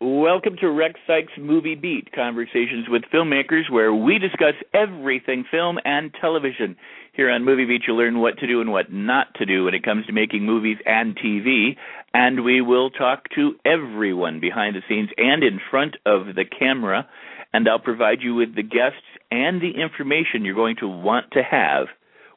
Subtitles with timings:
[0.00, 6.14] Welcome to Rex Sikes Movie Beat, conversations with filmmakers where we discuss everything film and
[6.20, 6.76] television.
[7.14, 9.74] Here on Movie Beat, you'll learn what to do and what not to do when
[9.74, 11.76] it comes to making movies and TV.
[12.14, 17.08] And we will talk to everyone behind the scenes and in front of the camera.
[17.52, 21.42] And I'll provide you with the guests and the information you're going to want to
[21.42, 21.88] have,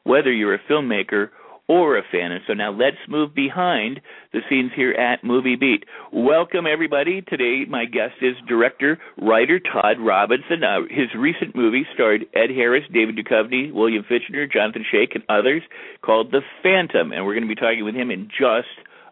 [0.02, 1.28] whether you're a filmmaker
[1.68, 2.32] or a fan.
[2.32, 4.00] And so now let's move behind
[4.32, 5.84] the scenes here at Movie Beat.
[6.12, 7.22] Welcome, everybody.
[7.22, 10.62] Today, my guest is director, writer Todd Robinson.
[10.62, 15.62] Uh, his recent movie starred Ed Harris, David Duchovny, William Fichtner, Jonathan Schaech, and others
[16.02, 17.12] called The Phantom.
[17.12, 18.68] And we're going to be talking with him in just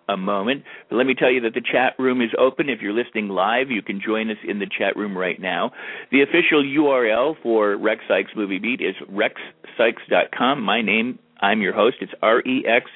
[0.08, 0.62] a moment.
[0.90, 2.68] But let me tell you that the chat room is open.
[2.68, 5.72] If you're listening live, you can join us in the chat room right now.
[6.12, 10.62] The official URL for Rex Sikes Movie Beat is rexsikes.com.
[10.62, 11.96] My name I'm your host.
[12.00, 12.86] It's R E X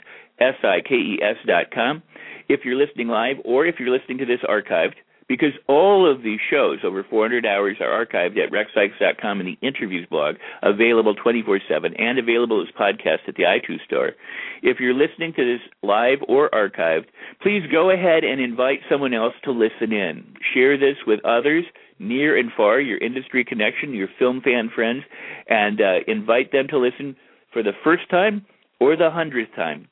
[0.41, 2.03] S I K E S dot com.
[2.49, 4.95] If you're listening live or if you're listening to this archived,
[5.29, 10.07] because all of these shows, over 400 hours, are archived at rexsikes.com in the interviews
[10.09, 14.13] blog, available 24 7 and available as podcasts at the iTunes Store.
[14.62, 17.09] If you're listening to this live or archived,
[17.43, 20.25] please go ahead and invite someone else to listen in.
[20.55, 21.65] Share this with others
[21.99, 25.03] near and far, your industry connection, your film fan friends,
[25.49, 27.15] and uh, invite them to listen
[27.53, 28.47] for the first time
[28.81, 29.89] or the hundredth time.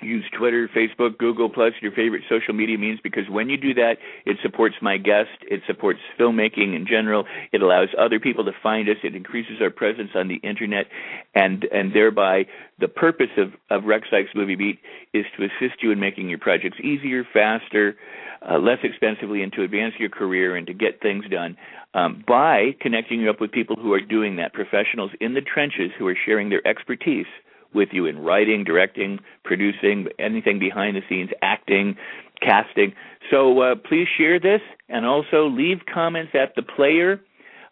[0.00, 3.94] Use Twitter, Facebook, Google Plus, your favorite social media means because when you do that,
[4.26, 8.88] it supports my guest, it supports filmmaking in general, it allows other people to find
[8.88, 10.86] us, it increases our presence on the internet,
[11.34, 12.44] and and thereby
[12.80, 14.78] the purpose of of Rex Sikes Movie Beat
[15.14, 17.96] is to assist you in making your projects easier, faster,
[18.48, 21.56] uh, less expensively, and to advance your career and to get things done
[21.94, 25.90] um, by connecting you up with people who are doing that, professionals in the trenches
[25.98, 27.26] who are sharing their expertise
[27.74, 31.96] with you in writing, directing, producing, anything behind the scenes, acting,
[32.40, 32.92] casting.
[33.30, 37.20] So uh, please share this and also leave comments at the player.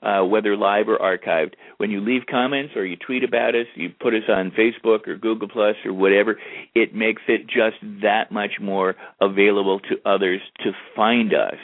[0.03, 1.53] Uh, whether live or archived.
[1.77, 5.17] When you leave comments or you tweet about us, you put us on Facebook or
[5.17, 6.41] Google Plus or whatever,
[6.75, 11.55] it makes it just that much more available to others to find us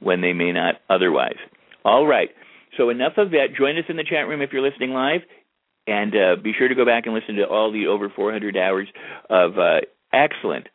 [0.00, 1.38] when they may not otherwise.
[1.82, 2.28] All right.
[2.76, 3.54] So enough of that.
[3.56, 5.22] Join us in the chat room if you're listening live.
[5.86, 8.88] And uh, be sure to go back and listen to all the over 400 hours
[9.30, 9.80] of uh,
[10.12, 10.68] excellent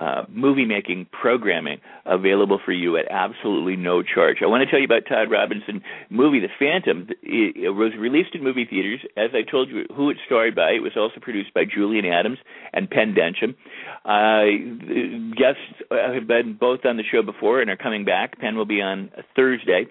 [0.00, 4.38] uh, movie making programming available for you at absolutely no charge.
[4.42, 7.06] I want to tell you about Todd Robinson movie The Phantom.
[7.22, 9.00] It was released in movie theaters.
[9.16, 10.70] As I told you, who it starred by.
[10.70, 12.38] It was also produced by Julian Adams
[12.72, 13.56] and Pen Densham.
[14.04, 15.60] Uh, guests
[15.90, 18.38] have been both on the show before and are coming back.
[18.38, 19.86] Pen will be on Thursday.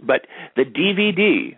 [0.00, 0.26] But
[0.56, 1.56] the DVD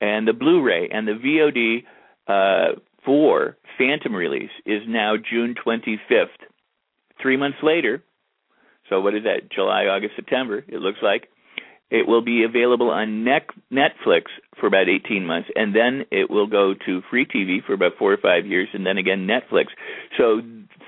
[0.00, 1.84] and the Blu-ray and the VOD
[2.28, 6.26] uh, for Phantom release is now June 25th.
[7.20, 8.02] Three months later,
[8.88, 9.50] so what is that?
[9.50, 10.64] July, August, September.
[10.68, 11.28] It looks like
[11.90, 13.24] it will be available on
[13.72, 14.22] Netflix
[14.60, 18.12] for about 18 months, and then it will go to free TV for about four
[18.12, 19.66] or five years, and then again Netflix.
[20.16, 20.40] So,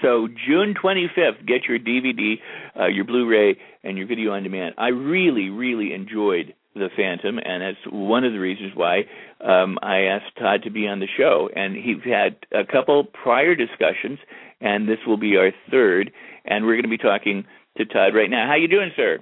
[0.03, 2.35] so June 25th, get your DVD,
[2.79, 4.75] uh, your Blu-ray, and your video on demand.
[4.77, 9.01] I really, really enjoyed the Phantom, and that's one of the reasons why
[9.45, 11.49] um, I asked Todd to be on the show.
[11.55, 14.19] And he's had a couple prior discussions,
[14.61, 16.13] and this will be our third.
[16.45, 17.45] And we're going to be talking
[17.77, 18.47] to Todd right now.
[18.47, 19.19] How you doing, sir?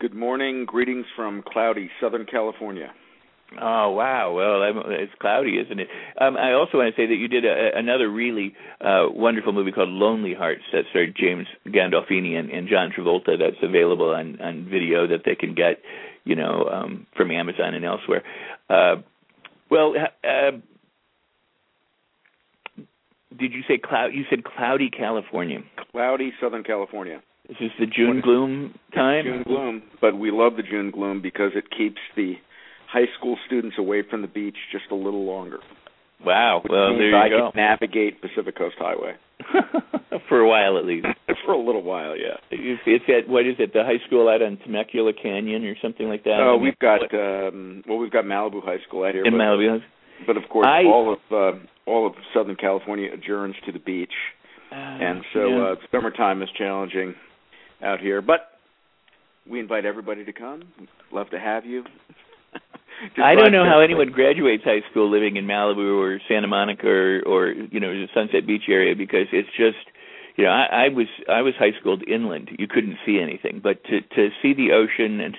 [0.00, 0.66] Good morning.
[0.66, 2.92] Greetings from cloudy Southern California.
[3.62, 4.32] Oh wow!
[4.34, 5.86] Well, it's cloudy, isn't it?
[6.20, 9.70] Um, I also want to say that you did a, another really uh, wonderful movie
[9.70, 13.38] called Lonely Hearts that starred James Gandolfini and, and John Travolta.
[13.38, 15.78] That's available on on video that they can get
[16.26, 18.22] you know, um, from Amazon and elsewhere.
[18.68, 18.96] Uh,
[19.70, 19.94] well,
[20.24, 20.50] uh,
[23.38, 24.08] did you say cloud?
[24.14, 25.58] You said cloudy California.
[25.92, 27.22] Cloudy Southern California.
[27.48, 29.24] This is the June gloom time.
[29.24, 32.34] June gloom, but we love the June gloom because it keeps the
[32.90, 35.58] high school students away from the beach just a little longer.
[36.24, 36.62] Wow.
[36.68, 37.50] Well, there you I go.
[37.52, 39.14] can navigate Pacific Coast Highway.
[40.28, 41.06] For a while, at least.
[41.44, 42.38] For a little while, yeah.
[42.50, 43.72] It's, it's at what is it?
[43.72, 46.38] The high school out on Temecula Canyon or something like that.
[46.40, 49.24] Oh, we've got um well, we've got Malibu High School out here.
[49.24, 49.80] In Malibu.
[50.26, 54.12] But of course, I, all of uh, all of Southern California adjourns to the beach.
[54.72, 55.64] and so yeah.
[55.64, 57.14] uh, summertime is challenging
[57.82, 58.20] out here.
[58.22, 58.56] But
[59.48, 60.62] we invite everybody to come.
[60.78, 61.84] We'd love to have you.
[63.22, 67.22] I don't know how anyone graduates high school living in Malibu or Santa Monica or,
[67.26, 69.76] or you know the Sunset Beach area because it's just
[70.36, 72.50] you know I, I was I was high schooled inland.
[72.58, 75.36] You couldn't see anything, but to to see the ocean and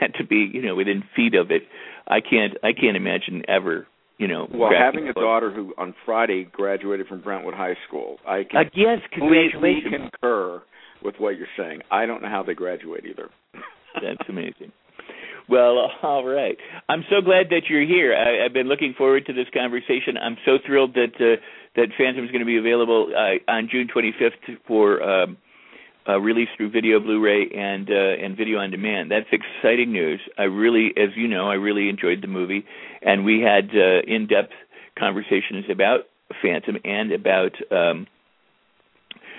[0.00, 1.62] and to be you know within feet of it,
[2.06, 3.86] I can't I can't imagine ever
[4.18, 4.48] you know.
[4.52, 8.70] Well, having a daughter who on Friday graduated from Brentwood High School, I can uh,
[8.74, 10.62] yes, completely concur
[11.02, 11.80] with what you're saying.
[11.90, 13.30] I don't know how they graduate either.
[13.94, 14.72] That's amazing.
[15.48, 16.56] Well, all right.
[16.88, 18.14] I'm so glad that you're here.
[18.14, 20.16] I, I've been looking forward to this conversation.
[20.16, 21.40] I'm so thrilled that uh,
[21.76, 25.36] that Phantom is going to be available uh, on June 25th for um,
[26.08, 29.10] uh, release through video, Blu-ray, and uh, and video on demand.
[29.10, 30.20] That's exciting news.
[30.38, 32.64] I really, as you know, I really enjoyed the movie,
[33.02, 34.52] and we had uh, in-depth
[34.98, 36.00] conversations about
[36.42, 37.52] Phantom and about.
[37.70, 38.06] Um,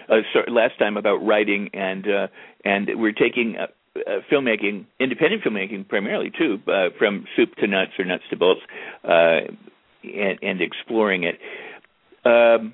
[0.10, 2.28] uh, sorry, last time about writing and uh,
[2.64, 3.68] and we're taking uh,
[4.08, 8.62] uh, filmmaking, independent filmmaking primarily too, uh, from soup to nuts or nuts to bolts,
[9.04, 9.40] uh,
[10.04, 11.40] and, and exploring it.
[12.26, 12.74] Um,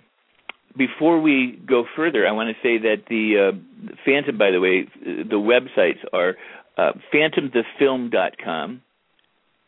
[0.78, 4.88] before we go further, I want to say that the uh, Phantom, by the way,
[5.04, 6.36] the websites are
[6.78, 8.82] uh, phantomthefilm.com,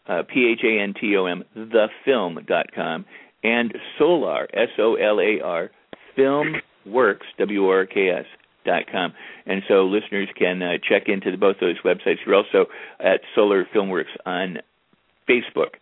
[0.07, 3.05] uh, P H A N T O M, thefilm.com,
[3.43, 5.71] and Solar, S O L A R,
[6.17, 8.25] filmworks, W R K S,
[8.65, 9.13] dot com.
[9.45, 12.17] And so listeners can uh, check into both those websites.
[12.25, 12.65] We're also
[12.99, 14.59] at Solar Filmworks on
[15.29, 15.75] Facebook.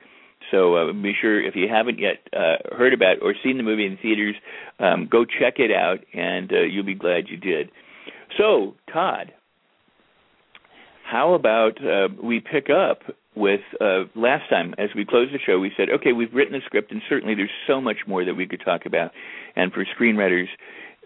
[0.52, 3.86] So uh, be sure if you haven't yet uh, heard about or seen the movie
[3.86, 4.36] in theaters,
[4.80, 7.72] um, go check it out, and uh, you'll be glad you did.
[8.38, 9.34] So Todd,
[11.10, 13.00] how about uh, we pick up
[13.36, 15.60] with uh, last time as we closed the show?
[15.60, 18.48] We said, okay, we've written the script, and certainly there's so much more that we
[18.48, 19.12] could talk about.
[19.56, 20.48] And for screenwriters,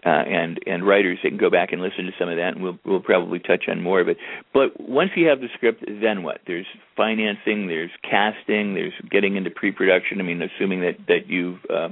[0.04, 2.62] uh, and and writers they can go back and listen to some of that, and
[2.62, 4.18] we'll we'll probably touch on more of it.
[4.52, 6.40] But once you have the script, then what?
[6.46, 6.66] There's
[6.96, 10.20] financing, there's casting, there's getting into pre-production.
[10.20, 11.88] I mean, assuming that that you've uh,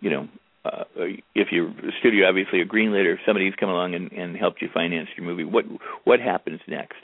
[0.00, 0.28] you know.
[0.64, 0.84] Uh,
[1.34, 4.68] if you're studio, obviously a greenlit, or if somebody's come along and, and helped you
[4.72, 5.64] finance your movie, what
[6.04, 6.98] what happens next?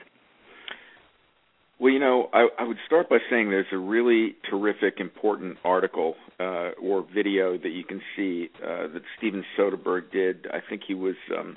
[1.81, 6.17] Well, you know, I, I would start by saying there's a really terrific, important article
[6.41, 10.49] uh, or video that you can see uh, that Steven Soderbergh did.
[10.53, 11.57] I think he was um,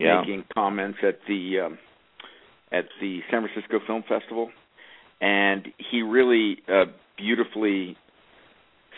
[0.00, 0.20] yeah.
[0.20, 1.78] making comments at the um,
[2.72, 4.50] at the San Francisco Film Festival,
[5.20, 6.86] and he really uh,
[7.16, 7.96] beautifully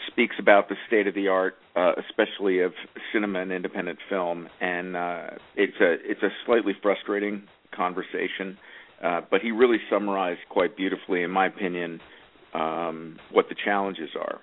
[0.07, 2.73] speaks about the state of the art, uh, especially of
[3.13, 4.49] cinema and independent film.
[4.63, 5.27] And uh,
[5.57, 8.57] it's a it's a slightly frustrating conversation
[9.03, 12.01] uh, but he really summarized quite beautifully, in my opinion,
[12.55, 14.41] um, what the challenges are.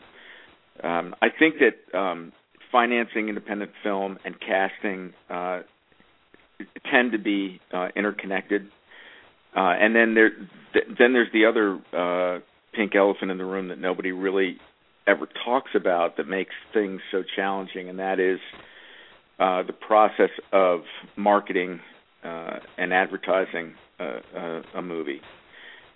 [0.84, 2.32] Um, I think that um,
[2.72, 5.62] financing independent film and casting uh,
[6.92, 8.68] tend to be uh, interconnected.
[9.56, 10.30] Uh, and then there,
[10.74, 12.40] th- then there's the other uh,
[12.74, 14.58] pink elephant in the room that nobody really
[15.08, 18.40] ever talks about that makes things so challenging, and that is
[19.40, 20.82] the process of
[21.18, 21.80] marketing
[22.24, 25.22] and advertising a, a, movie.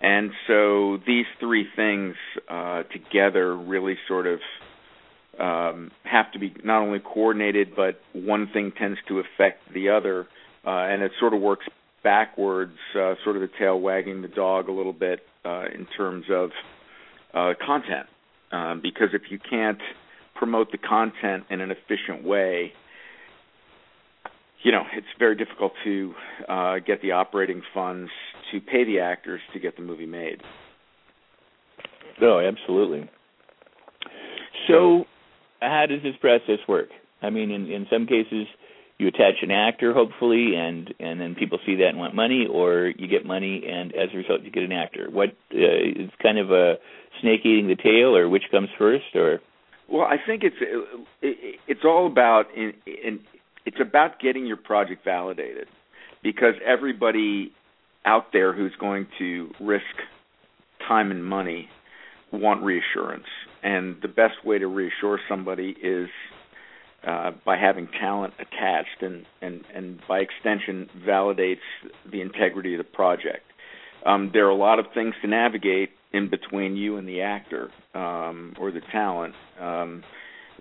[0.02, 2.16] And so these three things
[2.50, 4.40] uh, together really sort of
[5.40, 10.27] um, have to be not only coordinated, but one thing tends to affect the other,
[10.65, 11.65] uh, and it sort of works
[12.03, 16.25] backwards, uh, sort of the tail wagging the dog a little bit uh, in terms
[16.32, 16.51] of
[17.34, 18.08] uh, content.
[18.51, 19.79] Um, because if you can't
[20.36, 22.74] promote the content in an efficient way,
[24.65, 26.13] you know, it's very difficult to
[26.50, 28.10] uh, get the operating funds
[28.51, 30.41] to pay the actors to get the movie made.
[32.19, 33.07] No, absolutely.
[34.67, 35.05] So,
[35.62, 36.89] how does this process work?
[37.22, 38.48] I mean, in in some cases,
[38.98, 42.91] you attach an actor, hopefully, and and then people see that and want money, or
[42.98, 45.10] you get money and as a result you get an actor.
[45.12, 46.75] What uh, it's kind of a
[47.22, 49.41] snake eating the tail, or which comes first, or?
[49.88, 50.55] Well, I think it's
[51.22, 53.19] it, it's all about in, in
[53.65, 55.67] it's about getting your project validated
[56.24, 57.51] because everybody
[58.05, 59.84] out there who's going to risk
[60.88, 61.67] time and money
[62.31, 63.25] want reassurance
[63.63, 66.10] and the best way to reassure somebody is
[67.05, 71.57] uh, by having talent attached and, and, and by extension validates
[72.12, 73.43] the integrity of the project.
[74.05, 77.69] Um, there are a lot of things to navigate in between you and the actor
[77.93, 79.34] um, or the talent.
[79.60, 80.03] Um,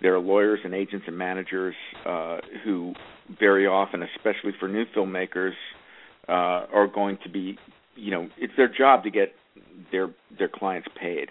[0.00, 1.74] there are lawyers and agents and managers
[2.06, 2.94] uh, who
[3.38, 5.52] very often, especially for new filmmakers,
[6.28, 7.58] uh, are going to be,
[7.94, 9.32] you know, it's their job to get
[9.92, 10.08] their
[10.38, 11.28] their clients paid.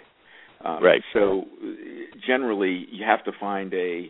[0.63, 1.01] Um, right.
[1.13, 1.45] So
[2.25, 4.07] generally, you have to find a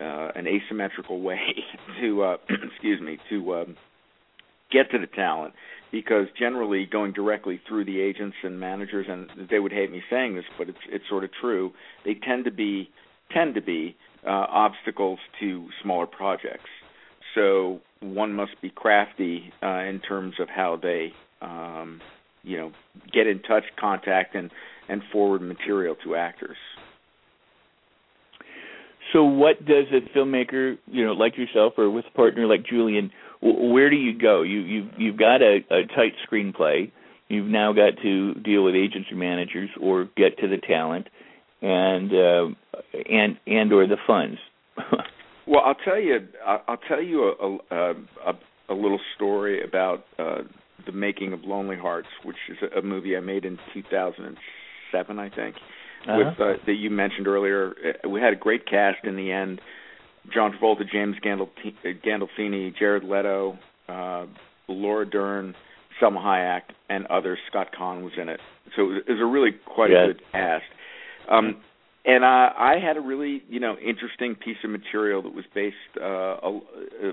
[0.00, 1.40] uh, an asymmetrical way
[2.00, 2.36] to uh,
[2.72, 3.76] excuse me to um,
[4.70, 5.54] get to the talent
[5.90, 10.36] because generally going directly through the agents and managers and they would hate me saying
[10.36, 11.72] this but it's it's sort of true
[12.04, 12.88] they tend to be
[13.32, 13.96] tend to be
[14.26, 16.70] uh, obstacles to smaller projects
[17.34, 22.00] so one must be crafty uh, in terms of how they um,
[22.42, 22.72] you know
[23.12, 24.50] get in touch contact and
[24.88, 26.56] and forward material to actors
[29.12, 33.10] so, what does a filmmaker, you know, like yourself or with a partner like Julian,
[33.42, 34.42] where do you go?
[34.42, 36.92] You you've you've got a, a tight screenplay.
[37.28, 41.08] You've now got to deal with agents or managers, or get to the talent,
[41.62, 42.46] and uh,
[43.10, 44.38] and and or the funds.
[45.46, 46.18] well, I'll tell you.
[46.46, 47.90] I'll tell you a a,
[48.26, 48.32] a,
[48.70, 50.42] a little story about uh,
[50.86, 55.56] the making of Lonely Hearts, which is a movie I made in 2007, I think
[56.06, 56.18] uh-huh.
[56.18, 57.74] with uh, that you mentioned earlier.
[58.08, 59.60] We had a great cast in the end.
[60.32, 64.26] John Travolta, James Gandolfini, Jared Leto, uh,
[64.68, 65.54] Laura Dern,
[66.00, 67.38] Salma Hayek, and others.
[67.48, 68.40] Scott Caan was in it,
[68.76, 70.00] so it was a really quite yes.
[70.02, 70.64] a good cast.
[71.30, 71.56] Um,
[72.04, 75.76] and I, I had a really, you know, interesting piece of material that was based.
[76.00, 77.12] Uh, uh,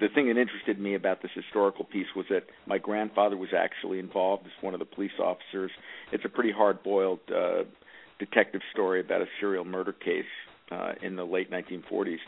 [0.00, 3.98] the thing that interested me about this historical piece was that my grandfather was actually
[3.98, 5.70] involved as one of the police officers.
[6.12, 7.64] It's a pretty hard-boiled uh,
[8.18, 10.24] detective story about a serial murder case
[10.70, 12.18] uh, in the late 1940s.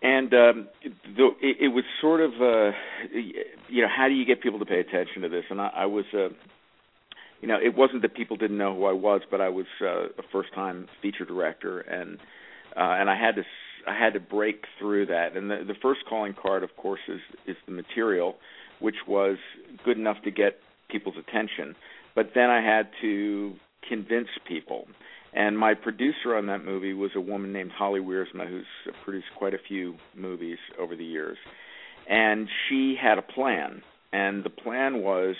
[0.00, 0.68] And um,
[1.16, 2.70] the, it, it was sort of, uh,
[3.68, 5.44] you know, how do you get people to pay attention to this?
[5.50, 6.28] And I, I was, uh,
[7.40, 10.06] you know, it wasn't that people didn't know who I was, but I was uh,
[10.06, 12.18] a first-time feature director, and
[12.76, 13.42] uh, and I had to
[13.86, 15.36] I had to break through that.
[15.36, 18.36] And the, the first calling card, of course, is is the material,
[18.80, 19.38] which was
[19.84, 20.58] good enough to get
[20.90, 21.76] people's attention.
[22.14, 23.54] But then I had to
[23.88, 24.86] convince people.
[25.32, 28.66] And my producer on that movie was a woman named Holly Wiersma, who's
[29.04, 31.36] produced quite a few movies over the years.
[32.08, 35.36] And she had a plan, and the plan was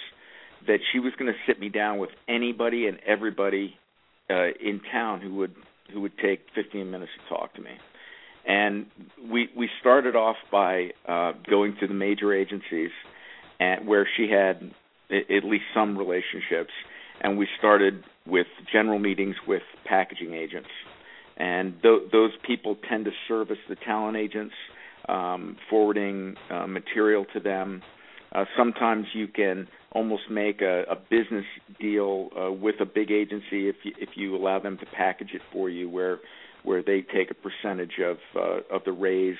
[0.66, 3.74] that she was going to sit me down with anybody and everybody
[4.30, 5.54] uh, in town who would
[5.92, 7.70] who would take 15 minutes to talk to me.
[8.46, 8.86] And
[9.30, 12.90] we we started off by uh, going to the major agencies,
[13.60, 14.72] and where she had
[15.10, 16.72] at least some relationships,
[17.20, 20.68] and we started with general meetings with packaging agents,
[21.36, 24.54] and th- those people tend to service the talent agents,
[25.08, 27.82] um, forwarding uh, material to them.
[28.32, 31.44] Uh, sometimes you can almost make a, a business
[31.80, 35.42] deal uh, with a big agency if you, if you allow them to package it
[35.52, 36.18] for you, where
[36.64, 39.36] where they take a percentage of uh, of the raise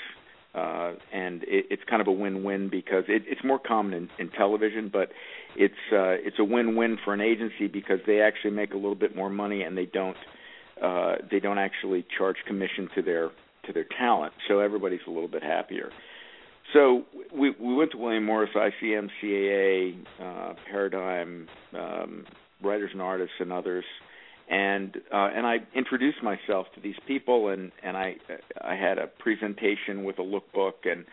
[0.55, 4.31] uh, and it, it's kind of a win-win because it, it's more common in, in
[4.31, 5.11] television, but
[5.57, 9.15] it's uh, it's a win-win for an agency because they actually make a little bit
[9.15, 10.17] more money and they don't
[10.83, 13.31] uh, they don't actually charge commission to their
[13.67, 15.91] to their talent, so everybody's a little bit happier.
[16.73, 22.27] So we we went to William Morris, ICM, CAA, uh, Paradigm, um,
[22.63, 23.85] Writers and Artists, and others
[24.51, 28.17] and uh, and I introduced myself to these people, and and I
[28.61, 31.05] I had a presentation with a lookbook and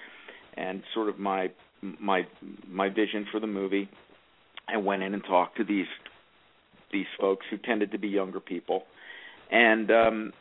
[0.56, 2.24] and sort of my my
[2.68, 3.90] my vision for the movie.
[4.68, 5.88] I went in and talked to these
[6.94, 8.84] these folks who tended to be younger people,
[9.52, 10.34] and um,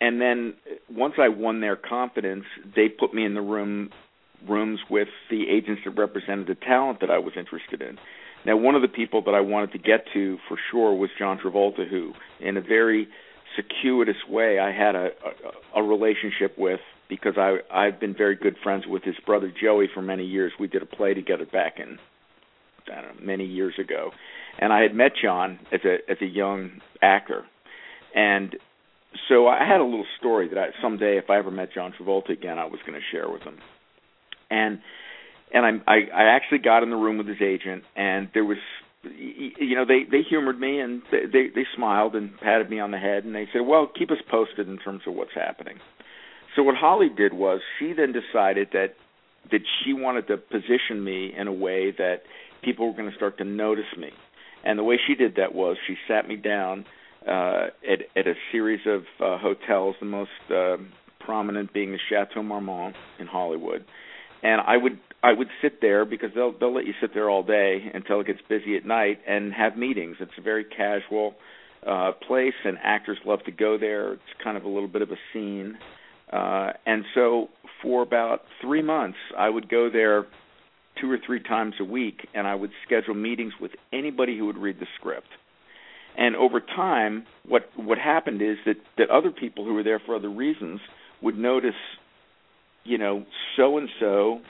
[0.00, 0.54] and then
[0.90, 2.44] once I won their confidence,
[2.76, 3.90] they put me in the room
[4.48, 7.98] rooms with the agents that represented the talent that I was interested in.
[8.44, 11.38] Now, one of the people that I wanted to get to for sure was John
[11.38, 13.08] Travolta, who, in a very
[13.56, 15.10] circuitous way, I had a,
[15.74, 19.86] a, a relationship with because I I've been very good friends with his brother Joey
[19.92, 20.52] for many years.
[20.58, 21.98] We did a play together back in
[22.90, 24.10] I don't know, many years ago,
[24.58, 27.44] and I had met John as a as a young actor,
[28.14, 28.56] and
[29.28, 32.30] so I had a little story that I someday, if I ever met John Travolta
[32.30, 33.58] again, I was going to share with him,
[34.52, 34.80] and
[35.52, 38.58] and I, I I actually got in the room with his agent, and there was,
[39.02, 42.98] you know, they they humored me and they they, smiled and patted me on the
[42.98, 45.78] head, and they said, well, keep us posted in terms of what's happening.
[46.54, 48.94] So what Holly did was she then decided that
[49.50, 52.22] that she wanted to position me in a way that
[52.62, 54.10] people were going to start to notice me,
[54.64, 56.84] and the way she did that was she sat me down
[57.26, 60.76] uh, at at a series of uh, hotels, the most uh,
[61.20, 63.84] prominent being the Chateau Marmont in Hollywood
[64.42, 67.42] and I would I would sit there because they'll they'll let you sit there all
[67.42, 70.16] day until it gets busy at night and have meetings.
[70.20, 71.34] It's a very casual
[71.86, 74.14] uh place and actors love to go there.
[74.14, 75.78] It's kind of a little bit of a scene.
[76.32, 77.48] Uh and so
[77.82, 80.26] for about 3 months I would go there
[81.00, 84.58] two or three times a week and I would schedule meetings with anybody who would
[84.58, 85.28] read the script.
[86.16, 90.16] And over time what what happened is that that other people who were there for
[90.16, 90.80] other reasons
[91.22, 91.74] would notice,
[92.84, 93.24] you know,
[93.56, 94.40] so and so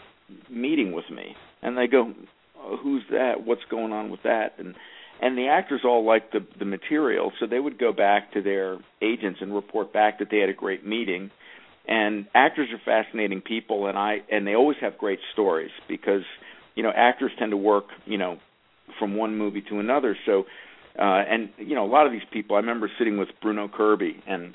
[0.51, 2.13] meeting with me, and they go,
[2.59, 3.45] oh, "Who's that?
[3.45, 4.75] What's going on with that?" and
[5.23, 8.79] and the actors all liked the the material, so they would go back to their
[9.01, 11.31] agents and report back that they had a great meeting.
[11.87, 16.23] And actors are fascinating people, and I and they always have great stories because
[16.75, 18.39] you know actors tend to work you know
[18.99, 20.17] from one movie to another.
[20.27, 20.45] So
[20.99, 24.23] uh and you know a lot of these people, I remember sitting with Bruno Kirby
[24.27, 24.55] and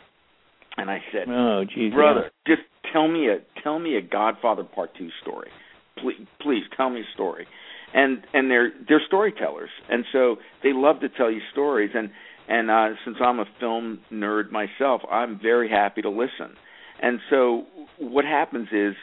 [0.77, 2.55] and I said, "Oh, geez, brother, yeah.
[2.55, 5.50] just tell me a tell me a Godfather Part Two story,
[5.98, 7.48] please, please tell me a story."
[7.93, 11.91] and and they're they're storytellers, and so they love to tell you stories.
[11.93, 12.10] And
[12.48, 16.55] and uh, since I'm a film nerd myself, I'm very happy to listen.
[17.01, 17.65] And so
[18.00, 18.96] what happens is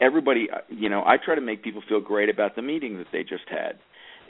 [0.00, 3.22] everybody, you know, I try to make people feel great about the meeting that they
[3.22, 3.78] just had,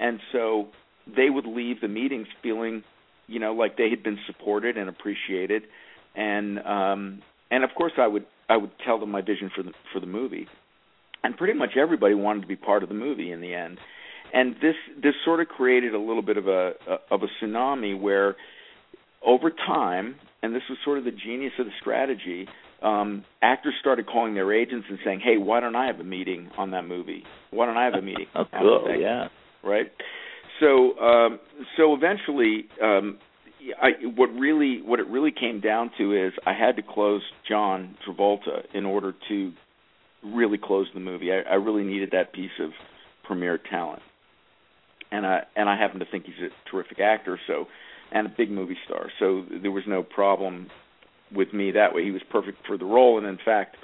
[0.01, 0.69] and so
[1.07, 2.83] they would leave the meetings feeling,
[3.27, 5.65] you know, like they had been supported and appreciated,
[6.15, 9.73] and um, and of course I would I would tell them my vision for the
[9.93, 10.47] for the movie
[11.25, 13.79] and pretty much everybody wanted to be part of the movie in the end.
[14.35, 18.01] And this this sort of created a little bit of a, a of a tsunami
[18.01, 18.37] where
[19.25, 22.49] over time, and this was sort of the genius of the strategy,
[22.83, 26.51] um, actors started calling their agents and saying, "Hey, why don't I have a meeting
[26.57, 27.25] on that movie?
[27.51, 28.97] Why don't I have a meeting?" oh, cool.
[28.99, 29.29] Yeah.
[29.63, 29.93] Right.
[30.61, 31.39] So, um,
[31.77, 33.19] so eventually, um,
[33.81, 37.97] I, what really what it really came down to is I had to close John
[38.07, 39.53] Travolta in order to
[40.25, 41.31] really closed the movie.
[41.33, 42.71] I, I really needed that piece of
[43.25, 44.03] premier talent,
[45.11, 47.67] and I and I happen to think he's a terrific actor, so
[48.13, 49.07] and a big movie star.
[49.19, 50.69] So there was no problem
[51.35, 52.05] with me that way.
[52.05, 53.77] He was perfect for the role, and in fact,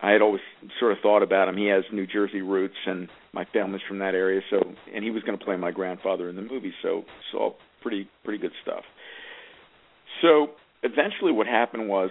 [0.00, 0.40] I had always
[0.78, 1.56] sort of thought about him.
[1.56, 4.40] He has New Jersey roots, and my family's from that area.
[4.48, 4.62] So,
[4.94, 6.72] and he was going to play my grandfather in the movie.
[6.82, 8.84] So, so pretty pretty good stuff.
[10.22, 10.48] So
[10.82, 12.10] eventually, what happened was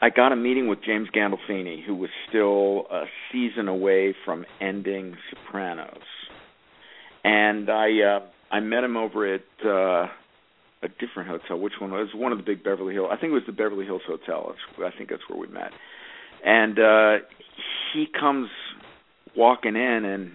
[0.00, 5.16] I got a meeting with James Gandolfini, who was still a season away from ending
[5.30, 6.02] Sopranos,
[7.22, 10.08] and I uh, I met him over at uh,
[10.82, 11.58] a different hotel.
[11.58, 13.08] Which one was one of the big Beverly Hills?
[13.12, 14.54] I think it was the Beverly Hills Hotel.
[14.78, 15.70] I think that's where we met.
[16.44, 17.24] And uh,
[17.92, 18.48] he comes
[19.36, 20.32] walking in, and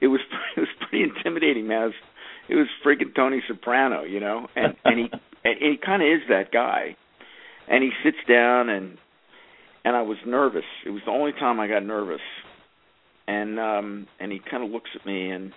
[0.00, 0.20] it was
[0.56, 1.82] it was pretty intimidating, man.
[1.82, 1.94] It was,
[2.48, 5.10] it was freaking Tony Soprano, you know, and and he
[5.44, 6.96] and he kind of is that guy
[7.68, 8.98] and he sits down and
[9.84, 10.64] and I was nervous.
[10.86, 12.20] It was the only time I got nervous.
[13.26, 15.52] And um and he kind of looks at me and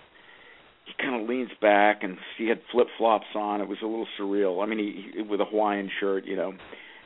[0.86, 3.62] he kind of leans back and he had flip flops on.
[3.62, 4.64] It was a little surreal.
[4.64, 6.54] I mean, he, he with a Hawaiian shirt, you know.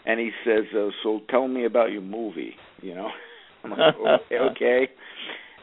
[0.06, 3.10] And he says, uh, "So tell me about your movie," you know.
[3.64, 4.90] I'm like, okay, okay.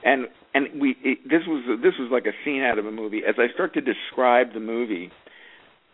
[0.05, 3.23] And and we it, this was this was like a scene out of a movie.
[3.27, 5.11] As I start to describe the movie,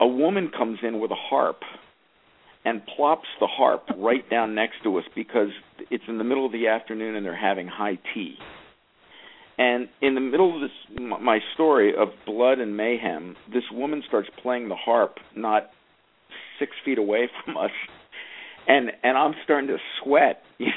[0.03, 1.61] a woman comes in with a harp
[2.65, 5.51] and plops the harp right down next to us because
[5.91, 8.35] it's in the middle of the afternoon and they're having high tea.
[9.59, 14.29] And in the middle of this, my story of blood and mayhem, this woman starts
[14.43, 15.71] playing the harp not
[16.59, 17.71] six feet away from us,
[18.67, 20.73] and and I'm starting to sweat, you know,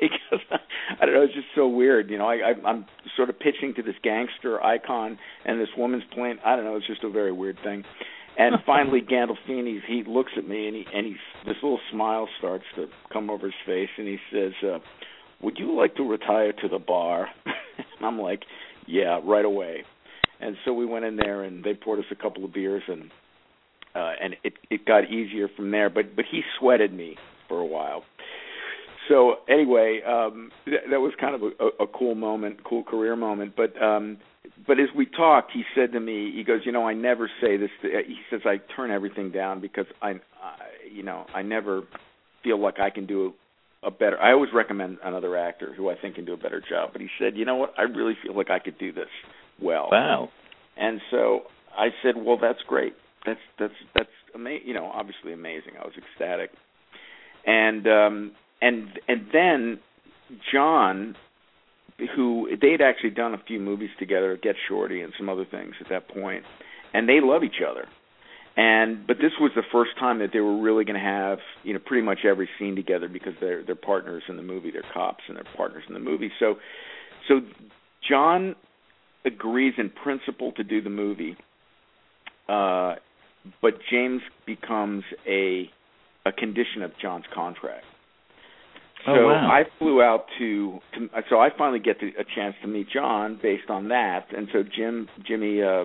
[0.00, 0.44] because
[1.00, 2.26] I don't know, it's just so weird, you know.
[2.26, 2.84] I, I I'm
[3.16, 6.38] sort of pitching to this gangster icon, and this woman's playing.
[6.44, 7.84] I don't know, it's just a very weird thing.
[8.38, 12.64] And finally, Gandolfini he looks at me and he and he this little smile starts
[12.76, 14.78] to come over his face, and he says, uh,
[15.42, 18.44] "Would you like to retire to the bar?" and I'm like,
[18.86, 19.84] "Yeah, right away."
[20.40, 23.10] And so we went in there, and they poured us a couple of beers, and
[23.94, 25.88] uh, and it it got easier from there.
[25.88, 27.16] But but he sweated me
[27.48, 28.04] for a while.
[29.08, 33.54] So anyway, um, th- that was kind of a, a cool moment, cool career moment.
[33.56, 34.18] But um,
[34.66, 37.56] but as we talked, he said to me, he goes, you know, I never say
[37.56, 37.70] this.
[37.82, 40.56] To, he says I turn everything down because I, I,
[40.92, 41.82] you know, I never
[42.42, 43.34] feel like I can do
[43.82, 44.20] a better.
[44.20, 46.90] I always recommend another actor who I think can do a better job.
[46.92, 49.08] But he said, you know what, I really feel like I could do this
[49.60, 49.88] well.
[49.90, 50.30] Wow.
[50.76, 51.42] And so
[51.76, 52.94] I said, well, that's great.
[53.24, 54.68] That's that's that's amazing.
[54.68, 55.72] You know, obviously amazing.
[55.80, 56.50] I was ecstatic.
[57.44, 59.80] And um and and then
[60.52, 61.16] John
[62.14, 65.74] who they had actually done a few movies together, Get Shorty and some other things
[65.80, 66.44] at that point,
[66.92, 67.86] and they love each other.
[68.56, 71.74] And but this was the first time that they were really going to have you
[71.74, 75.24] know pretty much every scene together because they're they're partners in the movie, they're cops
[75.28, 76.30] and they're partners in the movie.
[76.38, 76.56] So
[77.28, 77.40] so
[78.08, 78.56] John
[79.24, 81.36] agrees in principle to do the movie,
[82.48, 82.94] uh,
[83.60, 85.70] but James becomes a
[86.24, 87.84] a condition of John's contract.
[89.08, 89.48] Oh, So wow.
[89.50, 93.38] I flew out to, to so I finally get to, a chance to meet John
[93.40, 95.84] based on that, and so Jim Jimmy uh,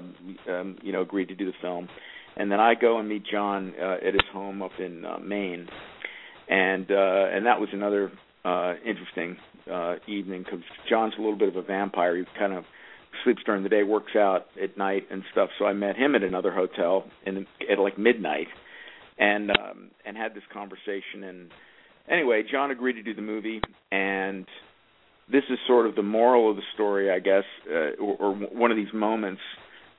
[0.51, 1.87] um, you know agreed to do the film,
[2.35, 5.67] and then I go and meet John uh, at his home up in uh, Maine,
[6.49, 8.11] and uh, and that was another
[8.43, 9.37] uh, interesting
[9.71, 12.17] uh, evening because John's a little bit of a vampire.
[12.17, 12.63] He kind of
[13.23, 15.49] sleeps during the day, works out at night and stuff.
[15.59, 18.47] So I met him at another hotel in at like midnight,
[19.17, 21.23] and um, and had this conversation.
[21.23, 21.51] And
[22.11, 24.45] anyway, John agreed to do the movie, and
[25.31, 28.71] this is sort of the moral of the story, I guess, uh, or, or one
[28.71, 29.41] of these moments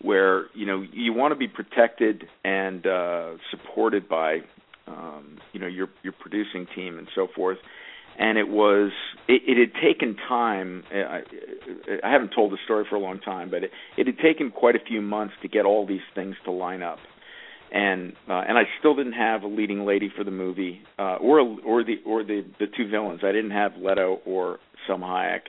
[0.00, 4.38] where you know you want to be protected and uh, supported by
[4.86, 7.58] um, you know your your producing team and so forth
[8.18, 8.90] and it was
[9.28, 10.84] it, it had taken time.
[10.92, 11.20] I,
[12.04, 14.76] I haven't told the story for a long time, but it, it had taken quite
[14.76, 16.98] a few months to get all these things to line up,
[17.72, 21.40] and uh, and I still didn't have a leading lady for the movie, uh, or
[21.40, 23.20] or the or the the two villains.
[23.24, 25.40] I didn't have Leto or Salma Hayek,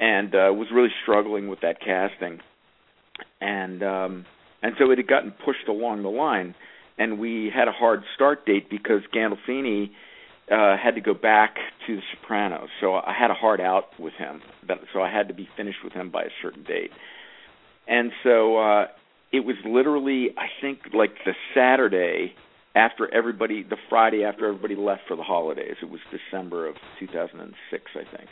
[0.00, 2.40] and uh, was really struggling with that casting,
[3.40, 4.26] and um,
[4.62, 6.56] and so it had gotten pushed along the line,
[6.98, 9.90] and we had a hard start date because Gandolfini
[10.50, 11.54] uh, had to go back
[11.86, 14.42] to The Sopranos, so I had a hard out with him.
[14.66, 16.90] But, so I had to be finished with him by a certain date,
[17.86, 18.86] and so uh,
[19.34, 22.34] it was literally, I think, like the Saturday
[22.76, 25.74] after everybody, the Friday after everybody left for the holidays.
[25.82, 28.30] It was December of 2006, I think,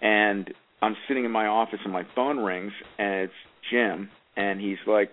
[0.00, 3.32] and I'm sitting in my office and my phone rings, and it's
[3.70, 5.12] Jim, and he's like,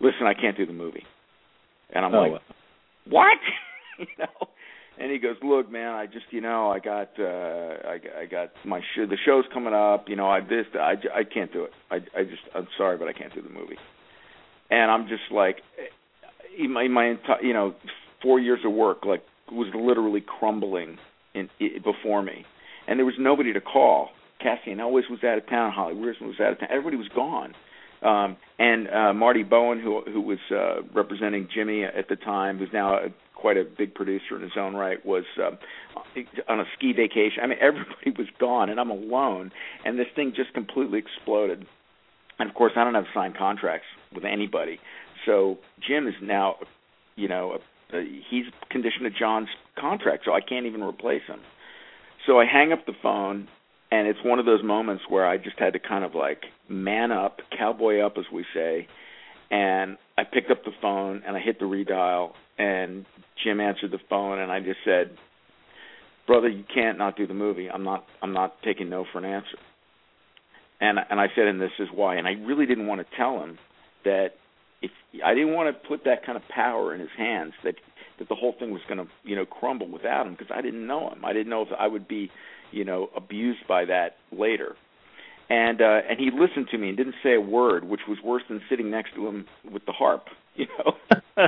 [0.00, 1.04] "Listen, I can't do the movie,"
[1.94, 2.42] and I'm oh, like,
[3.08, 3.38] "What?"
[4.00, 4.48] you know
[4.98, 8.50] and he goes, "Look, man, I just, you know, I got, uh, I, I got
[8.64, 9.06] my show.
[9.06, 10.08] The show's coming up.
[10.08, 11.72] You know, I this, I, I can't do it.
[11.90, 13.76] I, I just, I'm sorry, but I can't do the movie."
[14.70, 15.58] And I'm just like,
[16.58, 17.74] in my, my entire, you know,
[18.22, 20.98] four years of work, like, was literally crumbling
[21.34, 22.44] in, in before me,
[22.88, 24.08] and there was nobody to call.
[24.42, 25.72] Cassian Elwes was out of town.
[25.72, 26.68] Holly Wilson was out of town.
[26.70, 27.54] Everybody was gone.
[28.02, 32.68] Um, and uh, Marty Bowen, who who was uh, representing Jimmy at the time, who's
[32.72, 35.58] now a quite a big producer in his own right, was um,
[36.48, 37.42] on a ski vacation.
[37.42, 39.52] I mean, everybody was gone, and I'm alone,
[39.84, 41.66] and this thing just completely exploded.
[42.38, 44.78] And of course, I don't have signed contracts with anybody,
[45.24, 46.56] so Jim is now,
[47.16, 47.58] you know,
[47.92, 47.98] uh,
[48.30, 51.40] he's conditioned to John's contract, so I can't even replace him.
[52.26, 53.48] So I hang up the phone,
[53.90, 57.12] and it's one of those moments where I just had to kind of like man
[57.12, 58.86] up, cowboy up, as we say,
[59.50, 63.06] and I picked up the phone and I hit the redial, and
[63.42, 65.16] Jim answered the phone, and I just said,
[66.26, 67.70] "Brother, you can't not do the movie.
[67.70, 68.04] I'm not.
[68.22, 69.58] I'm not taking no for an answer."
[70.80, 72.16] And and I said, and this is why.
[72.16, 73.58] And I really didn't want to tell him
[74.04, 74.32] that
[74.82, 74.90] if
[75.24, 77.76] I didn't want to put that kind of power in his hands that
[78.18, 80.86] that the whole thing was going to you know crumble without him because I didn't
[80.86, 81.24] know him.
[81.24, 82.30] I didn't know if I would be
[82.72, 84.76] you know abused by that later
[85.48, 88.42] and uh and he listened to me and didn't say a word which was worse
[88.48, 90.94] than sitting next to him with the harp you know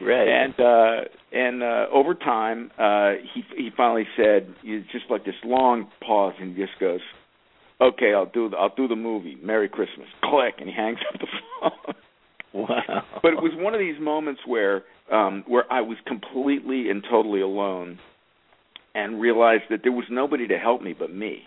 [0.00, 4.54] right and uh and uh over time uh he he finally said
[4.92, 7.00] just like this long pause and he just goes
[7.80, 10.08] okay i'll do the, i'll do the movie merry christmas.
[10.22, 11.26] Click and he hangs up the
[11.60, 11.94] phone.
[12.52, 13.02] Wow.
[13.22, 17.40] But it was one of these moments where um where i was completely and totally
[17.40, 17.98] alone
[18.96, 21.42] and realized that there was nobody to help me but me.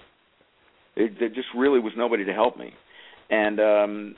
[0.95, 2.71] It, there just really was nobody to help me,
[3.29, 4.15] and um,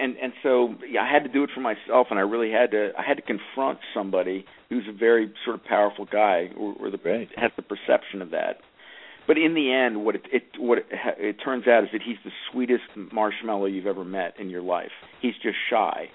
[0.00, 2.70] and and so yeah, I had to do it for myself, and I really had
[2.70, 6.90] to I had to confront somebody who's a very sort of powerful guy, or, or
[6.90, 7.28] the right.
[7.36, 8.58] has the perception of that.
[9.30, 12.16] But in the end, what it, it what it, it turns out is that he's
[12.24, 14.90] the sweetest marshmallow you've ever met in your life.
[15.22, 16.10] He's just shy,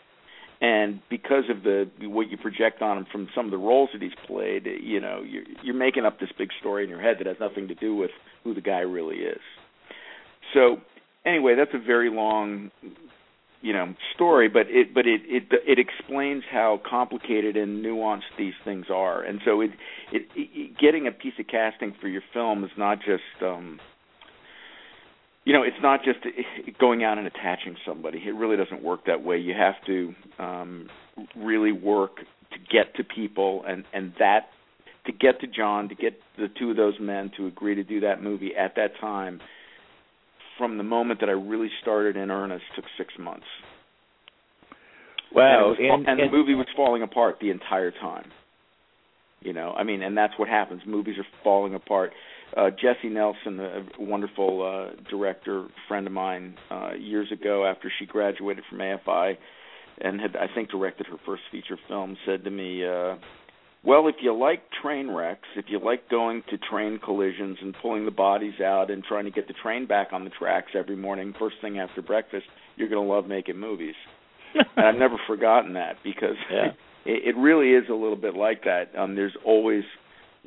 [0.59, 4.01] and because of the what you project on him from some of the roles that
[4.01, 7.27] he's played, you know, you're you're making up this big story in your head that
[7.27, 8.11] has nothing to do with
[8.43, 9.39] who the guy really is.
[10.53, 10.81] So
[11.25, 12.69] anyway, that's a very long,
[13.61, 18.53] you know, story, but it but it it it explains how complicated and nuanced these
[18.63, 19.23] things are.
[19.23, 19.71] And so it
[20.11, 23.79] it, it getting a piece of casting for your film is not just um
[25.45, 26.19] you know it's not just
[26.79, 30.89] going out and attaching somebody it really doesn't work that way you have to um
[31.35, 32.17] really work
[32.51, 34.47] to get to people and and that
[35.05, 37.99] to get to John to get the two of those men to agree to do
[38.01, 39.39] that movie at that time
[40.57, 43.45] from the moment that I really started in earnest took six months.
[45.33, 48.31] Wow, and, was, and, and the movie was falling apart the entire time.
[49.41, 50.81] You know, I mean, and that's what happens.
[50.87, 52.13] Movies are falling apart.
[52.55, 58.05] Uh, Jessie Nelson, a wonderful uh, director friend of mine, uh, years ago after she
[58.05, 59.37] graduated from AFI
[59.99, 63.15] and had, I think, directed her first feature film, said to me, uh,
[63.85, 68.05] well, if you like train wrecks, if you like going to train collisions and pulling
[68.05, 71.33] the bodies out and trying to get the train back on the tracks every morning,
[71.37, 72.45] first thing after breakfast,
[72.75, 73.95] you're going to love making movies.
[74.53, 76.71] and I've never forgotten that because yeah.
[77.05, 78.95] it, it really is a little bit like that.
[78.97, 79.83] Um, there's always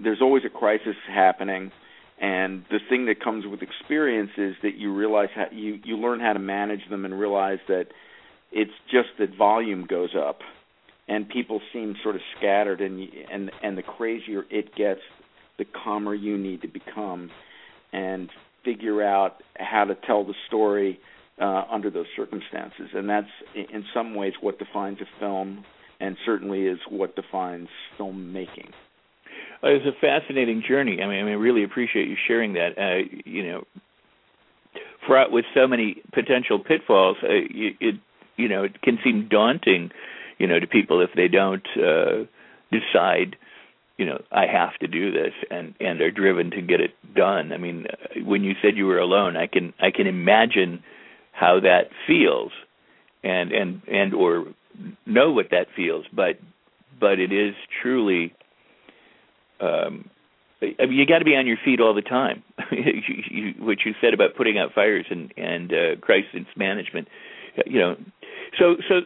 [0.03, 1.72] there's always a crisis happening
[2.20, 6.20] and the thing that comes with experience is that you realize how you you learn
[6.20, 7.87] how to manage them and realize that
[8.51, 10.40] it's just that volume goes up
[11.09, 15.01] and people seem sort of scattered and and and the crazier it gets
[15.59, 17.31] the calmer you need to become
[17.92, 18.31] and
[18.64, 21.01] figure out how to tell the story
[21.40, 25.64] uh, under those circumstances and that's in some ways what defines a film
[26.01, 27.68] and certainly is what defines
[27.99, 28.71] filmmaking
[29.62, 31.01] well, it was a fascinating journey.
[31.03, 32.79] I mean, I really appreciate you sharing that.
[32.79, 33.64] Uh, you know,
[35.07, 37.94] fraught with so many potential pitfalls, uh, it, it
[38.37, 39.90] you know it can seem daunting,
[40.38, 42.24] you know, to people if they don't uh,
[42.70, 43.37] decide,
[43.96, 47.53] you know, I have to do this and and are driven to get it done.
[47.53, 47.87] I mean,
[48.24, 50.83] when you said you were alone, I can I can imagine
[51.33, 52.53] how that feels,
[53.22, 54.46] and and and or
[55.07, 56.38] know what that feels, but
[57.01, 58.35] but it is truly
[59.61, 60.11] um,
[60.61, 62.42] I mean, you got to be on your feet all the time.
[62.72, 67.09] you, you, what you said about putting out fires and and uh, crisis management,
[67.66, 67.96] you know,
[68.59, 69.01] so so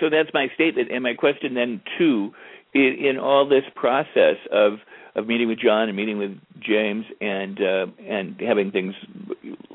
[0.00, 0.90] so that's my statement.
[0.90, 2.32] And my question then too,
[2.74, 4.74] in, in all this process of
[5.16, 8.94] of meeting with John and meeting with James and uh, and having things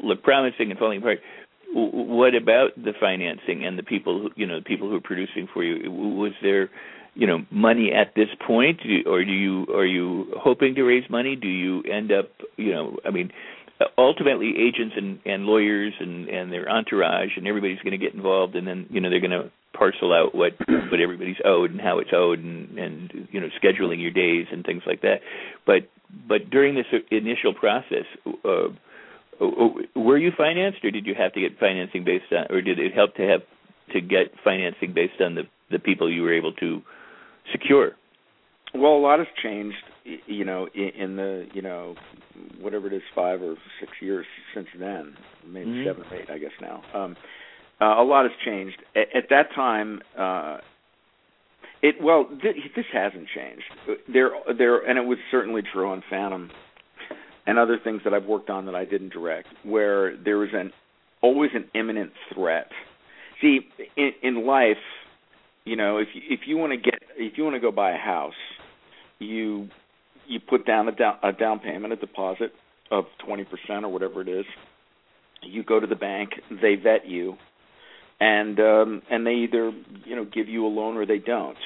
[0.02, 1.19] look promising and falling apart.
[1.72, 5.48] What about the financing and the people, who, you know, the people who are producing
[5.54, 5.91] for you?
[5.91, 6.69] Was there
[7.15, 11.36] you know money at this point or do you are you hoping to raise money
[11.36, 13.32] do you end up you know i mean
[13.98, 18.56] ultimately agents and and lawyers and and their entourage and everybody's going to get involved
[18.56, 20.53] and then you know they're going to parcel out what
[20.91, 24.65] what everybody's owed and how it's owed and and you know scheduling your days and
[24.65, 25.21] things like that
[25.65, 25.89] but
[26.27, 28.05] but during this initial process
[28.45, 28.67] uh
[29.95, 32.93] were you financed or did you have to get financing based on or did it
[32.93, 33.41] help to have
[33.93, 36.82] to get financing based on the the people you were able to
[37.51, 37.91] secure?
[38.73, 39.77] Well, a lot has changed,
[40.27, 41.95] you know, in, the you know
[42.60, 45.15] whatever it is, five or six years since then,
[45.47, 45.89] maybe mm-hmm.
[45.89, 46.84] seven or eight, I guess now.
[46.93, 47.15] Um,
[47.82, 48.78] uh, a lot has changed.
[48.96, 50.58] At, at that time, uh,
[51.82, 53.63] it well, th- this hasn't changed.
[54.12, 56.50] There, there, and it was certainly true on Phantom
[57.48, 60.72] and other things that I've worked on that I didn't direct, where there was an
[61.22, 62.68] always an imminent threat.
[63.42, 63.62] See,
[63.96, 64.78] in, in life,
[65.65, 67.92] you know, if you, if you want to get if you want to go buy
[67.92, 68.34] a house,
[69.20, 69.70] you
[70.28, 72.52] you put down a down a down payment, a deposit
[72.92, 74.46] of twenty percent or whatever it is.
[75.42, 77.36] You go to the bank, they vet you,
[78.19, 79.71] and um, and they either
[80.05, 81.58] you know give you a loan or they don't.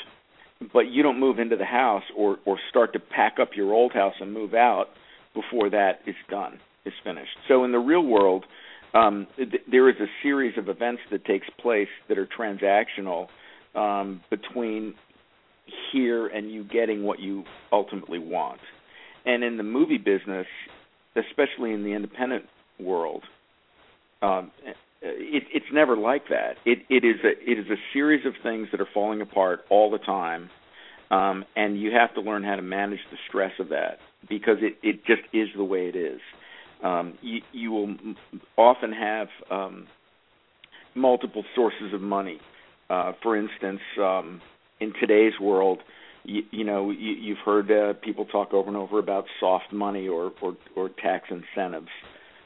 [0.72, 3.94] But you don't move into the house or or start to pack up your old
[3.94, 4.88] house and move out
[5.34, 7.36] before that is done, is finished.
[7.48, 8.46] So in the real world,
[8.94, 13.28] um, th- there is a series of events that takes place that are transactional
[13.76, 14.94] um, between
[15.92, 18.60] here and you getting what you ultimately want.
[19.26, 20.46] And in the movie business,
[21.16, 22.46] especially in the independent
[22.80, 23.24] world,
[24.22, 24.52] um,
[25.04, 26.56] it, it's never like that.
[26.66, 29.92] It, it is a it is a series of things that are falling apart all
[29.92, 30.50] the time,
[31.12, 34.78] um, and you have to learn how to manage the stress of that because it,
[34.82, 36.20] it just is the way it is.
[36.84, 37.96] Um, you, you will
[38.58, 39.88] often have um,
[40.96, 42.40] multiple sources of money
[42.90, 44.42] uh, for instance, um,
[44.80, 45.80] in today's world,
[46.24, 50.08] you, you know, you, you've heard uh, people talk over and over about soft money
[50.08, 51.88] or or, or tax incentives.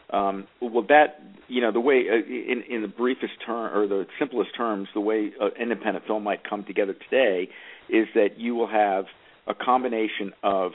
[0.09, 4.05] Um, well, that you know, the way uh, in in the briefest term or the
[4.19, 7.49] simplest terms, the way uh, independent film might come together today
[7.89, 9.05] is that you will have
[9.47, 10.71] a combination of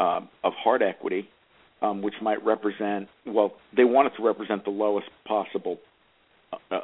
[0.00, 1.28] uh, of hard equity,
[1.80, 5.78] um, which might represent well, they want it to represent the lowest possible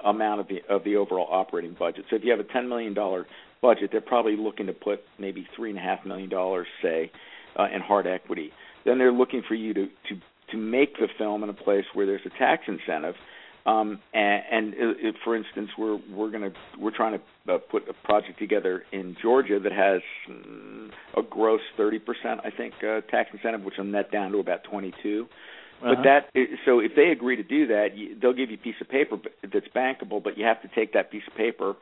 [0.05, 2.05] amount of the of the overall operating budget.
[2.11, 3.27] So if you have a ten million dollar
[3.61, 7.11] budget, they're probably looking to put maybe three and a half million dollars, say,
[7.59, 8.53] uh, in hard equity.
[8.85, 12.07] Then they're looking for you to to to make the film in a place where
[12.07, 13.15] there's a tax incentive.
[13.67, 17.93] Um, and, and it, for instance, we're we're gonna we're trying to uh, put a
[18.07, 22.01] project together in Georgia that has mm, a gross 30%,
[22.45, 25.27] I think, uh, tax incentive, which will net down to about 22.
[25.81, 25.95] Uh-huh.
[25.95, 27.89] But that so if they agree to do that,
[28.21, 31.11] they'll give you a piece of paper that's bankable, but you have to take that
[31.11, 31.75] piece of paper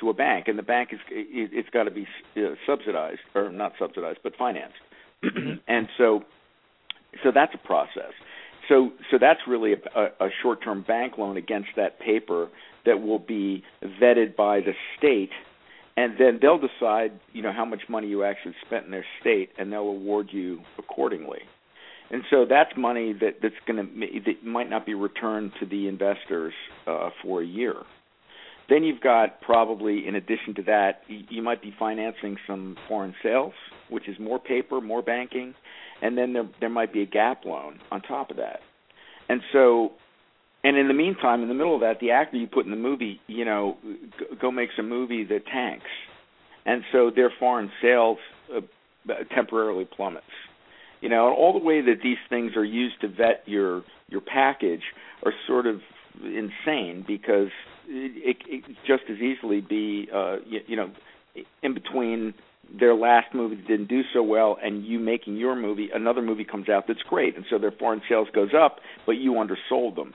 [0.00, 3.50] to a bank, and the bank is it, it's got to be uh, subsidized or
[3.50, 4.78] not subsidized, but financed.
[5.24, 5.54] Mm-hmm.
[5.68, 6.22] and so
[7.22, 8.12] so that's a process.
[8.68, 12.48] So so that's really a, a short-term bank loan against that paper
[12.84, 15.30] that will be vetted by the state
[15.96, 19.50] and then they'll decide, you know, how much money you actually spent in their state,
[19.58, 21.40] and they'll award you accordingly
[22.10, 25.88] and so that's money that that's going to that might not be returned to the
[25.88, 26.54] investors
[26.86, 27.74] uh, for a year.
[28.68, 33.54] Then you've got probably, in addition to that, you might be financing some foreign sales,
[33.88, 35.54] which is more paper, more banking,
[36.02, 38.60] and then there there might be a gap loan on top of that.
[39.28, 39.92] And so,
[40.62, 42.76] and in the meantime, in the middle of that, the actor you put in the
[42.76, 43.78] movie, you know,
[44.40, 45.86] go makes a movie that tanks,
[46.66, 48.18] and so their foreign sales
[48.54, 48.60] uh,
[49.34, 50.26] temporarily plummets.
[51.00, 54.82] You know, all the way that these things are used to vet your your package
[55.24, 55.80] are sort of
[56.22, 57.48] insane because
[57.88, 60.90] it, it, it just as easily be uh, you, you know
[61.62, 62.34] in between
[62.78, 66.44] their last movie that didn't do so well and you making your movie, another movie
[66.44, 70.12] comes out that's great, and so their foreign sales goes up, but you undersold them.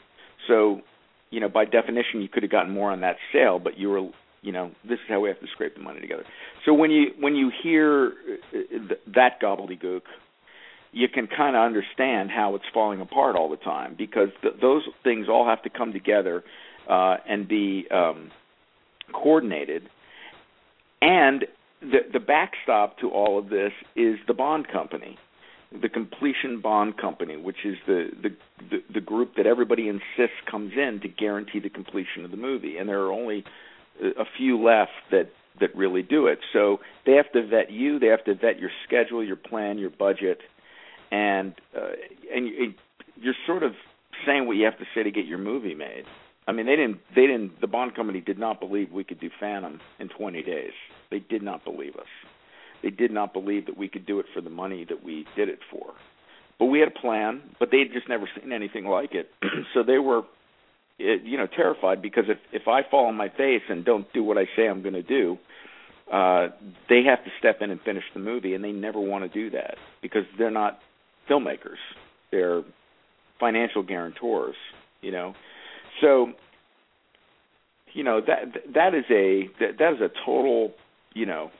[0.47, 0.81] So,
[1.29, 4.09] you know, by definition, you could have gotten more on that sale, but you were,
[4.41, 6.25] you know, this is how we have to scrape the money together.
[6.65, 8.13] So when you when you hear
[8.53, 10.01] uh, that gobbledygook,
[10.91, 14.83] you can kind of understand how it's falling apart all the time because th- those
[15.03, 16.43] things all have to come together
[16.89, 18.31] uh, and be um,
[19.13, 19.83] coordinated.
[21.01, 21.45] And
[21.81, 25.17] the the backstop to all of this is the bond company,
[25.81, 28.29] the completion bond company, which is the the
[28.69, 32.77] the, the group that everybody insists comes in to guarantee the completion of the movie,
[32.77, 33.43] and there are only
[34.01, 36.39] a few left that that really do it.
[36.51, 39.91] So they have to vet you, they have to vet your schedule, your plan, your
[39.91, 40.39] budget,
[41.11, 41.91] and uh,
[42.33, 42.47] and
[43.19, 43.73] you're sort of
[44.25, 46.05] saying what you have to say to get your movie made.
[46.47, 46.99] I mean, they didn't.
[47.15, 47.61] They didn't.
[47.61, 50.73] The Bond company did not believe we could do Phantom in 20 days.
[51.09, 52.07] They did not believe us.
[52.81, 55.47] They did not believe that we could do it for the money that we did
[55.47, 55.93] it for.
[56.59, 59.29] But we had a plan, but they had just never seen anything like it.
[59.73, 60.23] so they were,
[60.97, 64.37] you know, terrified because if if I fall on my face and don't do what
[64.37, 65.37] I say I'm going to do,
[66.11, 66.49] uh,
[66.89, 69.49] they have to step in and finish the movie, and they never want to do
[69.51, 70.79] that because they're not
[71.29, 71.79] filmmakers.
[72.31, 72.63] They're
[73.39, 74.55] financial guarantors,
[75.01, 75.35] you know
[76.01, 76.33] so
[77.93, 80.73] you know that that is a that, that is a total
[81.13, 81.51] you know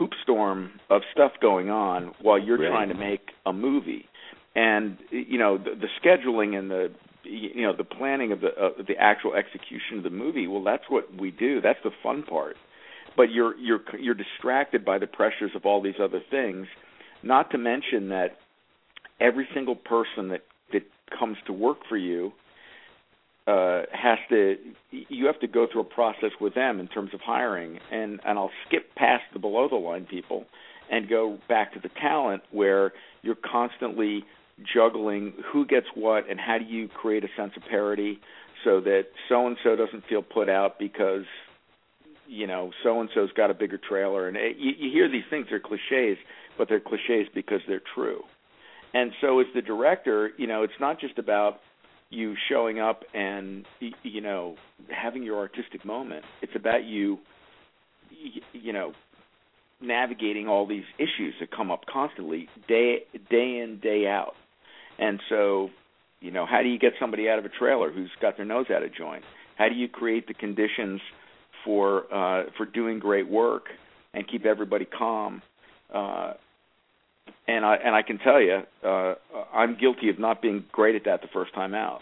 [0.00, 2.70] poop storm of stuff going on while you're right.
[2.70, 4.06] trying to make a movie.
[4.54, 6.90] And you know the, the scheduling and the
[7.24, 10.84] you know the planning of the uh, the actual execution of the movie well that's
[10.88, 11.60] what we do.
[11.60, 12.56] That's the fun part.
[13.16, 16.66] But you're you're you're distracted by the pressures of all these other things.
[17.22, 18.38] Not to mention that
[19.20, 20.82] every single person that that
[21.16, 22.32] comes to work for you
[23.50, 24.56] uh, has to
[24.90, 27.78] you have to go through a process with them in terms of hiring.
[27.90, 30.46] And and I'll skip past the below the line people
[30.90, 34.24] and go back to the talent where you're constantly
[34.74, 38.20] juggling who gets what and how do you create a sense of parity
[38.64, 41.24] so that so and so doesn't feel put out because
[42.28, 44.28] you know so and so's got a bigger trailer.
[44.28, 46.18] And it, you, you hear these things they're cliches
[46.56, 48.22] but they're cliches because they're true.
[48.92, 51.60] And so as the director you know it's not just about
[52.10, 53.64] you showing up and
[54.02, 54.56] you know
[54.90, 56.24] having your artistic moment.
[56.42, 57.18] It's about you
[58.52, 58.92] you know
[59.80, 64.34] navigating all these issues that come up constantly day day in day out.
[64.98, 65.70] And so,
[66.20, 68.66] you know, how do you get somebody out of a trailer who's got their nose
[68.74, 69.24] out of joint?
[69.56, 71.00] How do you create the conditions
[71.64, 73.64] for uh for doing great work
[74.12, 75.42] and keep everybody calm?
[75.94, 76.34] Uh
[77.50, 79.14] and I and I can tell you, uh,
[79.52, 82.00] I'm guilty of not being great at that the first time out.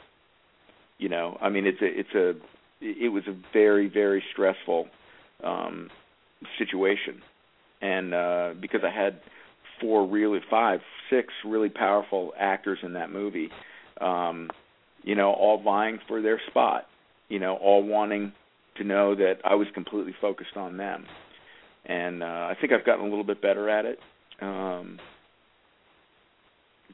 [0.98, 2.34] You know, I mean, it's a it's a
[2.80, 4.88] it was a very very stressful
[5.42, 5.90] um,
[6.58, 7.22] situation,
[7.80, 9.20] and uh, because I had
[9.80, 13.48] four really five six really powerful actors in that movie,
[14.00, 14.50] um,
[15.02, 16.86] you know, all vying for their spot,
[17.28, 18.32] you know, all wanting
[18.76, 21.06] to know that I was completely focused on them,
[21.86, 23.98] and uh, I think I've gotten a little bit better at it.
[24.40, 24.98] Um,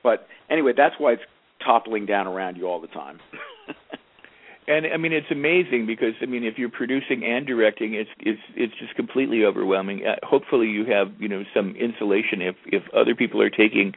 [0.05, 1.23] but anyway, that's why it's
[1.65, 3.19] toppling down around you all the time.
[4.69, 8.41] and I mean it's amazing because I mean if you're producing and directing, it's it's
[8.55, 10.03] it's just completely overwhelming.
[10.07, 13.95] Uh, hopefully you have you know some insulation if if other people are taking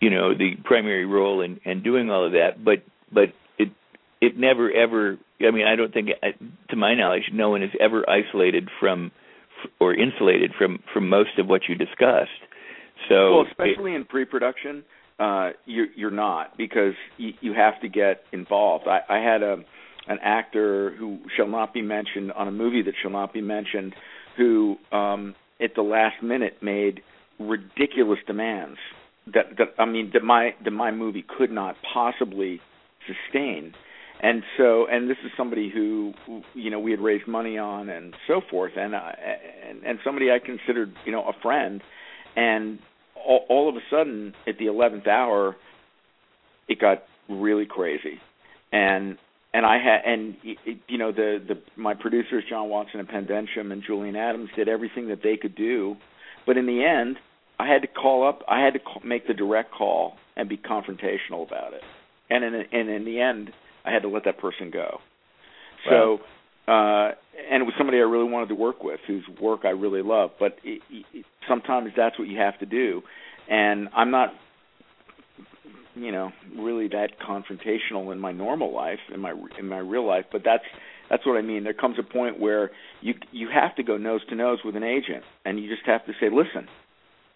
[0.00, 3.68] you know the primary role and and doing all of that, but but it
[4.20, 5.18] it never ever.
[5.40, 6.10] I mean I don't think
[6.70, 9.12] to my knowledge no one is ever isolated from
[9.80, 12.30] or insulated from from most of what you discussed.
[13.08, 14.84] So well, especially it, in pre-production
[15.18, 18.86] uh, you're, you're not because you, you have to get involved.
[18.86, 19.56] I, I had a
[20.06, 23.94] an actor who shall not be mentioned on a movie that shall not be mentioned,
[24.38, 27.02] who um, at the last minute made
[27.38, 28.78] ridiculous demands
[29.34, 32.60] that that I mean that my that my movie could not possibly
[33.06, 33.74] sustain.
[34.20, 36.12] And so, and this is somebody who,
[36.52, 39.12] you know, we had raised money on and so forth, and uh,
[39.68, 41.82] and and somebody I considered, you know, a friend,
[42.34, 42.80] and
[43.26, 45.56] all, all of a sudden at the 11th hour
[46.68, 48.20] it got really crazy
[48.72, 49.18] and
[49.54, 50.36] and I had and
[50.86, 54.68] you know the the my producers John Watson and Pen Densham and Julian Adams did
[54.68, 55.96] everything that they could do,
[56.46, 57.16] but in the end,
[57.58, 58.42] I had to call up.
[58.48, 61.82] I had to call, make the direct call and be confrontational about it,
[62.30, 63.50] and in and in the end,
[63.84, 65.00] I had to let that person go.
[65.86, 66.18] Wow.
[66.18, 66.24] So,
[66.68, 67.12] uh,
[67.50, 70.30] and it was somebody I really wanted to work with, whose work I really love.
[70.38, 73.02] But it, it, sometimes that's what you have to do,
[73.48, 74.30] and I'm not
[75.94, 80.26] you know really that confrontational in my normal life in my in my real life.
[80.30, 80.64] But that's
[81.08, 81.64] that's what I mean.
[81.64, 84.84] There comes a point where you you have to go nose to nose with an
[84.84, 85.24] agent.
[85.44, 86.68] And you just have to say listen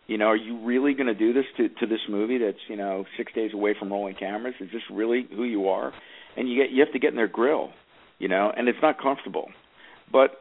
[0.08, 2.76] you know are you really going to do this to to this movie that's you
[2.76, 4.54] know 6 days away from rolling cameras?
[4.60, 5.92] Is this really who you are?
[6.36, 7.70] And you get you have to get in their grill
[8.22, 9.50] you know and it's not comfortable
[10.10, 10.38] but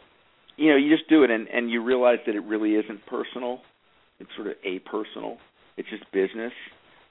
[0.56, 3.60] you know you just do it and and you realize that it really isn't personal
[4.20, 5.38] it's sort of a personal
[5.76, 6.54] it's just business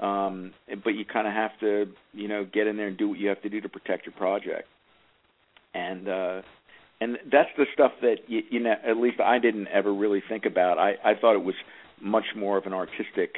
[0.01, 0.53] um,
[0.83, 3.29] but you kind of have to, you know, get in there and do what you
[3.29, 4.67] have to do to protect your project.
[5.75, 6.43] And uh,
[7.01, 10.47] and that's the stuff that you, you know, at least I didn't ever really think
[10.47, 10.79] about.
[10.79, 11.55] I I thought it was
[12.01, 13.37] much more of an artistic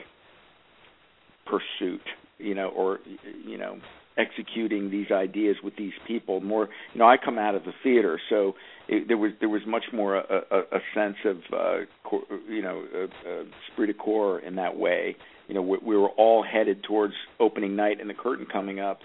[1.46, 2.00] pursuit,
[2.38, 3.00] you know, or
[3.44, 3.78] you know,
[4.16, 6.40] executing these ideas with these people.
[6.40, 8.54] More, you know, I come out of the theater, so
[8.88, 12.62] it, there was there was much more a, a, a sense of, uh, cor, you
[12.62, 13.94] know, a, a esprit
[14.46, 15.16] in that way
[15.48, 19.00] you know we, we were all headed towards opening night and the curtain coming up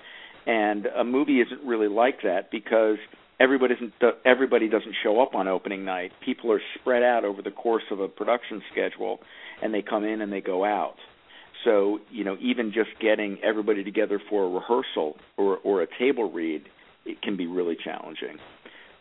[0.45, 2.97] and a movie isn't really like that because
[3.39, 3.93] everybody doesn't
[4.25, 7.99] everybody doesn't show up on opening night people are spread out over the course of
[7.99, 9.19] a production schedule
[9.61, 10.95] and they come in and they go out
[11.63, 16.31] so you know even just getting everybody together for a rehearsal or or a table
[16.31, 16.63] read
[17.05, 18.37] it can be really challenging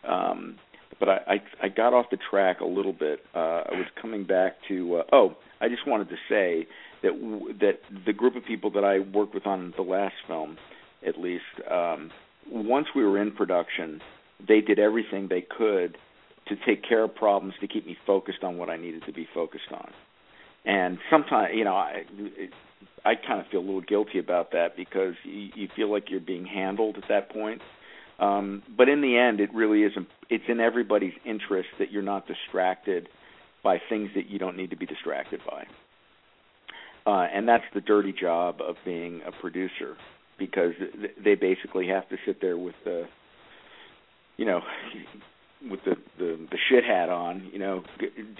[0.07, 0.57] um
[0.99, 3.19] but I, I I got off the track a little bit.
[3.35, 6.67] Uh, I was coming back to uh, oh, I just wanted to say
[7.03, 7.11] that
[7.59, 10.57] that the group of people that I worked with on the last film,
[11.05, 12.11] at least, um,
[12.49, 14.01] once we were in production,
[14.47, 15.97] they did everything they could
[16.47, 19.27] to take care of problems to keep me focused on what I needed to be
[19.33, 19.91] focused on.
[20.67, 22.03] And sometimes, you know, I
[23.05, 26.19] I kind of feel a little guilty about that because you, you feel like you're
[26.19, 27.61] being handled at that point.
[28.19, 30.07] Um, but in the end, it really isn't.
[30.29, 33.07] It's in everybody's interest that you're not distracted
[33.63, 35.65] by things that you don't need to be distracted by
[37.07, 39.95] uh, and that's the dirty job of being a producer
[40.37, 40.73] because
[41.23, 43.05] they basically have to sit there with the
[44.35, 44.61] you know
[45.69, 47.83] with the the, the shit hat on you know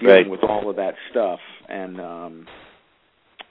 [0.00, 0.30] right.
[0.30, 2.46] with all of that stuff and um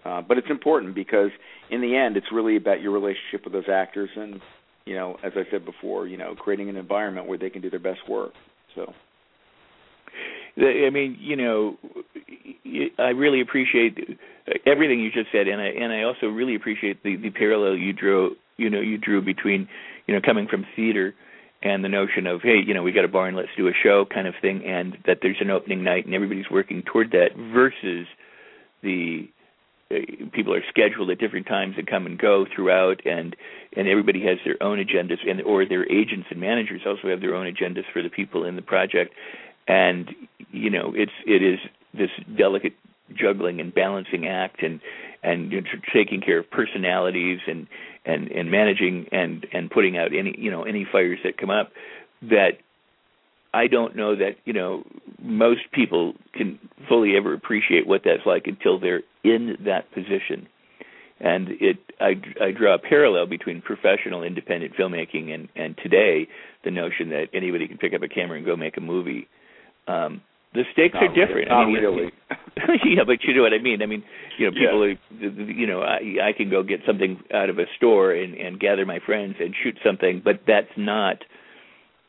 [0.05, 1.31] uh but it's important because
[1.69, 4.39] in the end it's really about your relationship with those actors and
[4.85, 7.69] you know as i said before you know creating an environment where they can do
[7.69, 8.33] their best work
[8.75, 8.93] so
[10.59, 11.77] I mean, you know,
[12.97, 14.19] I really appreciate
[14.65, 17.93] everything you just said, and I and I also really appreciate the the parallel you
[17.93, 18.35] drew.
[18.57, 19.67] You know, you drew between
[20.07, 21.13] you know coming from theater
[21.61, 24.05] and the notion of hey, you know, we got a barn, let's do a show
[24.05, 28.07] kind of thing, and that there's an opening night and everybody's working toward that versus
[28.83, 29.27] the
[29.89, 29.95] uh,
[30.33, 33.35] people are scheduled at different times and come and go throughout and
[33.75, 37.35] and everybody has their own agendas and or their agents and managers also have their
[37.35, 39.13] own agendas for the people in the project.
[39.67, 40.09] And
[40.51, 41.59] you know it's it is
[41.93, 42.73] this delicate
[43.15, 44.79] juggling and balancing act and
[45.23, 47.67] and you know, taking care of personalities and
[48.07, 51.71] and and managing and and putting out any you know any fires that come up
[52.21, 52.53] that
[53.53, 54.83] I don't know that you know
[55.21, 60.47] most people can fully ever appreciate what that's like until they're in that position.
[61.19, 66.27] And it I, I draw a parallel between professional independent filmmaking and and today
[66.63, 69.27] the notion that anybody can pick up a camera and go make a movie.
[69.87, 70.21] Um,
[70.57, 71.49] the stakes not are different.
[71.49, 72.11] Really, I mean, really.
[72.97, 73.81] yeah, but you know what I mean.
[73.81, 74.03] I mean,
[74.37, 75.29] you know, people yeah.
[75.29, 78.59] are, you know, I, I can go get something out of a store and and
[78.59, 81.17] gather my friends and shoot something, but that's not,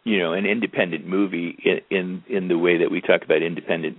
[0.05, 3.99] you know, an independent movie in in, in the way that we talk about independent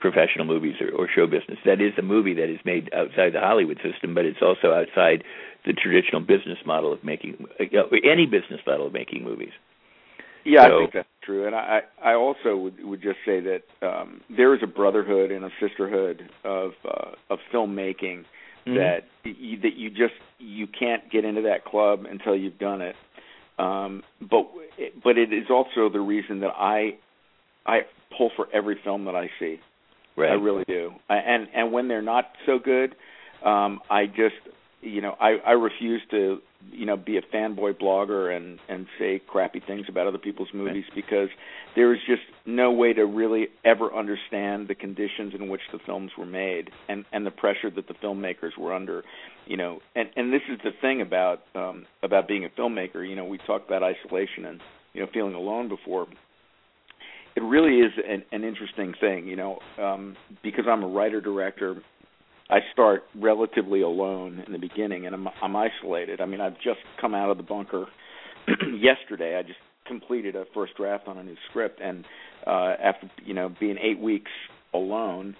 [0.00, 1.58] professional movies or, or show business.
[1.64, 5.24] That is a movie that is made outside the Hollywood system, but it's also outside
[5.66, 7.64] the traditional business model of making uh,
[8.08, 9.52] any business model of making movies.
[10.48, 13.62] Yeah, so, I think that's true, and I I also would would just say that
[13.86, 18.24] um, there is a brotherhood and a sisterhood of uh, of filmmaking
[18.66, 18.76] mm-hmm.
[18.76, 22.96] that you, that you just you can't get into that club until you've done it.
[23.58, 24.48] Um, but
[25.04, 26.96] but it is also the reason that I
[27.66, 27.80] I
[28.16, 29.58] pull for every film that I see.
[30.16, 30.30] Right.
[30.30, 30.92] I really do.
[31.08, 32.94] I, and and when they're not so good,
[33.44, 34.36] um, I just
[34.80, 36.38] you know I I refuse to
[36.70, 40.84] you know be a fanboy blogger and and say crappy things about other people's movies
[40.94, 41.28] because
[41.76, 46.10] there is just no way to really ever understand the conditions in which the films
[46.18, 49.04] were made and and the pressure that the filmmakers were under
[49.48, 49.80] you know.
[49.96, 53.08] And and this is the thing about um about being a filmmaker.
[53.08, 54.60] You know we talked about isolation and
[54.92, 56.06] you know feeling alone before.
[57.34, 61.82] It really is an, an interesting thing you know um because I'm a writer director
[62.50, 66.20] I start relatively alone in the beginning, and I'm I'm isolated.
[66.20, 67.86] I mean, I've just come out of the bunker
[68.78, 69.36] yesterday.
[69.36, 72.04] I just completed a first draft on a new script, and
[72.46, 74.30] uh, after you know being eight weeks
[74.72, 75.36] alone,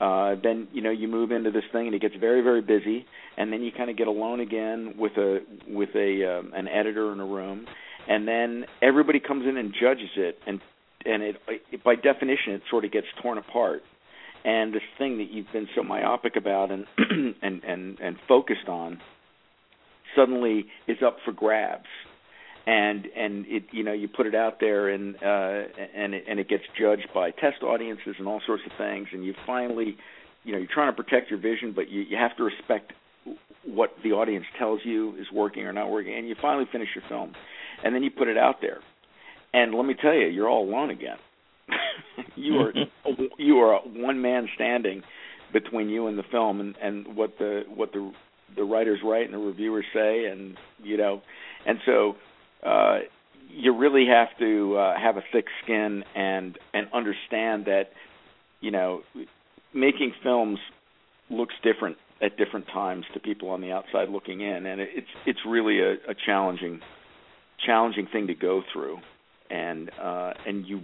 [0.00, 3.06] uh, then you know you move into this thing, and it gets very very busy,
[3.36, 5.38] and then you kind of get alone again with a
[5.68, 7.66] with a um, an editor in a room,
[8.08, 10.60] and then everybody comes in and judges it, and
[11.04, 11.36] and it,
[11.70, 13.82] it by definition it sort of gets torn apart
[14.44, 16.86] and this thing that you've been so myopic about and
[17.42, 19.00] and and and focused on
[20.16, 21.86] suddenly is up for grabs.
[22.66, 26.38] And and it you know you put it out there and uh and it, and
[26.38, 29.08] it gets judged by test audiences and all sorts of things.
[29.12, 29.96] And you finally
[30.44, 32.92] you know you're trying to protect your vision but you you have to respect
[33.64, 36.14] what the audience tells you is working or not working.
[36.14, 37.34] And you finally finish your film.
[37.84, 38.78] And then you put it out there.
[39.52, 41.16] And let me tell you you're all alone again
[42.36, 42.72] you are
[43.38, 45.02] you are one man standing
[45.52, 48.12] between you and the film and and what the what the
[48.56, 51.22] the writers write and the reviewers say and you know
[51.66, 52.14] and so
[52.66, 52.98] uh
[53.50, 57.90] you really have to uh have a thick skin and and understand that
[58.60, 59.02] you know
[59.74, 60.58] making films
[61.30, 64.66] looks different at different times to people on the outside looking in.
[64.66, 66.80] And it's it's really a, a challenging
[67.64, 68.98] challenging thing to go through
[69.50, 70.80] and uh and you,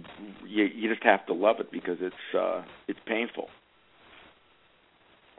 [0.47, 3.47] you you just have to love it because it's uh it's painful.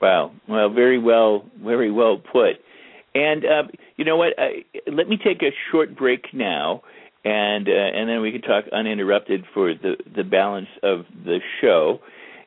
[0.00, 0.32] Wow.
[0.48, 2.56] Well very well very well put.
[3.14, 3.62] And uh
[3.96, 4.34] you know what?
[4.38, 6.82] I, let me take a short break now
[7.26, 11.98] and uh, and then we can talk uninterrupted for the the balance of the show.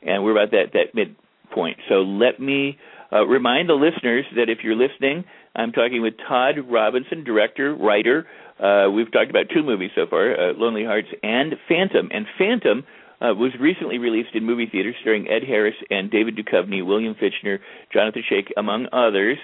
[0.02, 1.78] And we're about that that midpoint.
[1.90, 2.78] So let me
[3.12, 5.26] uh, remind the listeners that if you're listening
[5.56, 8.28] I'm talking with Todd Robinson, director, writer,
[8.60, 12.10] uh, we've talked about two movies so far, uh, Lonely Hearts and Phantom.
[12.12, 12.84] And Phantom
[13.22, 17.60] uh, was recently released in movie theaters starring Ed Harris and David Duchovny, William Fichtner,
[17.94, 19.38] Jonathan Schaech, among others.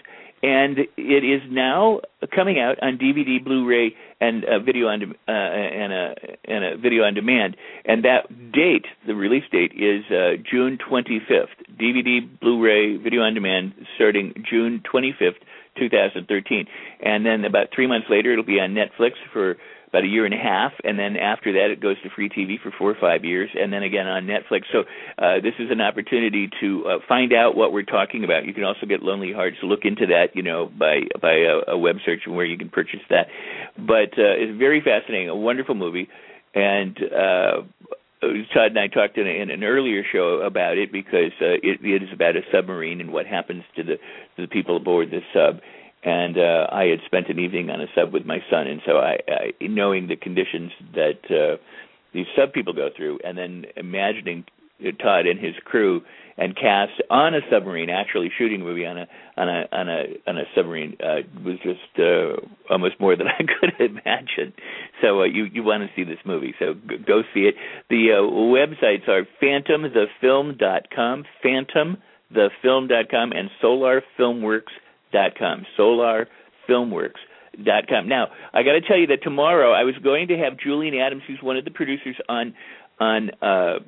[0.43, 2.01] And it is now
[2.35, 7.13] coming out on DVD, Blu-ray, and video on de- uh, and a and video on
[7.15, 7.55] demand.
[7.85, 11.55] And that date, the release date, is uh, June 25th.
[11.81, 15.39] DVD, Blu-ray, video on demand, starting June 25th,
[15.77, 16.65] 2013.
[17.01, 19.57] And then about three months later, it'll be on Netflix for
[19.95, 22.59] about a year and a half, and then after that, it goes to free TV
[22.61, 24.63] for four or five years, and then again on Netflix.
[24.71, 24.83] So
[25.17, 28.45] uh, this is an opportunity to uh, find out what we're talking about.
[28.45, 29.55] You can also get Lonely Hearts.
[29.63, 32.99] Look into that, you know, by by a, a web search where you can purchase
[33.09, 33.27] that.
[33.77, 36.09] But uh, it's very fascinating, a wonderful movie,
[36.53, 36.97] and.
[36.97, 37.61] Uh,
[38.21, 41.83] Todd and I talked in, a, in an earlier show about it because uh, it,
[41.83, 43.95] it is about a submarine and what happens to the
[44.35, 45.61] to the people aboard the sub.
[46.03, 48.97] And uh, I had spent an evening on a sub with my son, and so
[48.97, 51.57] I, I knowing the conditions that uh,
[52.13, 54.45] these sub people go through, and then imagining
[55.01, 56.01] Todd and his crew
[56.37, 59.07] and cast on a submarine, actually shooting a movie on a
[59.37, 62.35] on a on a on a submarine uh, was just uh,
[62.69, 64.53] almost more than I could imagine.
[65.01, 67.55] So uh, you you want to see this movie, so g- go see it.
[67.89, 78.07] The uh, websites are phantomthefilm.com, phantomthefilm.com, and solarfilmworks.com, solarfilmworks.com.
[78.09, 81.23] Now I got to tell you that tomorrow I was going to have Julian Adams,
[81.27, 82.53] who's one of the producers on
[82.99, 83.31] on.
[83.41, 83.79] uh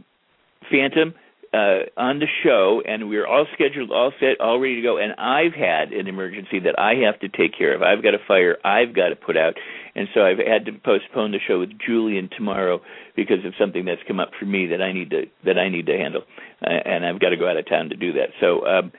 [0.72, 1.14] Phantom
[1.54, 4.98] uh, on the show, and we're all scheduled, all set, all ready to go.
[4.98, 7.82] And I've had an emergency that I have to take care of.
[7.82, 9.54] I've got a fire I've got to put out,
[9.96, 12.82] and so I've had to postpone the show with Julian tomorrow
[13.16, 15.86] because of something that's come up for me that I need to that I need
[15.88, 16.24] to handle,
[16.66, 18.30] uh, and I've got to go out of town to do that.
[18.40, 18.66] So.
[18.66, 18.92] Um,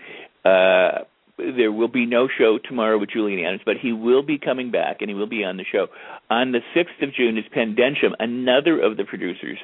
[0.45, 1.05] uh,
[1.39, 4.97] there will be no show tomorrow with Julian Adams, but he will be coming back
[5.01, 5.87] and he will be on the show.
[6.31, 9.59] On the 6th of June is Pen Densham, another of the producers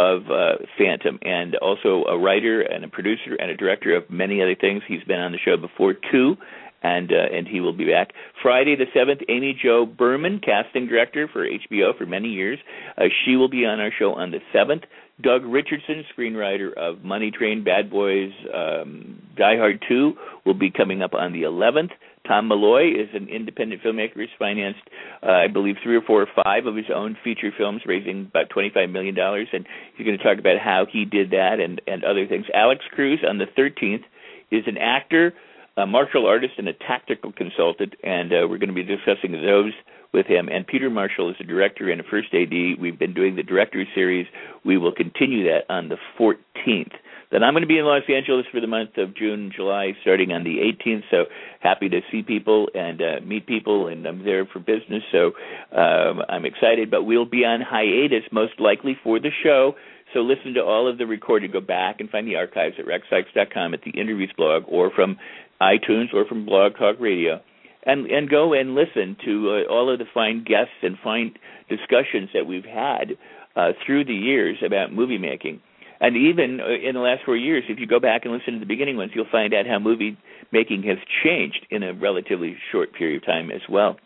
[0.00, 4.40] of uh, Phantom, and also a writer and a producer and a director of many
[4.40, 4.82] other things.
[4.88, 6.36] He's been on the show before too,
[6.82, 9.20] and uh, and he will be back Friday the seventh.
[9.28, 12.58] Amy Jo Berman, casting director for HBO for many years,
[12.96, 14.84] uh, she will be on our show on the seventh.
[15.22, 20.14] Doug Richardson, screenwriter of Money Train, Bad Boys, um, Die Hard 2,
[20.46, 21.90] will be coming up on the 11th.
[22.30, 24.82] Tom Malloy is an independent filmmaker who's financed,
[25.20, 28.50] uh, I believe, three or four or five of his own feature films, raising about
[28.50, 29.18] $25 million.
[29.18, 29.66] And
[29.96, 32.46] he's going to talk about how he did that and, and other things.
[32.54, 34.04] Alex Cruz on the 13th
[34.52, 35.34] is an actor,
[35.76, 39.72] a martial artist and a tactical consultant, and uh, we're going to be discussing those
[40.12, 40.48] with him.
[40.48, 42.52] And Peter Marshall is a director and a first AD.
[42.80, 44.28] We've been doing the director series.
[44.64, 46.92] We will continue that on the 14th.
[47.30, 50.32] Then I'm going to be in Los Angeles for the month of June July, starting
[50.32, 51.02] on the 18th.
[51.10, 51.24] So
[51.60, 55.02] happy to see people and uh, meet people, and I'm there for business.
[55.12, 55.32] So
[55.76, 56.90] um, I'm excited.
[56.90, 59.74] But we'll be on hiatus most likely for the show.
[60.12, 61.52] So listen to all of the recording.
[61.52, 65.16] Go back and find the archives at rexsikes.com at the interviews blog, or from
[65.62, 67.40] iTunes, or from Blog Talk Radio
[67.84, 71.34] and and go and listen to uh, all of the fine guests and fine
[71.68, 73.16] discussions that we've had
[73.56, 75.60] uh, through the years about movie making.
[76.00, 78.60] And even uh, in the last four years, if you go back and listen to
[78.60, 80.16] the beginning ones, you'll find out how movie
[80.52, 83.96] making has changed in a relatively short period of time as well.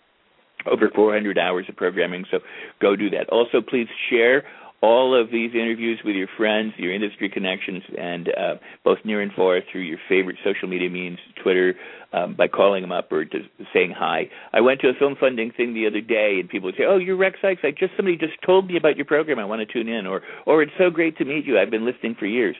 [0.66, 2.38] Over 400 hours of programming, so
[2.80, 3.28] go do that.
[3.28, 4.44] Also, please share
[4.84, 8.54] all of these interviews with your friends, your industry connections, and uh,
[8.84, 11.74] both near and far through your favorite social media means, Twitter,
[12.12, 14.28] um, by calling them up or just saying hi.
[14.52, 16.98] I went to a film funding thing the other day, and people would say, "Oh,
[16.98, 17.62] you're Rex Sikes.
[17.64, 19.38] I just somebody just told me about your program.
[19.38, 21.58] I want to tune in," or "Or it's so great to meet you.
[21.58, 22.56] I've been listening for years."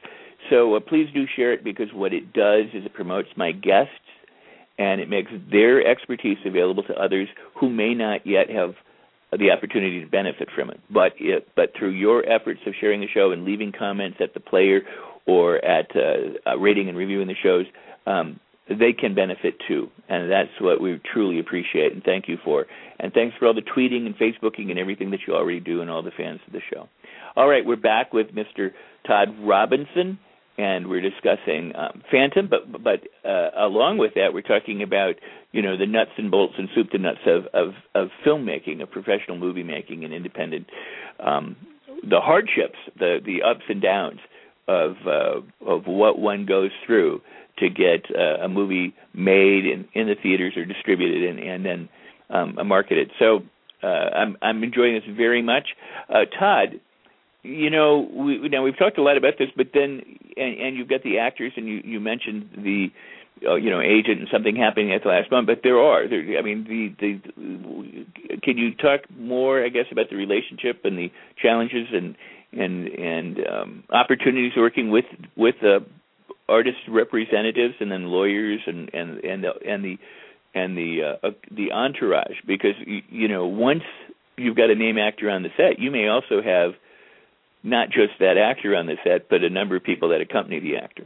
[0.48, 3.92] So uh, please do share it because what it does is it promotes my guests
[4.78, 7.28] and it makes their expertise available to others
[7.60, 8.74] who may not yet have
[9.38, 10.80] the opportunity to benefit from it.
[10.90, 14.40] But it, but through your efforts of sharing the show and leaving comments at the
[14.40, 14.82] player
[15.26, 17.66] or at uh, uh, rating and reviewing the shows,
[18.06, 22.64] um, they can benefit too, and that's what we truly appreciate and thank you for.
[22.98, 25.90] And thanks for all the tweeting and Facebooking and everything that you already do, and
[25.90, 26.88] all the fans of the show.
[27.36, 28.70] All right, we're back with Mr.
[29.06, 30.18] Todd Robinson
[30.56, 35.14] and we're discussing um, Phantom, but but uh, along with that, we're talking about
[35.52, 38.90] you know the nuts and bolts and soup to nuts of of, of filmmaking, of
[38.90, 40.66] professional movie making, and independent,
[41.18, 41.56] um,
[42.08, 44.20] the hardships, the the ups and downs
[44.68, 47.20] of uh, of what one goes through
[47.58, 51.88] to get uh, a movie made in in the theaters or distributed and and then
[52.30, 53.10] um, marketed.
[53.18, 53.40] So
[53.82, 55.68] uh, I'm I'm enjoying this very much.
[56.08, 56.80] Uh, Todd,
[57.44, 60.00] you know, we, now we've talked a lot about this, but then
[60.36, 62.88] and, and you've got the actors, and you you mentioned the
[63.46, 66.08] uh, you know agent and something happening at the last moment, but there are.
[66.08, 70.96] There, I mean, the the can you talk more, I guess, about the relationship and
[70.96, 72.16] the challenges and
[72.52, 75.84] and and um, opportunities working with with the
[76.48, 79.98] artist representatives and then lawyers and and and the and the
[80.54, 83.82] and the uh, the entourage because you know once
[84.36, 86.72] you've got a name actor on the set, you may also have
[87.64, 90.76] not just that actor on the set, but a number of people that accompany the
[90.76, 91.04] actor.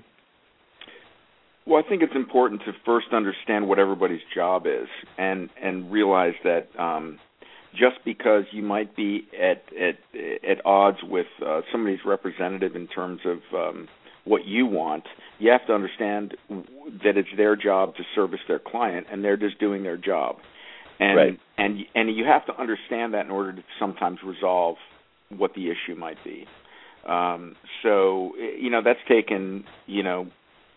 [1.65, 6.35] Well, I think it's important to first understand what everybody's job is, and and realize
[6.43, 7.19] that um,
[7.73, 9.99] just because you might be at at
[10.49, 13.89] at odds with uh, somebody's representative in terms of um,
[14.25, 15.05] what you want,
[15.39, 19.61] you have to understand that it's their job to service their client, and they're just
[19.61, 20.37] doing their job.
[20.99, 21.41] And right.
[21.59, 24.77] and and you have to understand that in order to sometimes resolve
[25.37, 26.47] what the issue might be.
[27.07, 30.29] Um, so you know that's taken you know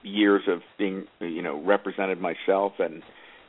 [0.03, 3.03] years of being you know represented myself and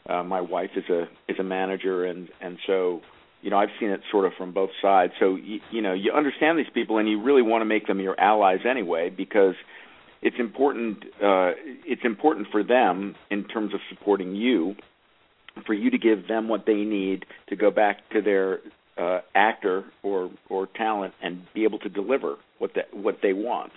[0.09, 3.01] uh, my wife is a is a manager and and so
[3.41, 5.13] you know I've seen it sort of from both sides.
[5.21, 8.01] So you, you know you understand these people and you really want to make them
[8.01, 9.55] your allies anyway because
[10.23, 11.53] it's important uh,
[11.85, 14.75] it's important for them in terms of supporting you
[15.67, 18.61] for you to give them what they need to go back to their
[18.99, 23.73] uh, actor or or talent and be able to deliver what that what they want.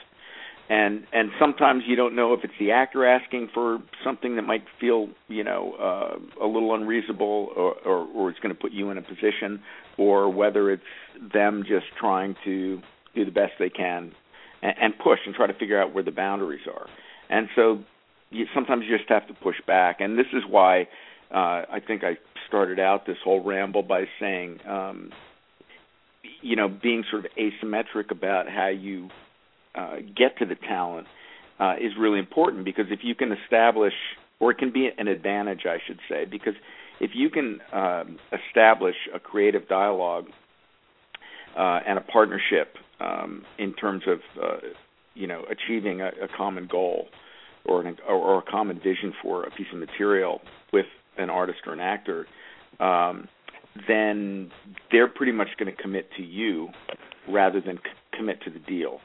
[0.68, 4.64] And and sometimes you don't know if it's the actor asking for something that might
[4.80, 8.90] feel you know uh, a little unreasonable or, or or it's going to put you
[8.90, 9.62] in a position,
[9.98, 10.84] or whether it's
[11.34, 12.82] them just trying to
[13.14, 14.12] do the best they can
[14.62, 16.88] and, and push and try to figure out where the boundaries are.
[17.30, 17.80] And so
[18.32, 19.98] you, sometimes you just have to push back.
[20.00, 20.88] And this is why
[21.32, 22.18] uh, I think I
[22.48, 25.12] started out this whole ramble by saying, um,
[26.42, 29.10] you know, being sort of asymmetric about how you
[29.76, 31.08] uh, get to the talent
[31.60, 33.94] uh, is really important because if you can establish,
[34.40, 36.56] or it can be an advantage, I should say, because
[37.00, 40.26] if you can uh, establish a creative dialogue
[41.58, 44.58] uh, and a partnership um, in terms of, uh,
[45.14, 47.08] you know, achieving a, a common goal
[47.66, 50.42] or, an, or a common vision for a piece of material
[50.72, 50.86] with
[51.18, 52.28] an artist or an actor,
[52.80, 53.28] um,
[53.88, 54.52] then
[54.92, 56.70] they're pretty much going to commit to you
[57.30, 59.00] rather than c- commit to the deal.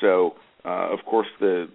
[0.00, 0.34] So,
[0.64, 1.68] uh, of course, the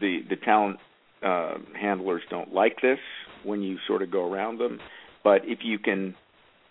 [0.00, 0.78] the the talent
[1.22, 2.98] uh, handlers don't like this
[3.44, 4.78] when you sort of go around them.
[5.24, 6.14] But if you can,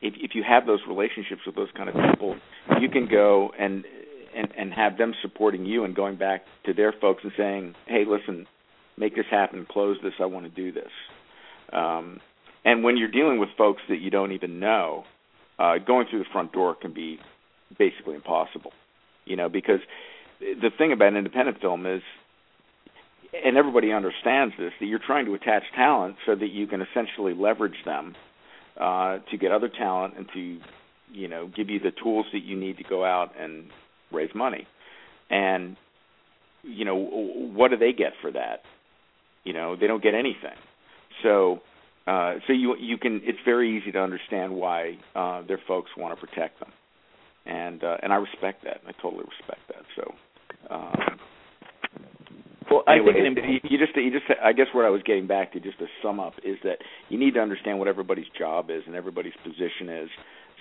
[0.01, 2.35] if if you have those relationships with those kind of people,
[2.79, 3.83] you can go and
[4.35, 8.05] and and have them supporting you and going back to their folks and saying, "Hey,
[8.07, 8.47] listen,
[8.97, 10.13] make this happen, close this.
[10.19, 10.91] I want to do this."
[11.73, 12.19] Um,
[12.65, 15.03] and when you're dealing with folks that you don't even know,
[15.57, 17.19] uh, going through the front door can be
[17.77, 18.73] basically impossible.
[19.25, 19.79] You know, because
[20.39, 22.01] the thing about independent film is,
[23.33, 27.33] and everybody understands this, that you're trying to attach talent so that you can essentially
[27.33, 28.15] leverage them
[28.79, 30.59] uh, to get other talent and to,
[31.11, 33.69] you know, give you the tools that you need to go out and
[34.11, 34.67] raise money.
[35.29, 35.77] And
[36.65, 38.61] you know, what do they get for that?
[39.43, 40.57] You know, they don't get anything.
[41.23, 41.61] So,
[42.07, 43.21] uh, so you you can.
[43.23, 46.71] It's very easy to understand why uh, their folks want to protect them,
[47.45, 48.81] and uh, and I respect that.
[48.87, 49.83] I totally respect that.
[49.95, 50.13] So.
[50.69, 51.19] Um,
[52.71, 55.27] well, anyway, I think it, you just you just I guess what I was getting
[55.27, 56.77] back to just to sum up is that
[57.09, 60.09] you need to understand what everybody's job is and everybody's position is,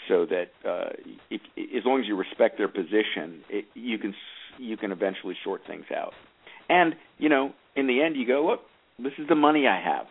[0.09, 0.91] so that uh,
[1.31, 4.15] if, as long as you respect their position, it, you can
[4.59, 6.13] you can eventually short things out.
[6.69, 8.61] And you know, in the end, you go, look,
[8.99, 10.07] this is the money I have.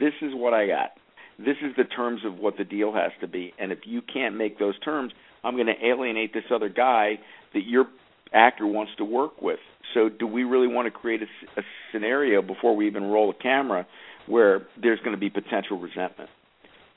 [0.00, 0.90] This is what I got.
[1.38, 3.52] This is the terms of what the deal has to be.
[3.58, 5.12] And if you can't make those terms,
[5.44, 7.18] I'm going to alienate this other guy
[7.54, 7.86] that your
[8.32, 9.60] actor wants to work with.
[9.94, 13.42] So, do we really want to create a, a scenario before we even roll a
[13.42, 13.86] camera
[14.26, 16.28] where there's going to be potential resentment?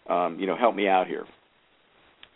[0.09, 1.25] Um, you know, help me out here.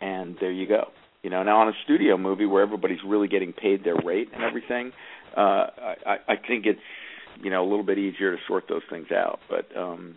[0.00, 0.84] And there you go.
[1.22, 4.44] You know, now on a studio movie where everybody's really getting paid their rate and
[4.44, 4.92] everything,
[5.36, 5.66] uh,
[6.06, 6.80] I, I think it's
[7.42, 9.40] you know a little bit easier to sort those things out.
[9.50, 10.14] But um,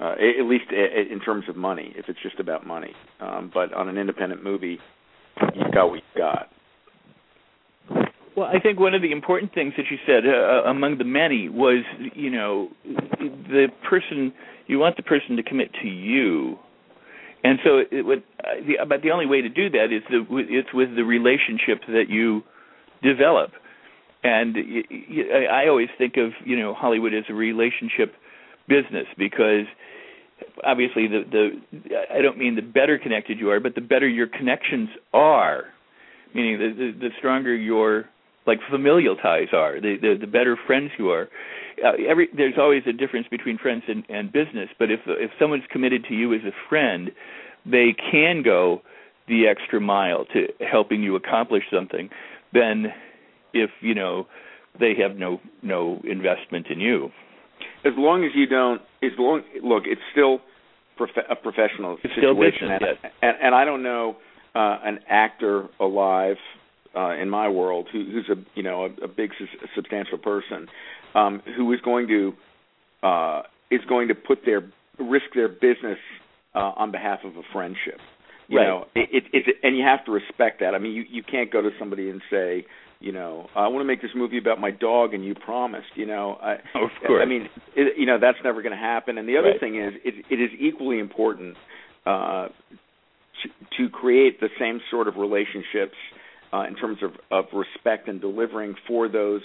[0.00, 2.92] uh, at least in terms of money, if it's just about money.
[3.20, 4.78] Um, but on an independent movie,
[5.54, 6.48] you've got what you've got.
[8.36, 11.48] Well, I think one of the important things that you said, uh, among the many,
[11.48, 11.84] was
[12.14, 14.32] you know the person
[14.66, 16.58] you want the person to commit to you
[17.44, 20.24] and so it would, uh, the, but the only way to do that is the,
[20.48, 22.42] it's with the relationship that you
[23.02, 23.50] develop.
[24.24, 24.56] And
[25.52, 28.14] I always think of you know Hollywood as a relationship
[28.68, 29.66] business because
[30.64, 34.26] obviously the the I don't mean the better connected you are, but the better your
[34.26, 35.64] connections are,
[36.34, 38.06] meaning the the, the stronger your
[38.46, 41.28] like familial ties are, the the, the better friends you are.
[41.84, 45.64] Uh, every there's always a difference between friends and, and business, but if if someone's
[45.70, 47.10] committed to you as a friend,
[47.66, 48.82] they can go
[49.26, 52.10] the extra mile to helping you accomplish something.
[52.52, 52.86] Then,
[53.52, 54.26] if you know
[54.78, 57.10] they have no no investment in you.
[57.84, 60.40] As long as you don't, as long look, it's still
[60.96, 63.12] prof- a professional it's situation, still business, and, yes.
[63.22, 64.16] and, and I don't know
[64.54, 66.36] uh, an actor alive
[66.96, 70.68] uh, in my world who, who's a you know a, a big su- substantial person
[71.14, 72.32] um, who is going to
[73.06, 74.62] uh, is going to put their
[74.98, 75.98] risk their business
[76.54, 77.98] uh, on behalf of a friendship.
[78.46, 78.66] You right.
[78.66, 80.74] know, it, it, it, and you have to respect that.
[80.74, 82.66] I mean, you you can't go to somebody and say,
[83.04, 85.88] you know, I want to make this movie about my dog, and you promised.
[85.94, 87.22] You know, I, of course.
[87.22, 89.18] I mean, it, you know, that's never going to happen.
[89.18, 89.60] And the other right.
[89.60, 91.54] thing is, it, it is equally important
[92.06, 92.48] uh,
[93.42, 95.96] to, to create the same sort of relationships
[96.54, 99.42] uh, in terms of, of respect and delivering for those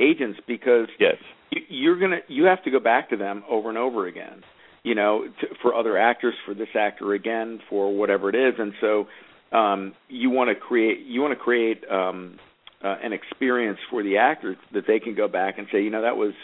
[0.00, 1.16] agents because yes.
[1.50, 4.42] you, you're gonna you have to go back to them over and over again
[4.82, 8.72] you know to, for other actors for this actor again for whatever it is and
[8.80, 9.06] so
[9.56, 12.38] um you want to create you want to create um
[12.82, 16.02] uh, an experience for the actors that they can go back and say you know
[16.02, 16.34] that was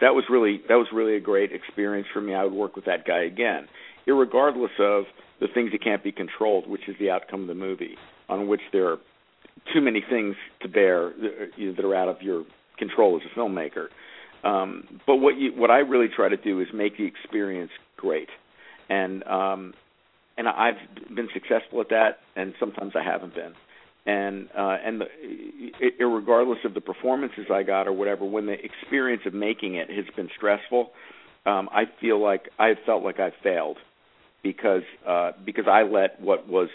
[0.00, 2.84] that was really that was really a great experience for me I would work with
[2.86, 3.68] that guy again
[4.06, 5.04] irregardless of
[5.40, 7.96] the things that can't be controlled which is the outcome of the movie
[8.28, 8.98] on which there are
[9.72, 12.44] too many things to bear that are out of your
[12.78, 13.86] control as a filmmaker.
[14.42, 18.28] Um, but what you what I really try to do is make the experience great,
[18.90, 19.74] and um,
[20.36, 20.74] and I've
[21.14, 23.54] been successful at that, and sometimes I haven't been.
[24.06, 29.22] And uh, and the, regardless of the performances I got or whatever, when the experience
[29.24, 30.90] of making it has been stressful,
[31.46, 33.78] um, I feel like I felt like I failed
[34.42, 36.68] because uh, because I let what was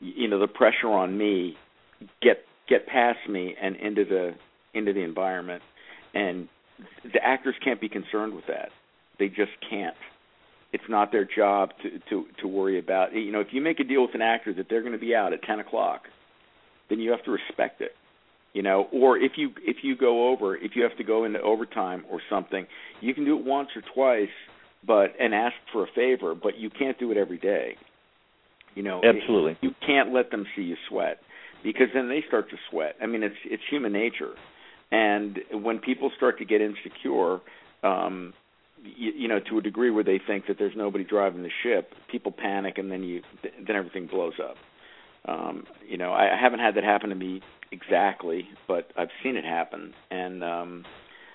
[0.00, 1.56] you know the pressure on me
[2.20, 4.34] get get past me and into the
[4.74, 5.62] into the environment.
[6.14, 6.48] And
[7.04, 8.68] the actors can't be concerned with that.
[9.18, 9.96] They just can't
[10.72, 13.84] it's not their job to to to worry about you know if you make a
[13.84, 16.02] deal with an actor that they're going to be out at ten o'clock
[16.88, 17.92] then you have to respect it
[18.52, 21.40] you know or if you if you go over if you have to go into
[21.40, 22.66] overtime or something
[23.00, 24.32] you can do it once or twice
[24.86, 27.76] but and ask for a favor but you can't do it every day
[28.74, 29.58] you know, absolutely.
[29.60, 31.18] You can't let them see you sweat
[31.62, 32.96] because then they start to sweat.
[33.02, 34.32] I mean, it's it's human nature,
[34.90, 37.40] and when people start to get insecure,
[37.82, 38.32] um,
[38.84, 41.92] you, you know, to a degree where they think that there's nobody driving the ship,
[42.10, 43.22] people panic, and then you
[43.66, 44.56] then everything blows up.
[45.24, 49.36] Um, you know, I, I haven't had that happen to me exactly, but I've seen
[49.36, 50.84] it happen, and um,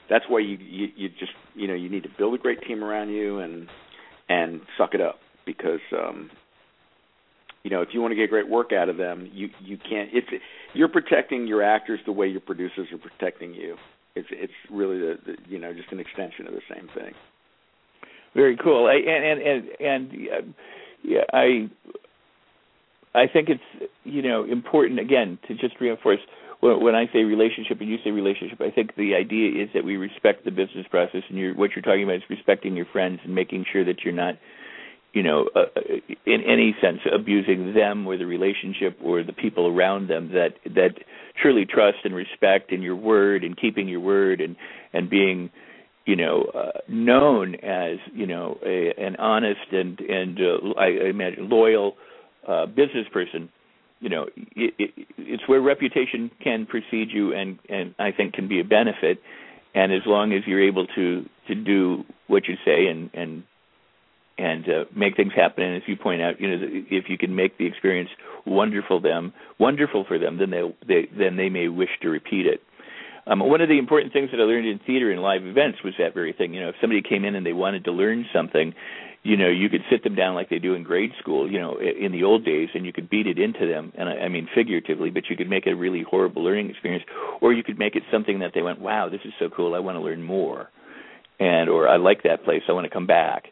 [0.09, 2.83] that's why you, you you just you know you need to build a great team
[2.83, 3.67] around you and
[4.29, 6.29] and suck it up because um
[7.63, 10.09] you know if you want to get great work out of them you you can't
[10.13, 10.27] it's
[10.73, 13.77] you're protecting your actors the way your producers are protecting you.
[14.15, 17.13] It's it's really the, the you know just an extension of the same thing
[18.37, 18.85] very cool.
[18.85, 20.53] I, and and and and
[21.03, 21.69] yeah i
[23.15, 26.19] i think it's you know important again to just reinforce
[26.59, 29.83] when when I say relationship and you say relationship, I think the idea is that
[29.83, 33.19] we respect the business process, and you're, what you're talking about is respecting your friends
[33.23, 34.35] and making sure that you're not,
[35.13, 35.81] you know, uh, uh,
[36.25, 40.95] in any sense abusing them or the relationship or the people around them that that
[41.39, 44.55] truly trust and respect in your word and keeping your word and
[44.93, 45.51] and being
[46.07, 51.49] you know uh, known as you know a, an honest and and uh, I imagine
[51.49, 51.95] loyal
[52.47, 53.49] uh, business person
[53.99, 58.47] you know it, it, it's where reputation can precede you and and I think can
[58.47, 59.19] be a benefit.
[59.75, 63.43] And as long as you're able to to do what you say and and
[64.37, 67.35] and uh, make things happen and as you point out you know if you can
[67.35, 68.09] make the experience
[68.45, 72.61] wonderful them wonderful for them then they they then they may wish to repeat it
[73.29, 75.93] um, one of the important things that I learned in theater and live events was
[75.99, 76.53] that very thing.
[76.53, 78.73] You know, if somebody came in and they wanted to learn something,
[79.23, 81.77] you know you could sit them down like they do in grade school you know
[81.77, 83.91] in the old days and you could beat it into them.
[83.97, 87.03] And I, I mean figuratively but you could make it a really horrible learning experience
[87.41, 89.75] or you could make it something that they went wow this is so cool.
[89.75, 90.69] I want to learn more.
[91.39, 92.63] And or i like that place.
[92.69, 93.45] I want to come back.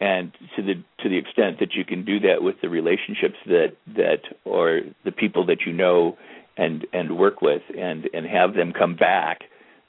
[0.00, 3.72] And to the to the extent that you can do that with the relationships that
[3.96, 6.16] that or the people that you know
[6.56, 9.40] and and work with and and have them come back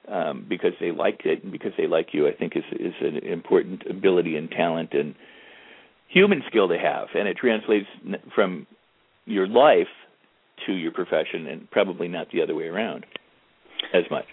[0.07, 3.17] um, because they liked it and because they like you, I think is is an
[3.17, 5.15] important ability and talent and
[6.09, 7.87] human skill to have, and it translates
[8.33, 8.65] from
[9.25, 9.87] your life
[10.65, 13.05] to your profession, and probably not the other way around
[13.93, 14.25] as much.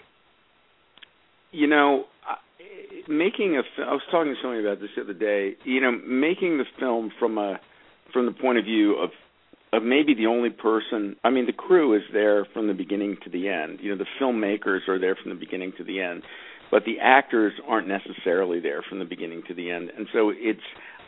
[1.51, 2.05] You know,
[3.07, 5.55] making a I was talking to somebody about this the other day.
[5.63, 7.59] You know, making the film from a
[8.13, 9.09] from the point of view of
[9.73, 13.29] of maybe the only person I mean the crew is there from the beginning to
[13.29, 13.79] the end.
[13.81, 16.23] You know, the filmmakers are there from the beginning to the end,
[16.71, 19.91] but the actors aren't necessarily there from the beginning to the end.
[19.97, 20.59] And so it's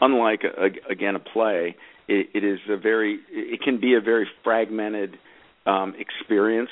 [0.01, 1.75] unlike a, again a play,
[2.07, 5.17] it, it is a very it can be a very fragmented
[5.65, 6.69] um experience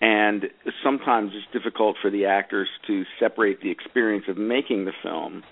[0.00, 0.44] and
[0.84, 5.42] sometimes it's difficult for the actors to separate the experience of making the film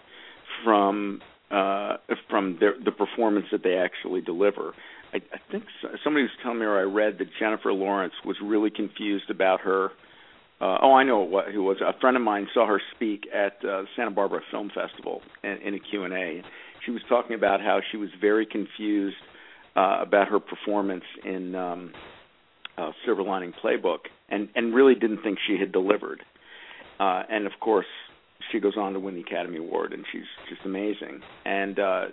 [0.62, 1.96] from uh,
[2.28, 4.72] from their, the performance that they actually deliver.
[5.14, 5.64] I, I think
[6.02, 9.90] somebody was telling me, or I read that Jennifer Lawrence was really confused about her.
[10.60, 13.64] Uh, oh, I know what who was a friend of mine saw her speak at
[13.64, 16.42] uh, Santa Barbara Film Festival in, in a Q and A.
[16.84, 19.16] She was talking about how she was very confused
[19.76, 21.92] uh, about her performance in um,
[22.76, 26.22] uh, Silver Lining Playbook, and and really didn't think she had delivered.
[26.98, 27.86] Uh, and of course,
[28.50, 31.20] she goes on to win the Academy Award, and she's just amazing.
[31.44, 32.04] And uh,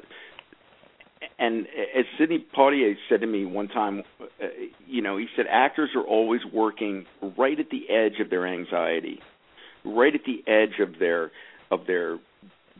[1.37, 4.47] and as Sidney Poitier said to me one time, uh,
[4.87, 7.05] you know, he said actors are always working
[7.37, 9.19] right at the edge of their anxiety,
[9.83, 11.31] right at the edge of their
[11.69, 12.19] of their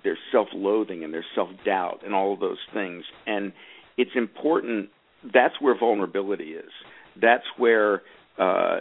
[0.04, 3.04] their self-loathing and their self-doubt and all of those things.
[3.28, 3.54] And
[3.98, 4.90] it's important.
[5.24, 6.72] That's where vulnerability is.
[7.20, 8.02] That's where
[8.38, 8.80] uh,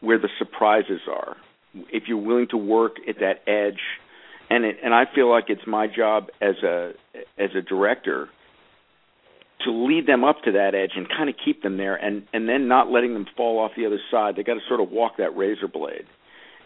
[0.00, 1.36] where the surprises are.
[1.92, 3.80] If you're willing to work at that edge,
[4.50, 6.92] and it, and I feel like it's my job as a
[7.38, 8.28] as a director
[9.62, 12.48] to lead them up to that edge and kind of keep them there and and
[12.48, 14.36] then not letting them fall off the other side.
[14.36, 16.06] They got to sort of walk that razor blade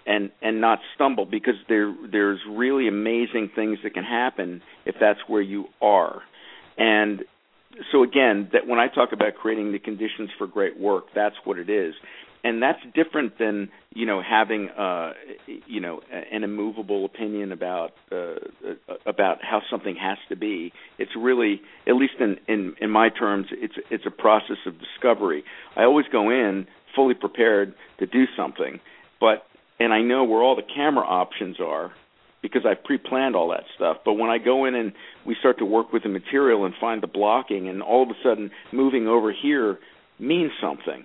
[0.07, 5.21] and and not stumble because there there's really amazing things that can happen if that's
[5.27, 6.23] where you are.
[6.77, 7.25] And
[7.93, 11.59] so again that when i talk about creating the conditions for great work that's what
[11.59, 11.95] it is
[12.49, 15.13] and that's different than you know having uh
[15.67, 16.01] you know
[16.33, 18.37] an immovable opinion about uh
[19.05, 20.73] about how something has to be.
[20.99, 25.45] It's really at least in in in my terms it's it's a process of discovery.
[25.77, 28.81] I always go in fully prepared to do something
[29.21, 29.45] but
[29.79, 31.93] and i know where all the camera options are
[32.43, 33.99] because I've pre-planned all that stuff.
[34.05, 34.93] But when I go in and
[35.27, 38.15] we start to work with the material and find the blocking, and all of a
[38.23, 39.79] sudden moving over here
[40.19, 41.05] means something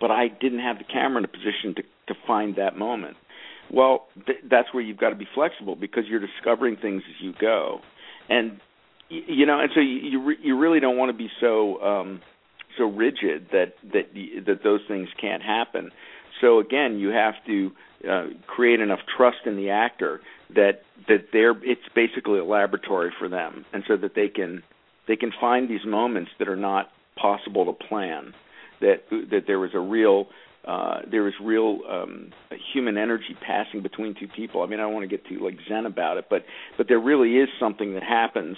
[0.00, 3.16] but I didn't have the camera in a position to to find that moment.
[3.70, 7.32] Well, th- that's where you've got to be flexible because you're discovering things as you
[7.40, 7.80] go,
[8.28, 8.60] and
[9.08, 12.20] you know, and so you you, re- you really don't want to be so um,
[12.78, 14.12] so rigid that that
[14.46, 15.90] that those things can't happen.
[16.40, 17.72] So again, you have to
[18.08, 20.20] uh, create enough trust in the actor
[20.54, 24.62] that that they're it's basically a laboratory for them, and so that they can
[25.08, 28.34] they can find these moments that are not possible to plan
[28.80, 30.26] that that there was a real
[30.66, 32.32] uh, was real um,
[32.72, 34.62] human energy passing between two people.
[34.62, 36.44] I mean, I don't want to get too like zen about it, but
[36.76, 38.56] but there really is something that happens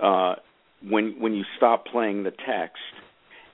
[0.00, 0.36] uh,
[0.82, 2.78] when when you stop playing the text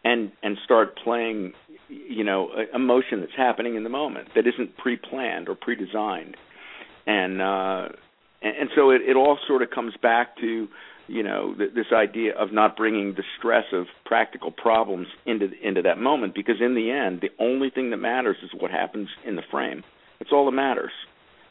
[0.05, 1.55] and and start playing,
[1.89, 6.37] you know, emotion that's happening in the moment that isn't pre-planned or pre-designed,
[7.07, 7.89] and uh,
[8.43, 10.69] and, and so it, it all sort of comes back to
[11.07, 15.83] you know th- this idea of not bringing the stress of practical problems into into
[15.83, 19.37] that moment because in the end the only thing that matters is what happens in
[19.37, 19.83] the frame.
[20.19, 20.93] That's all that matters.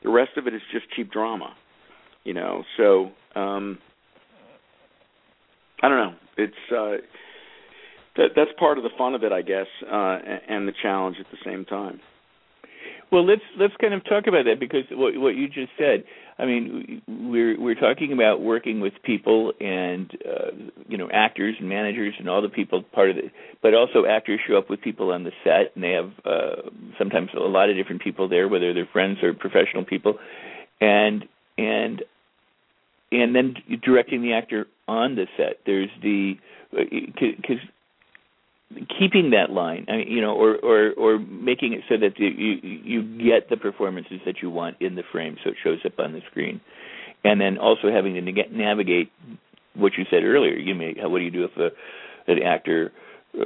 [0.03, 1.55] The rest of it is just cheap drama
[2.23, 2.63] you know?
[2.77, 3.79] So um
[5.81, 6.15] i don't know.
[6.37, 7.05] It's uh
[8.15, 11.27] that that's part of the fun of it i guess uh and the challenge at
[11.31, 11.99] the same time.
[13.11, 16.03] Well, let's let's kind of talk about that because what what you just said.
[16.37, 21.69] I mean, we're we're talking about working with people and uh, you know actors and
[21.69, 23.31] managers and all the people part of it,
[23.61, 27.29] but also actors show up with people on the set and they have uh, sometimes
[27.35, 30.17] a lot of different people there, whether they're friends or professional people,
[30.81, 31.25] and
[31.57, 32.03] and
[33.11, 35.59] and then directing the actor on the set.
[35.65, 36.33] There's the
[36.71, 37.72] because uh,
[38.99, 42.29] keeping that line, I mean, you know, or or or making it so that you
[42.61, 46.13] you get the performances that you want in the frame, so it shows up on
[46.13, 46.61] the screen,
[47.23, 48.21] and then also having to
[48.51, 49.11] navigate
[49.75, 50.55] what you said earlier.
[50.55, 52.91] You may, what do you do if a an actor
[53.39, 53.45] uh,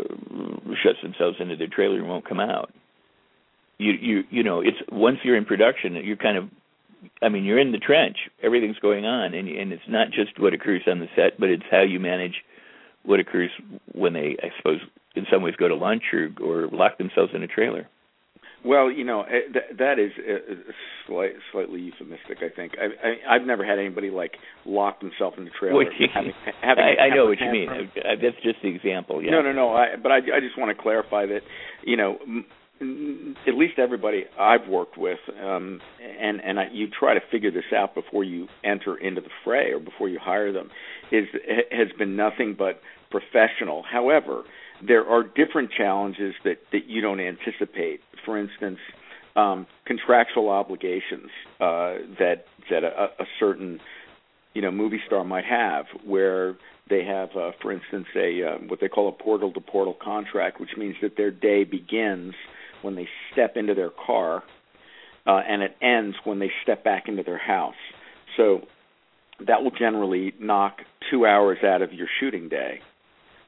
[0.84, 2.72] shuts themselves into their trailer and won't come out?
[3.78, 6.50] You you you know, it's once you're in production, you're kind of
[7.22, 8.18] I mean, you're in the trench.
[8.44, 11.64] Everything's going on, and and it's not just what occurs on the set, but it's
[11.70, 12.36] how you manage
[13.04, 13.52] what occurs
[13.94, 14.80] when they, I suppose,
[15.16, 17.88] in some ways go to lunch or or lock themselves in a trailer.
[18.66, 20.54] Well, you know eh, that that is uh,
[21.06, 22.40] slight, slightly euphemistic.
[22.42, 24.34] I think I, I I've never had anybody like
[24.66, 25.86] lock themselves in a trailer.
[26.14, 27.70] Having, having, I, I know what you mean.
[27.70, 29.24] Uh, that's just the example.
[29.24, 29.32] Yeah.
[29.32, 29.74] No, no, no.
[29.74, 31.42] I, but I I just want to clarify that
[31.84, 32.18] you know
[32.80, 37.74] at least everybody I've worked with, um, and and I, you try to figure this
[37.76, 40.70] out before you enter into the fray or before you hire them,
[41.12, 41.26] is
[41.72, 43.84] has been nothing but professional.
[43.84, 44.44] However,
[44.86, 48.02] there are different challenges that that you don't anticipate.
[48.26, 48.80] For instance,
[49.36, 53.80] um, contractual obligations uh, that that a, a certain
[54.54, 56.58] you know movie star might have, where
[56.90, 60.60] they have, uh, for instance, a uh, what they call a portal to portal contract,
[60.60, 62.36] which means that their day begins
[62.82, 64.44] when they step into their car,
[65.26, 67.76] uh, and it ends when they step back into their house.
[68.38, 68.62] So
[69.46, 70.78] that will generally knock
[71.12, 72.80] two hours out of your shooting day.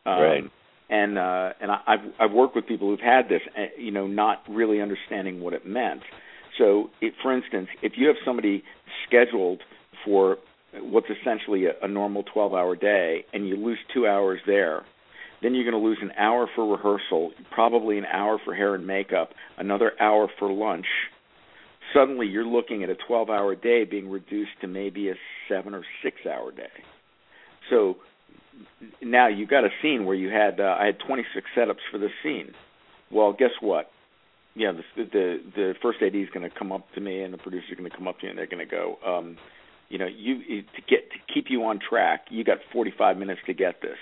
[0.06, 0.44] Um, right.
[0.90, 4.08] And uh, and I, I've I've worked with people who've had this, uh, you know,
[4.08, 6.02] not really understanding what it meant.
[6.58, 8.64] So, it, for instance, if you have somebody
[9.08, 9.62] scheduled
[10.04, 10.38] for
[10.74, 14.84] what's essentially a, a normal 12-hour day, and you lose two hours there,
[15.42, 18.86] then you're going to lose an hour for rehearsal, probably an hour for hair and
[18.86, 20.86] makeup, another hour for lunch.
[21.94, 25.16] Suddenly, you're looking at a 12-hour day being reduced to maybe a
[25.48, 26.68] seven or six-hour day.
[27.70, 27.98] So
[29.02, 32.12] now you've got a scene where you had uh, I had 26 setups for this
[32.22, 32.54] scene.
[33.12, 33.90] Well, guess what?
[34.56, 37.38] Yeah, the the the first AD is going to come up to me, and the
[37.38, 39.38] producer is going to come up to me, and they're going to go, um,
[39.90, 42.26] you know, you to get to keep you on track.
[42.30, 43.98] You got 45 minutes to get this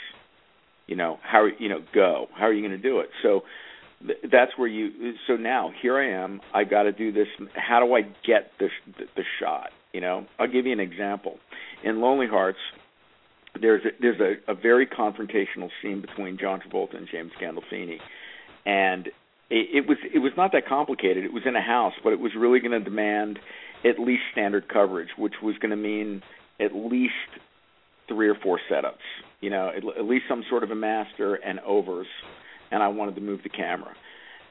[0.88, 2.27] you know how you know go?
[2.35, 3.09] How are you going to do it?
[3.21, 3.43] So
[4.05, 7.79] th- that's where you so now here i am i got to do this how
[7.79, 10.27] do i get this the, shot you know?
[10.38, 11.39] I'll give you an example.
[11.83, 12.59] In lonely hearts
[13.59, 17.97] there's a, there's a, a very confrontational scene between john travolta and james gandolfini.
[18.65, 19.07] And
[19.49, 21.23] it, it was it was not that complicated.
[21.23, 23.39] It was in a house but it was really going to demand
[23.85, 26.21] at least standard coverage which was going to mean
[26.59, 27.13] at least
[28.07, 29.05] three or four setups
[29.41, 32.07] you know, at, at least some sort of a master and overs,
[32.71, 33.93] and I wanted to move the camera,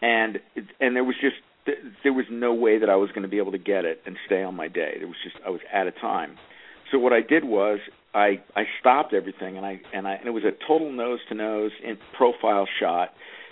[0.02, 0.38] and
[0.80, 1.36] and there was just
[2.02, 4.16] there was no way that I was going to be able to get it and
[4.26, 4.98] stay on my day.
[5.00, 6.36] It was just I was out of time.
[6.92, 7.80] So what I did was
[8.14, 11.34] I I stopped everything and I and I and it was a total nose to
[11.34, 13.10] nose in profile shot.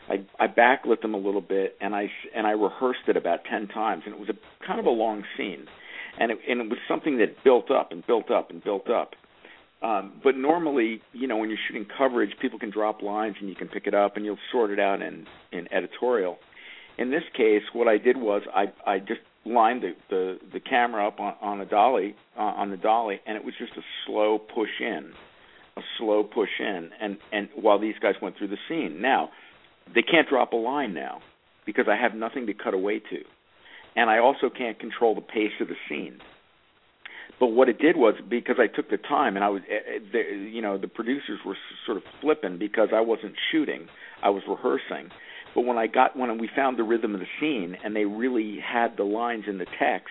[0.09, 3.69] I I backlit them a little bit and I and I rehearsed it about 10
[3.69, 5.67] times and it was a kind of a long scene.
[6.19, 9.15] And it and it was something that built up and built up and built up.
[9.85, 13.55] Um, but normally, you know, when you're shooting coverage, people can drop lines and you
[13.55, 16.39] can pick it up and you'll sort it out in in editorial.
[16.97, 21.07] In this case, what I did was I I just lined the the, the camera
[21.07, 24.39] up on, on a dolly uh, on the dolly, and it was just a slow
[24.39, 25.13] push in,
[25.77, 29.03] a slow push in, and and while these guys went through the scene.
[29.03, 29.29] Now,
[29.95, 31.21] they can't drop a line now
[31.67, 33.19] because I have nothing to cut away to,
[33.97, 36.21] and I also can't control the pace of the scene.
[37.41, 40.35] But what it did was because I took the time and I was, eh, eh,
[40.35, 43.89] you know, the producers were sort of flipping because I wasn't shooting,
[44.23, 45.11] I was rehearsing.
[45.55, 48.05] But when I got when and we found the rhythm of the scene and they
[48.05, 50.11] really had the lines in the text,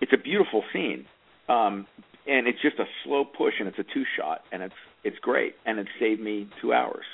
[0.00, 1.06] it's a beautiful scene.
[1.48, 1.86] Um,
[2.26, 4.74] and it's just a slow push and it's a two shot and it's
[5.04, 7.04] it's great and it saved me 2 hours.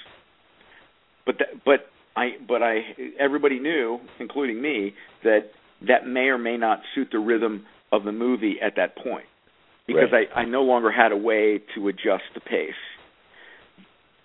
[1.24, 2.80] But that, but I but I
[3.18, 5.50] everybody knew including me that
[5.86, 7.64] that may or may not suit the rhythm
[7.94, 9.26] of the movie at that point
[9.86, 10.28] because right.
[10.34, 12.74] I I no longer had a way to adjust the pace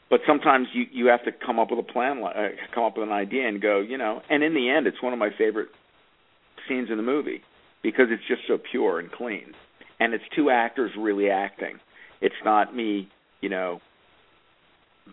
[0.09, 3.07] but sometimes you you have to come up with a plan, uh, come up with
[3.07, 4.21] an idea, and go, you know.
[4.29, 5.69] And in the end, it's one of my favorite
[6.67, 7.41] scenes in the movie
[7.83, 9.53] because it's just so pure and clean,
[9.99, 11.79] and it's two actors really acting.
[12.21, 13.07] It's not me,
[13.39, 13.81] you know,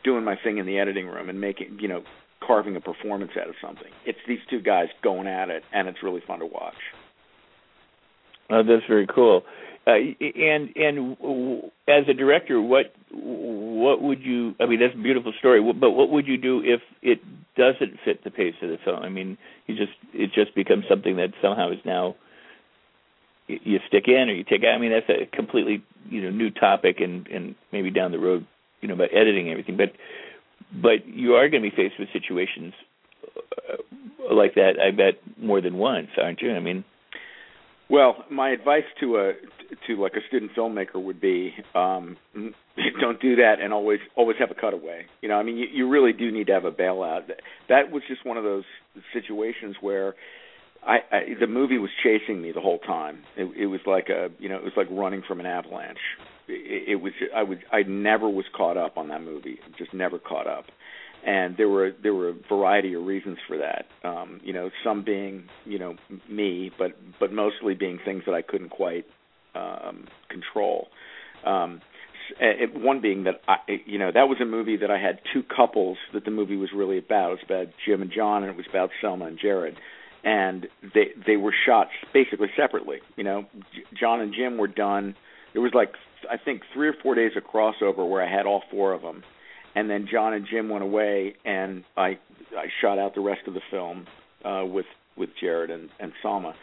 [0.02, 2.02] doing my thing in the editing room and making, you know,
[2.44, 3.92] carving a performance out of something.
[4.06, 6.74] It's these two guys going at it, and it's really fun to watch.
[8.50, 9.42] Oh, that's very cool.
[9.86, 14.54] Uh, and and as a director, what what would you?
[14.60, 15.60] I mean, that's a beautiful story.
[15.72, 17.20] But what would you do if it
[17.56, 19.02] doesn't fit the pace of the film?
[19.02, 22.16] I mean, you just it just becomes something that somehow is now
[23.46, 24.74] you stick in or you take out.
[24.74, 28.44] I mean, that's a completely you know new topic, and and maybe down the road,
[28.80, 29.76] you know, about editing everything.
[29.76, 29.92] But
[30.72, 32.74] but you are going to be faced with situations
[33.70, 34.80] uh, like that.
[34.84, 36.52] I bet more than once, aren't you?
[36.52, 36.84] I mean.
[37.88, 39.32] Well, my advice to a
[39.86, 42.16] to like a student filmmaker would be um
[43.00, 45.06] don't do that and always always have a cutaway.
[45.20, 47.28] You know, I mean you, you really do need to have a bailout.
[47.68, 48.64] That was just one of those
[49.12, 50.14] situations where
[50.84, 53.22] I, I the movie was chasing me the whole time.
[53.36, 55.98] It, it was like a you know it was like running from an avalanche.
[56.48, 59.58] It, it was I would I never was caught up on that movie.
[59.78, 60.66] Just never caught up
[61.26, 63.86] and there were there were a variety of reasons for that.
[64.08, 65.96] Um, you know, some being you know
[66.30, 69.04] me, but but mostly being things that I couldn't quite
[69.54, 70.86] um, control.
[71.44, 71.82] Um,
[72.40, 73.56] it, one being that I,
[73.86, 76.70] you know that was a movie that I had two couples that the movie was
[76.74, 77.32] really about.
[77.32, 79.76] It was about Jim and John, and it was about Salma and Jared,
[80.22, 82.98] and they they were shot basically separately.
[83.16, 83.46] You know,
[83.98, 85.16] John and Jim were done.
[85.54, 85.90] There was like
[86.30, 89.24] I think three or four days of crossover where I had all four of them
[89.76, 92.18] and then John and Jim went away, and I
[92.56, 94.06] I shot out the rest of the film
[94.44, 96.54] uh, with with Jared and and Salma,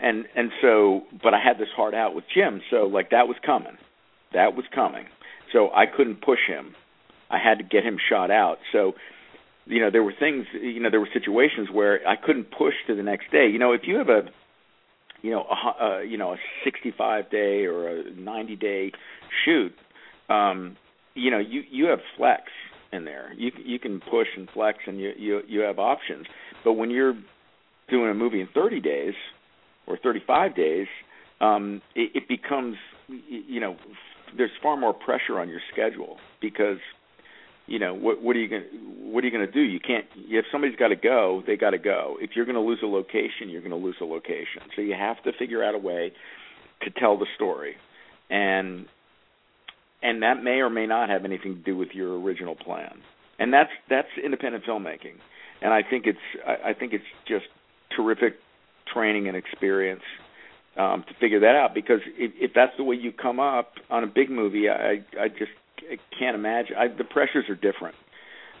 [0.00, 3.36] and and so but I had this heart out with Jim, so like that was
[3.44, 3.76] coming,
[4.32, 5.06] that was coming,
[5.52, 6.74] so I couldn't push him,
[7.28, 8.94] I had to get him shot out, so.
[9.64, 10.46] You know, there were things.
[10.60, 13.46] You know, there were situations where I couldn't push to the next day.
[13.46, 14.22] You know, if you have a,
[15.22, 18.90] you know, a, a you know a 65 day or a 90 day
[19.44, 19.72] shoot,
[20.28, 20.76] um,
[21.14, 22.44] you know you you have flex
[22.92, 23.32] in there.
[23.36, 26.26] You you can push and flex, and you you you have options.
[26.64, 27.14] But when you're
[27.88, 29.14] doing a movie in 30 days
[29.86, 30.86] or 35 days,
[31.40, 32.76] um, it, it becomes
[33.08, 33.76] you know
[34.36, 36.78] there's far more pressure on your schedule because
[37.66, 38.64] you know what what are you going
[39.12, 41.70] what are you going to do you can't if somebody's got to go they got
[41.70, 44.62] to go if you're going to lose a location you're going to lose a location
[44.74, 46.12] so you have to figure out a way
[46.82, 47.74] to tell the story
[48.30, 48.86] and
[50.02, 52.98] and that may or may not have anything to do with your original plan.
[53.38, 55.14] And that's that's independent filmmaking,
[55.60, 57.46] and I think it's I, I think it's just
[57.96, 58.34] terrific
[58.92, 60.02] training and experience
[60.76, 61.74] um, to figure that out.
[61.74, 65.28] Because if, if that's the way you come up on a big movie, I I
[65.28, 65.50] just
[65.80, 66.76] I can't imagine.
[66.76, 67.96] I, the pressures are different.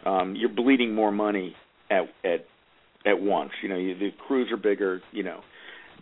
[0.04, 1.54] Um, you're bleeding more money
[1.90, 2.46] at at
[3.06, 3.52] at once.
[3.62, 5.00] You know, you, the crews are bigger.
[5.12, 5.40] You know,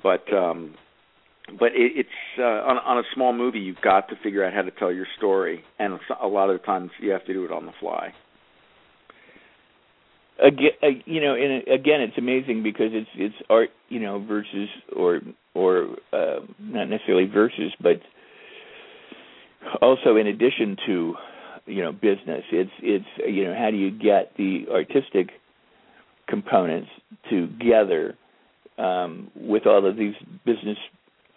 [0.03, 0.75] but um,
[1.59, 3.59] but it, it's uh, on, on a small movie.
[3.61, 6.67] You've got to figure out how to tell your story, and a lot of the
[6.67, 8.13] times you have to do it on the fly.
[10.43, 14.69] Again, uh, you know, and again, it's amazing because it's it's art, you know, versus
[14.95, 15.21] or
[15.55, 18.01] or uh, not necessarily versus, but
[19.83, 21.15] also in addition to
[21.67, 25.31] you know business, it's it's you know how do you get the artistic
[26.27, 26.89] components
[27.29, 28.17] together
[28.79, 30.15] um, with all of these
[30.47, 30.79] business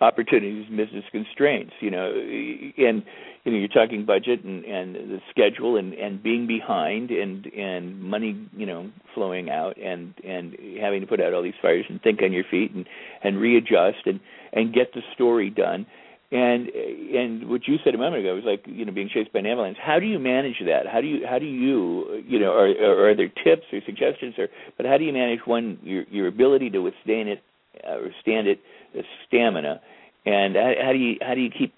[0.04, 3.04] opportunities business constraints you know and
[3.44, 8.02] you know you're talking budget and and the schedule and and being behind and and
[8.02, 12.02] money you know flowing out and and having to put out all these fires and
[12.02, 12.86] think on your feet and
[13.24, 14.20] and readjust and
[14.54, 15.86] and get the story done.
[16.32, 19.40] And and what you said a moment ago was like you know being chased by
[19.40, 20.88] an avalanche how do you manage that?
[20.88, 24.36] How do you how do you you know are, are, are there tips or suggestions
[24.38, 24.48] or
[24.78, 27.44] but how do you manage one your your ability to withstand it
[27.88, 28.60] uh, stand it
[28.94, 29.82] the stamina
[30.26, 31.74] and how, do you how do you keep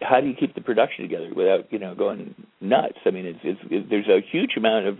[0.00, 2.98] how do you keep the production together without you know going nuts?
[3.04, 4.96] I mean, it's, it's it, there's a huge amount of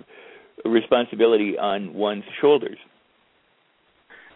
[0.65, 2.79] responsibility on one's shoulders.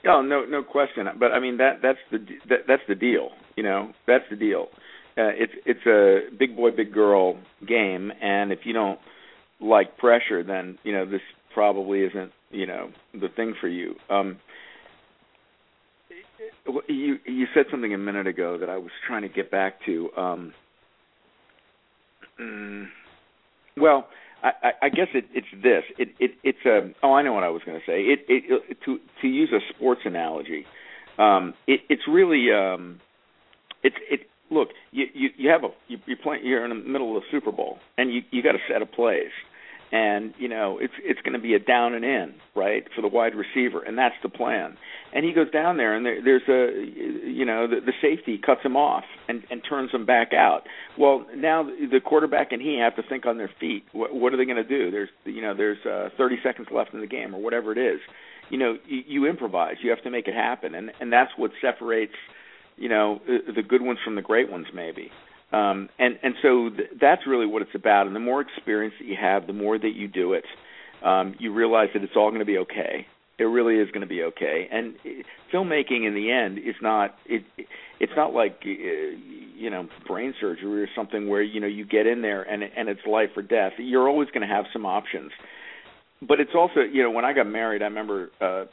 [0.08, 1.06] Oh no, no question.
[1.18, 2.18] But I mean that that's the
[2.48, 3.30] that, that's the deal.
[3.56, 4.68] You know, that's the deal.
[5.18, 9.00] Uh, it's it's a big boy, big girl game, and if you don't
[9.60, 11.22] like pressure, then you know this
[11.54, 13.94] probably isn't you know the thing for you.
[14.10, 14.38] Um,
[16.88, 20.10] you you said something a minute ago that I was trying to get back to.
[20.16, 20.52] Um,
[22.40, 22.86] mm,
[23.76, 24.08] well,
[24.42, 25.82] I, I guess it, it's this.
[25.98, 26.92] It, it, it's a.
[27.02, 28.02] Oh, I know what I was going to say.
[28.02, 30.64] It, it, to to use a sports analogy,
[31.18, 33.00] um, it, it's really um,
[33.82, 34.20] it's it.
[34.50, 36.44] Look, you you, you have a you, you're playing.
[36.44, 38.92] You're in the middle of the Super Bowl, and you you got a set of
[38.92, 39.32] plays
[39.92, 43.08] and you know it's it's going to be a down and in right for the
[43.08, 44.76] wide receiver and that's the plan.
[45.12, 48.62] And he goes down there and there, there's a you know the, the safety cuts
[48.62, 50.62] him off and and turns him back out.
[50.98, 53.84] Well now the quarterback and he have to think on their feet.
[53.92, 54.90] What, what are they going to do?
[54.90, 58.00] There's you know there's uh 30 seconds left in the game or whatever it is.
[58.50, 59.76] You know you, you improvise.
[59.82, 60.74] You have to make it happen.
[60.74, 62.14] And and that's what separates
[62.76, 65.10] you know the good ones from the great ones maybe
[65.56, 68.06] um, and and so th- that's really what it's about.
[68.06, 70.44] And the more experience that you have, the more that you do it,
[71.02, 73.06] um, you realize that it's all going to be okay.
[73.38, 74.68] It really is going to be okay.
[74.70, 77.44] And it, filmmaking, in the end, is not it.
[78.00, 82.06] It's not like uh, you know brain surgery or something where you know you get
[82.06, 83.72] in there and and it's life or death.
[83.78, 85.30] You're always going to have some options.
[86.20, 88.64] But it's also you know when I got married, I remember uh,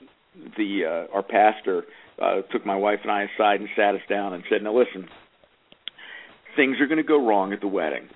[0.57, 1.83] the uh, our pastor
[2.21, 5.07] uh, took my wife and I aside and sat us down and said, "Now listen."
[6.55, 8.09] Things are going to go wrong at the wedding.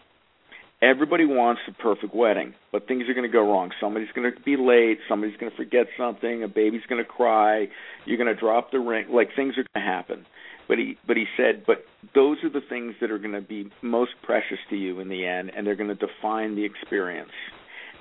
[0.81, 3.71] Everybody wants a perfect wedding, but things are going to go wrong.
[3.81, 4.99] Somebody's going to be late.
[5.09, 6.43] Somebody's going to forget something.
[6.43, 7.67] A baby's going to cry.
[8.05, 9.07] You're going to drop the ring.
[9.11, 10.25] Like things are going to happen.
[10.67, 11.77] But he, but he said, but
[12.13, 15.25] those are the things that are going to be most precious to you in the
[15.25, 17.31] end, and they're going to define the experience.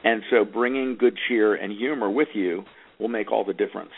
[0.05, 2.65] And so, bringing good cheer and humor with you
[2.99, 3.93] will make all the difference.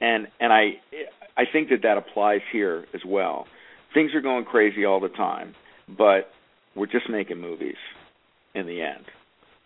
[0.00, 0.80] And and I,
[1.36, 3.46] I think that that applies here as well
[3.94, 5.54] things are going crazy all the time,
[5.88, 6.30] but
[6.74, 7.76] we're just making movies
[8.54, 9.04] in the end.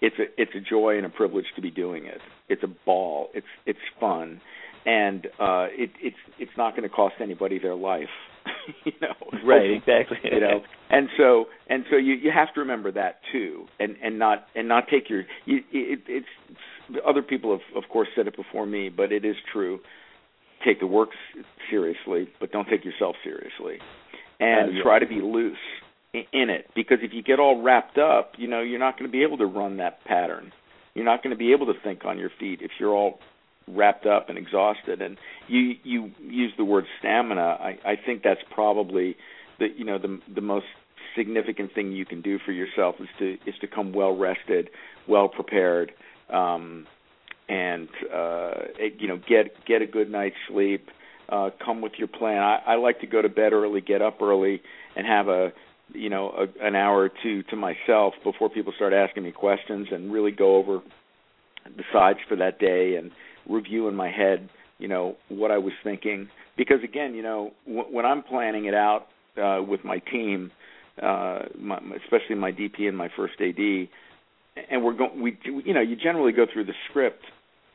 [0.00, 2.20] It's a it's a joy and a privilege to be doing it.
[2.48, 3.28] It's a ball.
[3.32, 4.40] It's it's fun,
[4.84, 8.08] and uh, it it's it's not going to cost anybody their life.
[8.84, 9.14] you know,
[9.44, 9.70] right?
[9.70, 10.18] Exactly.
[10.24, 10.60] you know,
[10.90, 14.68] and so and so you you have to remember that too, and and not and
[14.68, 18.66] not take your you, it, it's, it's other people have of course said it before
[18.66, 19.80] me, but it is true.
[20.64, 21.10] Take the work
[21.70, 23.78] seriously, but don't take yourself seriously
[24.40, 24.82] and uh, yeah.
[24.82, 25.56] try to be loose
[26.14, 29.12] in it because if you get all wrapped up, you know, you're not going to
[29.12, 30.52] be able to run that pattern.
[30.94, 33.18] You're not going to be able to think on your feet if you're all
[33.66, 35.02] wrapped up and exhausted.
[35.02, 35.18] And
[35.48, 37.40] you you use the word stamina.
[37.42, 39.16] I I think that's probably
[39.58, 40.66] the you know the the most
[41.16, 44.70] significant thing you can do for yourself is to is to come well rested,
[45.08, 45.92] well prepared,
[46.30, 46.86] um,
[47.48, 50.88] and uh, it, you know get get a good night's sleep
[51.28, 52.38] uh, come with your plan.
[52.38, 54.60] I, I like to go to bed early, get up early,
[54.96, 55.52] and have a
[55.92, 59.88] you know a, an hour or two to myself before people start asking me questions,
[59.90, 60.80] and really go over
[61.64, 63.10] the sides for that day and
[63.48, 64.48] review in my head,
[64.78, 66.28] you know, what I was thinking.
[66.56, 69.06] Because again, you know, w- when I'm planning it out
[69.42, 70.50] uh, with my team,
[71.02, 73.88] uh, my, especially my DP and my first AD,
[74.70, 77.24] and we're going, we, you know, you generally go through the script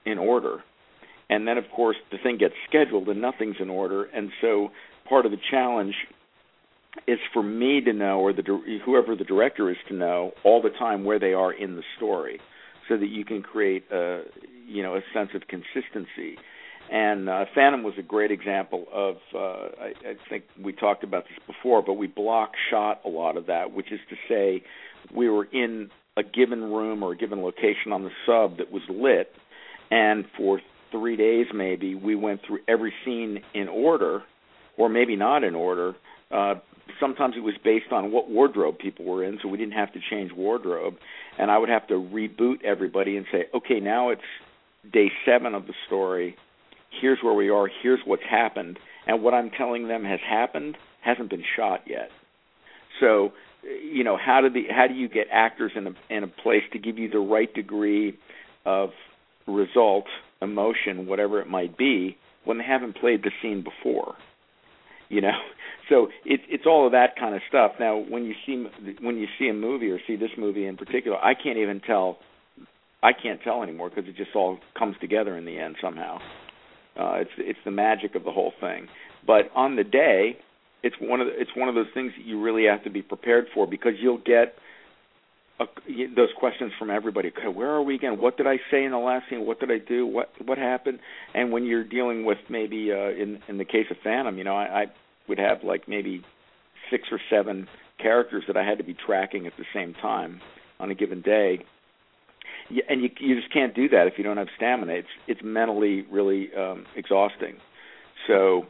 [0.09, 0.63] in order
[1.29, 4.69] and then of course the thing gets scheduled and nothing's in order and so
[5.07, 5.95] part of the challenge
[7.07, 8.43] is for me to know or the
[8.85, 12.39] whoever the director is to know all the time where they are in the story
[12.87, 14.21] so that you can create a
[14.67, 16.37] you know a sense of consistency
[16.91, 19.17] and uh, Phantom was a great example of.
[19.33, 19.37] Uh,
[19.79, 23.45] I, I think we talked about this before, but we block shot a lot of
[23.45, 24.63] that, which is to say,
[25.15, 28.81] we were in a given room or a given location on the sub that was
[28.89, 29.31] lit,
[29.91, 30.61] and for
[30.91, 34.23] three days maybe we went through every scene in order
[34.77, 35.95] or maybe not in order.
[36.31, 36.55] Uh
[36.99, 39.99] sometimes it was based on what wardrobe people were in so we didn't have to
[40.09, 40.95] change wardrobe.
[41.37, 44.21] And i would have to reboot everybody and say okay now it's
[44.91, 46.35] day 7 of the story.
[47.01, 47.69] Here's where we are.
[47.83, 48.79] Here's what's happened.
[49.07, 52.09] And what i'm telling them has happened hasn't been shot yet.
[52.99, 53.31] So
[53.63, 56.63] you know how do the how do you get actors in a in a place
[56.73, 58.17] to give you the right degree
[58.65, 58.89] of
[59.47, 60.05] result
[60.41, 64.15] emotion, whatever it might be, when they haven't played the scene before.
[65.09, 65.37] You know,
[65.89, 67.73] so it's it's all of that kind of stuff.
[67.79, 68.65] Now, when you see
[69.01, 72.17] when you see a movie or see this movie in particular, I can't even tell.
[73.01, 76.17] I can't tell anymore because it just all comes together in the end somehow.
[76.99, 78.87] Uh, it's it's the magic of the whole thing.
[79.25, 80.37] But on the day,
[80.83, 83.01] it's one of the, it's one of those things that you really have to be
[83.01, 84.55] prepared for because you'll get
[86.15, 87.29] those questions from everybody.
[87.29, 88.19] Okay, where are we again?
[88.19, 89.45] What did I say in the last scene?
[89.45, 90.05] What did I do?
[90.05, 90.99] What what happened?
[91.33, 94.55] And when you're dealing with maybe uh, in in the case of Phantom, you know,
[94.55, 94.85] I, I
[95.27, 96.23] would have like maybe
[96.89, 97.67] six or seven
[98.01, 100.41] characters that I had to be tracking at the same time
[100.79, 101.65] on a given day.
[102.87, 104.93] and you you just can't do that if you don't have stamina.
[104.93, 107.57] It's it's mentally really um, exhausting.
[108.27, 108.65] So,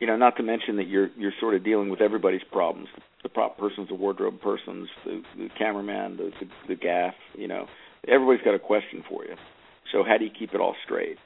[0.00, 2.88] you know, not to mention that you're you're sort of dealing with everybody's problems.
[3.24, 7.14] The prop persons, the wardrobe persons, the, the cameraman, the, the the gaff.
[7.36, 7.66] You know,
[8.06, 9.34] everybody's got a question for you.
[9.92, 11.16] So how do you keep it all straight?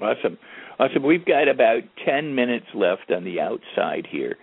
[0.00, 0.38] Awesome,
[0.78, 1.02] awesome.
[1.02, 4.36] We've got about ten minutes left on the outside here,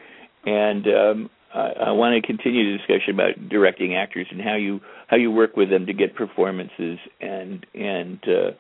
[0.46, 4.82] and um, I, I want to continue the discussion about directing actors and how you
[5.08, 8.52] how you work with them to get performances and and uh,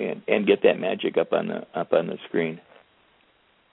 [0.00, 2.60] and and get that magic up on the up on the screen.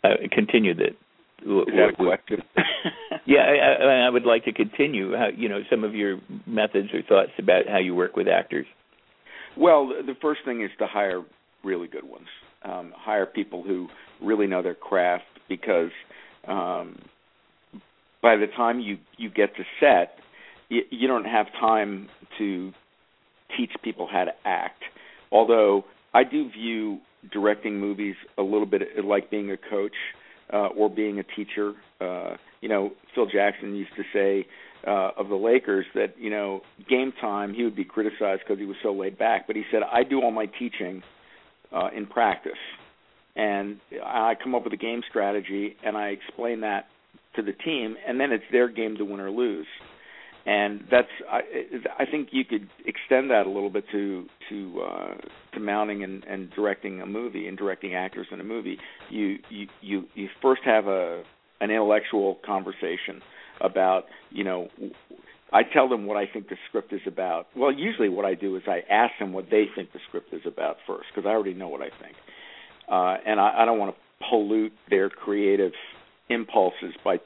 [0.03, 0.95] Uh, continue that.
[1.41, 2.43] Is that a question?
[3.25, 5.15] yeah, I, I would like to continue.
[5.15, 8.65] How you know some of your methods or thoughts about how you work with actors.
[9.57, 11.23] Well, the first thing is to hire
[11.63, 12.27] really good ones.
[12.63, 13.87] Um, hire people who
[14.21, 15.91] really know their craft because
[16.47, 16.99] um,
[18.21, 20.17] by the time you you get to set,
[20.69, 22.71] you, you don't have time to
[23.57, 24.83] teach people how to act.
[25.31, 26.99] Although I do view
[27.31, 29.93] directing movies a little bit like being a coach
[30.53, 31.73] uh, or being a teacher.
[31.99, 34.47] Uh, you know, Phil Jackson used to say
[34.87, 38.65] uh, of the Lakers that you know game time he would be criticized because he
[38.65, 41.03] was so laid back, but he said I do all my teaching
[41.71, 42.53] uh, in practice,
[43.35, 46.87] and I come up with a game strategy and I explain that
[47.35, 49.67] to the team, and then it's their game to win or lose.
[50.45, 51.39] And that's I,
[51.97, 55.13] I think you could extend that a little bit to to uh,
[55.53, 58.77] to mounting and, and directing a movie and directing actors in a movie.
[59.09, 61.23] You you you you first have a
[61.61, 63.21] an intellectual conversation
[63.59, 64.69] about you know
[65.51, 67.47] I tell them what I think the script is about.
[67.55, 70.41] Well, usually what I do is I ask them what they think the script is
[70.45, 72.15] about first because I already know what I think,
[72.87, 75.71] uh, and I, I don't want to pollute their creative
[76.29, 77.17] impulses by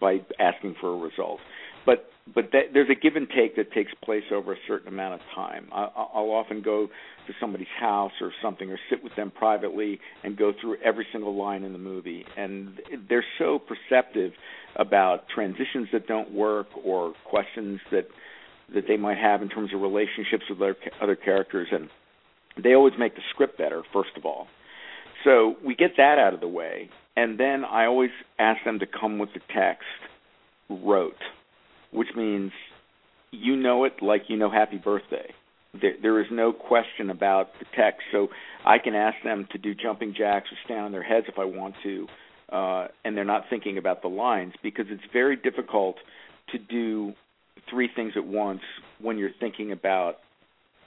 [0.00, 1.40] by asking for a result.
[1.84, 5.14] But but that, there's a give and take that takes place over a certain amount
[5.14, 5.68] of time.
[5.72, 6.88] I, I'll often go
[7.26, 11.36] to somebody's house or something, or sit with them privately and go through every single
[11.36, 14.32] line in the movie, and they're so perceptive
[14.76, 18.06] about transitions that don't work or questions that
[18.74, 21.90] that they might have in terms of relationships with other, other characters, and
[22.62, 23.82] they always make the script better.
[23.92, 24.46] First of all,
[25.22, 28.86] so we get that out of the way, and then I always ask them to
[28.86, 29.84] come with the text
[30.70, 31.12] wrote,
[31.94, 32.52] which means
[33.30, 35.32] you know it like you know Happy Birthday.
[35.80, 38.28] There, there is no question about the text, so
[38.64, 41.44] I can ask them to do jumping jacks or stand on their heads if I
[41.44, 42.06] want to,
[42.52, 45.96] uh, and they're not thinking about the lines because it's very difficult
[46.52, 47.14] to do
[47.70, 48.60] three things at once
[49.00, 50.16] when you're thinking about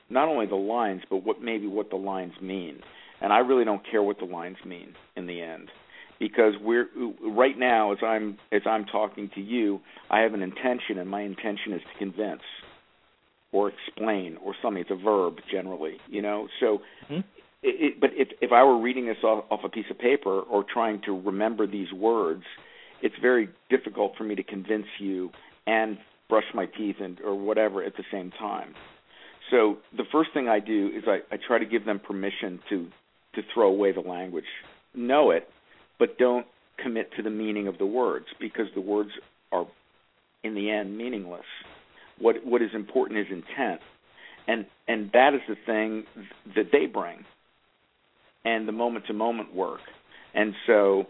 [0.09, 2.79] not only the lines but what maybe what the lines mean.
[3.19, 5.69] And I really don't care what the lines mean in the end
[6.19, 6.87] because we're
[7.21, 11.21] right now as I'm as I'm talking to you, I have an intention and my
[11.21, 12.41] intention is to convince
[13.51, 14.81] or explain or something.
[14.81, 16.47] It's a verb generally, you know.
[16.59, 17.15] So mm-hmm.
[17.15, 17.23] it,
[17.63, 20.63] it, but if if I were reading this off, off a piece of paper or
[20.71, 22.43] trying to remember these words,
[23.01, 25.31] it's very difficult for me to convince you
[25.65, 25.97] and
[26.29, 28.73] brush my teeth and or whatever at the same time.
[29.51, 32.87] So the first thing I do is I, I try to give them permission to
[33.35, 34.45] to throw away the language.
[34.95, 35.47] Know it,
[35.99, 36.45] but don't
[36.81, 39.09] commit to the meaning of the words because the words
[39.51, 39.65] are
[40.43, 41.45] in the end meaningless.
[42.19, 43.81] What what is important is intent.
[44.47, 46.05] And and that is the thing
[46.55, 47.25] that they bring.
[48.45, 49.81] And the moment to moment work.
[50.33, 51.07] And so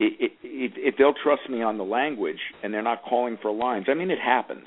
[0.00, 3.86] it, it, if they'll trust me on the language and they're not calling for lines,
[3.88, 4.66] I mean it happens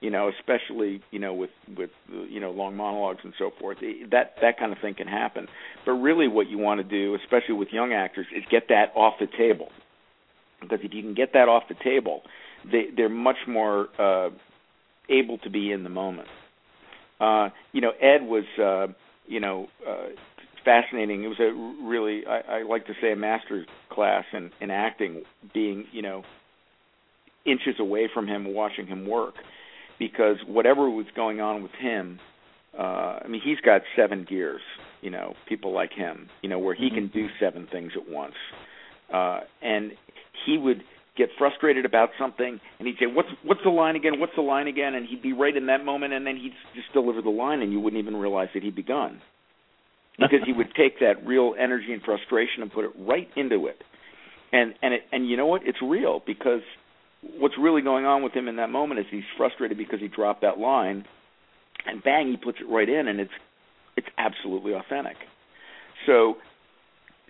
[0.00, 3.78] you know, especially you know with with you know long monologues and so forth.
[4.10, 5.46] That that kind of thing can happen.
[5.84, 9.14] But really, what you want to do, especially with young actors, is get that off
[9.20, 9.68] the table.
[10.60, 12.22] Because if you can get that off the table,
[12.64, 14.30] they they're much more uh,
[15.08, 16.28] able to be in the moment.
[17.20, 18.86] Uh, you know, Ed was uh,
[19.26, 20.08] you know uh,
[20.64, 21.24] fascinating.
[21.24, 25.24] It was a really I, I like to say a master's class in in acting,
[25.52, 26.22] being you know
[27.44, 29.34] inches away from him, watching him work
[30.00, 32.18] because whatever was going on with him,
[32.76, 34.62] uh, I mean, he's got seven gears.
[35.02, 36.28] You know, people like him.
[36.42, 36.94] You know, where he mm-hmm.
[36.96, 38.34] can do seven things at once,
[39.14, 39.92] uh, and
[40.44, 40.82] he would
[41.16, 44.68] get frustrated about something and he'd say what's what's the line again what's the line
[44.68, 47.60] again and he'd be right in that moment and then he'd just deliver the line
[47.60, 49.20] and you wouldn't even realize that he'd begun
[50.18, 53.82] because he would take that real energy and frustration and put it right into it
[54.52, 56.62] and and it and you know what it's real because
[57.22, 60.42] what's really going on with him in that moment is he's frustrated because he dropped
[60.42, 61.04] that line,
[61.86, 63.32] and bang, he puts it right in, and it's
[63.96, 65.16] it's absolutely authentic.
[66.06, 66.36] So,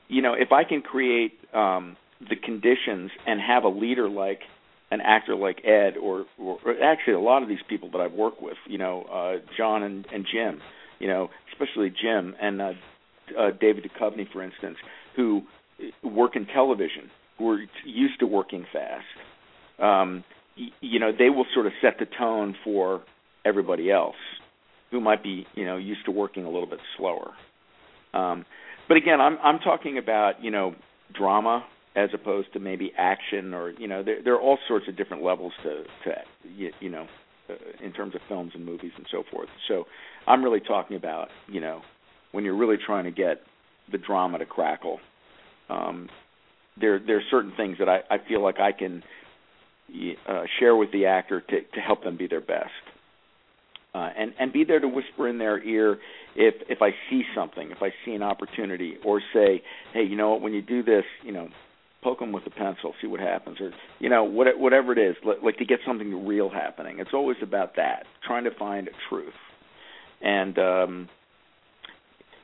[0.08, 4.40] you know, if I can create um, the conditions and have a leader like
[4.92, 8.12] an actor like Ed, or, or, or actually a lot of these people that I've
[8.12, 10.60] worked with, you know, uh, John and, and Jim,
[10.98, 12.72] you know, especially Jim and uh,
[13.38, 14.76] uh, David Duchovny, for instance,
[15.14, 15.42] who
[16.02, 19.04] work in television, who are used to working fast.
[19.80, 20.24] Um,
[20.56, 23.02] y- you know, they will sort of set the tone for
[23.44, 24.16] everybody else
[24.90, 27.30] who might be, you know, used to working a little bit slower.
[28.12, 28.44] Um,
[28.88, 30.74] but again, I'm I'm talking about you know
[31.16, 31.64] drama
[31.96, 35.22] as opposed to maybe action or you know there there are all sorts of different
[35.22, 36.14] levels to to
[36.56, 37.06] you, you know
[37.48, 37.54] uh,
[37.84, 39.48] in terms of films and movies and so forth.
[39.68, 39.84] So
[40.26, 41.82] I'm really talking about you know
[42.32, 43.42] when you're really trying to get
[43.90, 44.98] the drama to crackle.
[45.68, 46.08] Um,
[46.80, 49.02] there there are certain things that I, I feel like I can
[50.28, 52.70] uh, share with the actor to to help them be their best
[53.94, 55.98] uh, and and be there to whisper in their ear
[56.36, 59.62] if if I see something, if I see an opportunity, or say,
[59.92, 61.48] hey, you know what, when you do this, you know,
[62.02, 65.16] poke them with a pencil, see what happens, or you know, what, whatever it is,
[65.42, 67.00] like to get something real happening.
[67.00, 69.34] It's always about that, trying to find a truth,
[70.22, 71.08] and um,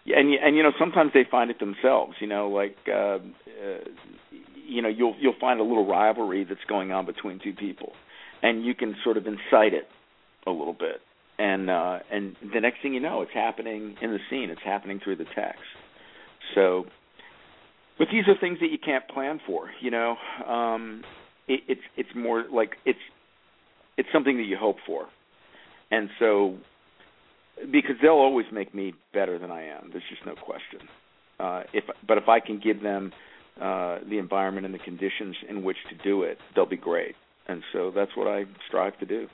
[0.05, 2.15] and and you know, sometimes they find it themselves.
[2.21, 2.77] You know, like.
[2.89, 3.19] Uh,
[3.57, 3.79] uh,
[4.67, 7.93] you know you'll you'll find a little rivalry that's going on between two people
[8.43, 9.89] and you can sort of incite it
[10.47, 11.01] a little bit
[11.39, 14.51] and uh, and the next thing you know, it's happening in the scene.
[14.51, 15.61] It's happening through the text.
[16.55, 16.87] So,
[17.99, 19.71] but these are things that you can't plan for.
[19.81, 20.17] You know,
[20.47, 21.03] um,
[21.47, 22.99] it, it's it's more like it's
[23.99, 25.07] it's something that you hope for,
[25.91, 26.57] and so
[27.71, 29.91] because they'll always make me better than I am.
[29.91, 30.89] There's just no question.
[31.39, 33.13] Uh, if but if I can give them
[33.61, 37.15] uh, the environment and the conditions in which to do it, they'll be great.
[37.49, 39.29] And so that's what I strive to do.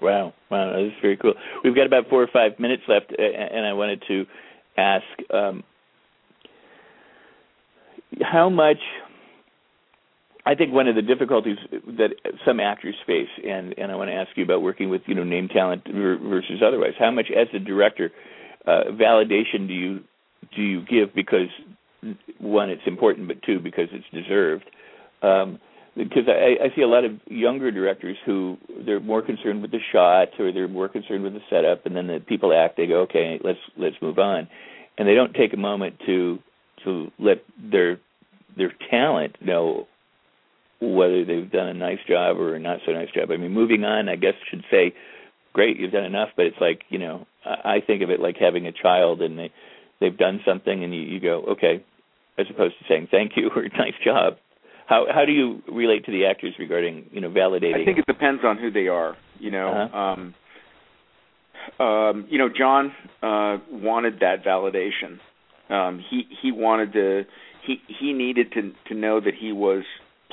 [0.00, 1.34] Wow, wow, that's very cool.
[1.62, 4.24] We've got about four or five minutes left, and I wanted to
[4.76, 5.62] ask um,
[8.20, 8.78] how much.
[10.44, 12.10] I think one of the difficulties that
[12.44, 15.22] some actors face, and and I want to ask you about working with you know
[15.22, 16.94] name talent versus otherwise.
[16.98, 18.10] How much, as a director,
[18.66, 20.00] uh, validation do you
[20.56, 21.48] do you give because
[22.38, 24.64] one, it's important, but two, because it's deserved.
[25.22, 25.58] Um,
[25.96, 28.56] because I, I see a lot of younger directors who
[28.86, 32.06] they're more concerned with the shot or they're more concerned with the setup, and then
[32.06, 32.76] the people act.
[32.76, 34.48] They go, okay, let's let's move on,
[34.96, 36.38] and they don't take a moment to
[36.84, 38.00] to let their
[38.56, 39.86] their talent know
[40.80, 43.30] whether they've done a nice job or a not so nice job.
[43.30, 44.94] I mean, moving on, I guess should say,
[45.52, 48.66] great, you've done enough, but it's like you know, I think of it like having
[48.66, 49.52] a child and they
[50.00, 51.84] they've done something and you, you go, okay,
[52.38, 54.36] as opposed to saying thank you or nice job
[54.86, 57.80] how how do you relate to the actors regarding you know validating?
[57.80, 59.16] I think it depends on who they are.
[59.38, 59.96] You know, uh-huh.
[59.98, 60.34] um,
[61.78, 62.92] um, you know, John
[63.22, 65.18] uh, wanted that validation.
[65.70, 67.22] Um, he he wanted to
[67.66, 69.84] he he needed to to know that he was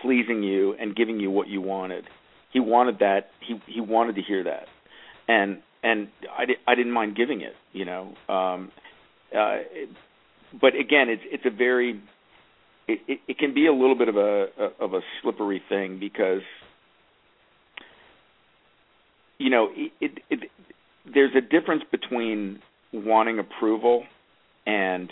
[0.01, 2.05] pleasing you and giving you what you wanted.
[2.51, 3.29] He wanted that.
[3.47, 4.65] He he wanted to hear that,
[5.27, 7.53] and and I di- I didn't mind giving it.
[7.71, 8.71] You know, um,
[9.35, 9.59] uh,
[10.53, 12.01] but again, it's it's a very
[12.87, 14.47] it, it, it can be a little bit of a,
[14.79, 16.41] of a slippery thing because
[19.37, 20.49] you know it, it, it
[21.11, 22.59] there's a difference between
[22.91, 24.03] wanting approval
[24.65, 25.11] and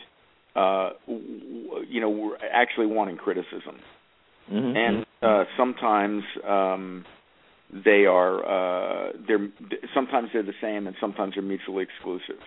[0.55, 3.77] uh you know actually wanting criticism
[4.51, 4.75] mm-hmm.
[4.75, 7.05] and uh sometimes um
[7.71, 9.49] they are uh they're
[9.93, 12.41] sometimes they're the same and sometimes they're mutually exclusive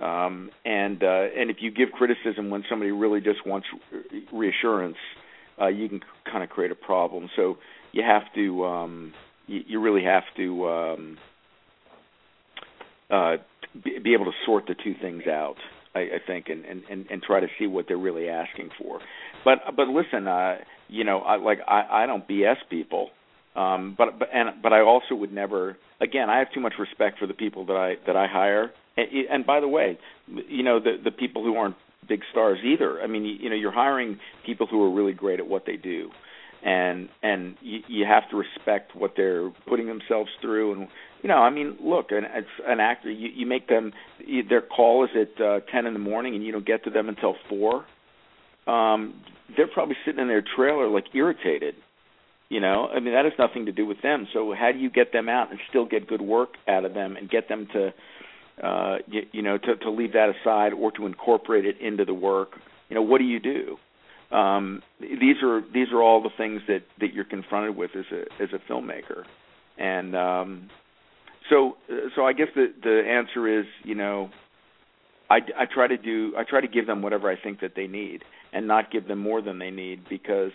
[0.00, 3.66] um, and uh, and if you give criticism when somebody really just wants
[4.32, 4.96] reassurance,
[5.60, 6.00] uh, you can
[6.30, 7.28] kind of create a problem.
[7.36, 7.58] So
[7.92, 9.12] you have to um,
[9.46, 11.18] you, you really have to um,
[13.08, 13.36] uh,
[13.84, 15.56] be, able to sort the two things out.
[15.94, 18.98] I, I think, and, and and and try to see what they're really asking for.
[19.44, 20.56] But but listen, uh,
[20.88, 23.10] you know, I, like I I don't BS people.
[23.54, 25.76] Um, but but and but I also would never.
[26.00, 29.08] Again, I have too much respect for the people that I that I hire and,
[29.30, 29.98] and by the way,
[30.48, 31.76] you know the the people who aren't
[32.08, 33.00] big stars either.
[33.00, 35.76] I mean, you, you know, you're hiring people who are really great at what they
[35.76, 36.10] do,
[36.64, 40.72] and and you, you have to respect what they're putting themselves through.
[40.72, 40.88] And
[41.22, 43.10] you know, I mean, look, an, it's an actor.
[43.10, 46.44] You, you make them you, their call is at uh, ten in the morning, and
[46.44, 47.84] you don't get to them until four.
[48.66, 49.22] Um,
[49.56, 51.74] they're probably sitting in their trailer like irritated.
[52.50, 54.28] You know, I mean, that has nothing to do with them.
[54.32, 57.16] So how do you get them out and still get good work out of them
[57.16, 57.92] and get them to
[58.62, 62.14] uh, you, you know, to, to leave that aside or to incorporate it into the
[62.14, 62.50] work.
[62.88, 63.76] You know, what do you do?
[64.34, 68.42] Um, these are these are all the things that that you're confronted with as a
[68.42, 69.24] as a filmmaker,
[69.78, 70.70] and um,
[71.50, 71.76] so
[72.16, 74.30] so I guess the the answer is you know
[75.30, 77.86] I, I try to do I try to give them whatever I think that they
[77.86, 80.52] need and not give them more than they need because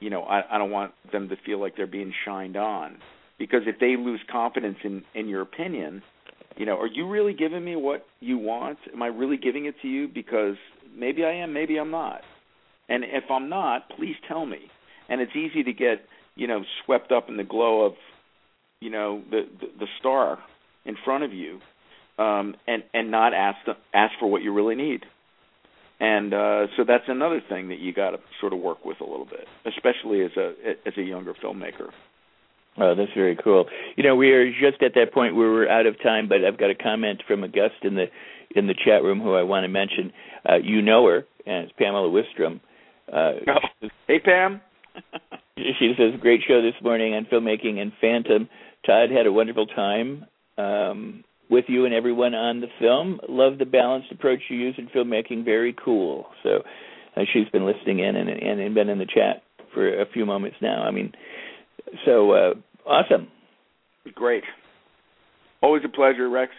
[0.00, 2.98] you know, I, I don't want them to feel like they're being shined on
[3.38, 6.02] because if they lose confidence in in your opinion,
[6.56, 8.78] you know, are you really giving me what you want?
[8.92, 10.08] Am I really giving it to you?
[10.08, 10.56] Because
[10.96, 12.22] maybe I am, maybe I'm not.
[12.88, 14.58] And if I'm not, please tell me.
[15.08, 16.04] And it's easy to get,
[16.34, 17.92] you know, swept up in the glow of,
[18.80, 20.38] you know, the the, the star
[20.84, 21.60] in front of you,
[22.18, 25.04] um, and and not ask the, ask for what you really need.
[25.98, 29.04] And uh, so that's another thing that you got to sort of work with a
[29.04, 30.52] little bit, especially as a
[30.86, 31.90] as a younger filmmaker.
[32.78, 33.66] Oh, that's very cool.
[33.96, 36.58] You know, we are just at that point where we're out of time, but I've
[36.58, 38.06] got a comment from a guest in the
[38.54, 40.12] in the chat room who I want to mention.
[40.48, 42.60] Uh, you know her, and it's Pamela Wistrom.
[43.12, 43.88] Uh, oh.
[44.06, 44.60] Hey, Pam.
[45.56, 48.48] she says, "Great show this morning on filmmaking and Phantom."
[48.84, 50.26] Todd had a wonderful time
[50.58, 53.20] um, with you and everyone on the film.
[53.28, 55.44] Love the balanced approach you use in filmmaking.
[55.44, 56.26] Very cool.
[56.42, 56.62] So
[57.16, 59.42] uh, she's been listening in and, and and been in the chat
[59.72, 60.82] for a few moments now.
[60.82, 61.12] I mean,
[62.04, 62.54] so uh,
[62.86, 63.28] awesome.
[64.14, 64.44] Great.
[65.62, 66.52] Always a pleasure, Rex.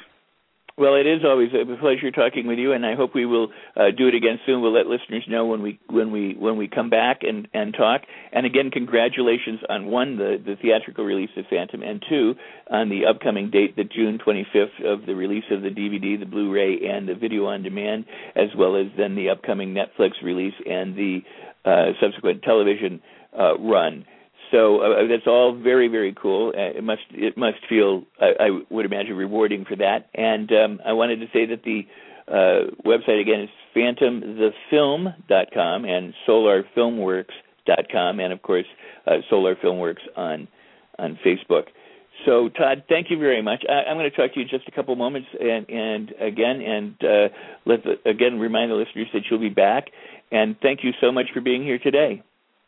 [0.77, 3.85] Well, it is always a pleasure talking with you, and I hope we will uh,
[3.97, 4.61] do it again soon.
[4.61, 8.01] We'll let listeners know when we when we when we come back and and talk.
[8.31, 12.35] And again, congratulations on one the the theatrical release of Phantom, and two
[12.69, 16.87] on the upcoming date, the June 25th of the release of the DVD, the Blu-ray,
[16.87, 18.05] and the video on demand,
[18.35, 21.21] as well as then the upcoming Netflix release and the
[21.65, 23.01] uh, subsequent television
[23.35, 24.05] uh, run.
[24.51, 26.53] So uh, that's all very very cool.
[26.55, 30.09] Uh, it must it must feel I, I would imagine rewarding for that.
[30.13, 31.87] And um, I wanted to say that the
[32.27, 38.65] uh, website again is phantomthefilm.com and solarfilmworks.com and of course
[39.05, 40.47] uh, Solar Filmworks on
[40.99, 41.67] on Facebook.
[42.25, 43.63] So Todd, thank you very much.
[43.69, 46.61] I, am going to talk to you in just a couple moments and and again
[46.61, 47.27] and uh,
[47.65, 49.91] let the, again remind the listeners that you'll be back.
[50.31, 52.23] And thank you so much for being here today.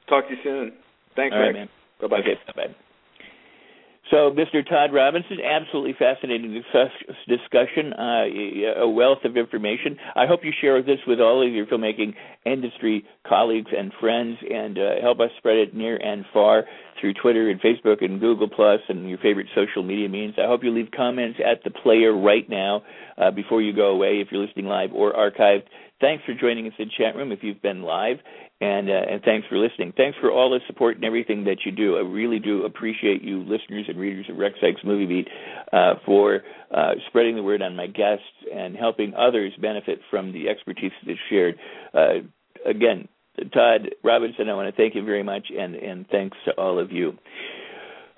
[0.07, 0.73] Talk to you soon.
[1.15, 1.69] Thanks, All right, man.
[2.01, 2.17] Bye bye.
[2.17, 2.75] Okay, bye bye.
[4.11, 4.67] So, Mr.
[4.67, 6.63] Todd Robinson, absolutely fascinating
[7.27, 9.97] discussion, uh, a wealth of information.
[10.15, 14.79] I hope you share this with all of your filmmaking industry colleagues and friends, and
[14.79, 16.63] uh, help us spread it near and far
[16.99, 20.33] through Twitter and Facebook and Google Plus and your favorite social media means.
[20.39, 22.81] I hope you leave comments at the player right now
[23.19, 25.63] uh, before you go away if you're listening live or archived.
[26.01, 28.17] Thanks for joining us in chat room if you've been live,
[28.61, 29.93] and uh, and thanks for listening.
[29.95, 31.97] Thanks for all the support and everything that you do.
[31.97, 35.27] I really do appreciate you, listeners and readers of Rex Sikes Movie Beat,
[35.71, 36.41] uh, for
[36.75, 41.19] uh, spreading the word on my guests and helping others benefit from the expertise that's
[41.29, 41.55] shared.
[41.93, 42.19] Uh,
[42.69, 43.07] again,
[43.53, 46.91] Todd Robinson, I want to thank you very much, and and thanks to all of
[46.91, 47.13] you.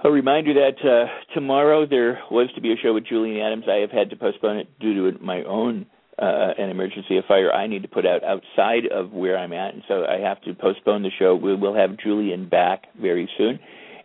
[0.03, 1.05] A reminder that uh,
[1.35, 3.65] tomorrow there was to be a show with Julian Adams.
[3.69, 5.85] I have had to postpone it due to my own
[6.21, 9.73] uh, an emergency, a fire I need to put out outside of where I'm at,
[9.73, 11.35] and so I have to postpone the show.
[11.35, 13.59] We will have Julian back very soon,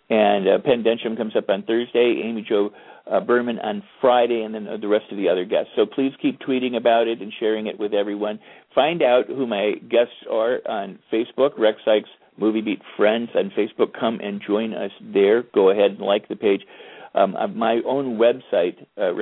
[0.09, 0.82] and uh, Pen
[1.16, 2.22] comes up on Thursday.
[2.24, 2.70] Amy Jo
[3.10, 5.70] uh, Berman on Friday, and then the rest of the other guests.
[5.76, 8.38] So please keep tweeting about it and sharing it with everyone.
[8.74, 13.93] Find out who my guests are on Facebook, Rex Sikes Movie Beat Friends on Facebook.
[13.98, 15.44] Come and join us there.
[15.55, 16.62] Go ahead and like the page.
[17.14, 19.14] Um, uh, my own website, uh,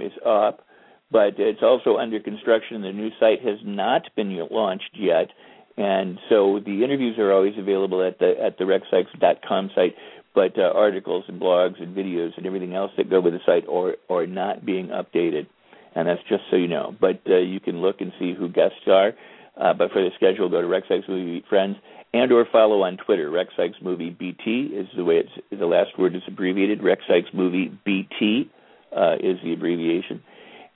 [0.00, 0.64] is up
[1.10, 2.82] but it's also under construction.
[2.82, 5.28] The new site has not been launched yet,
[5.76, 9.94] and so the interviews are always available at the at the rexsikes.com site.
[10.34, 13.66] But uh, articles and blogs and videos and everything else that go with the site
[13.68, 15.46] are are not being updated,
[15.94, 16.94] and that's just so you know.
[17.00, 19.12] But uh, you can look and see who guests are.
[19.56, 21.76] Uh, but for the schedule, go to Rex Movie Friends
[22.14, 23.30] and or follow on Twitter.
[23.30, 23.50] Rex
[23.82, 26.82] Movie BT is the way it's the last word is abbreviated.
[26.82, 27.02] Rex
[27.32, 28.50] Movie BT
[28.94, 30.22] uh, is the abbreviation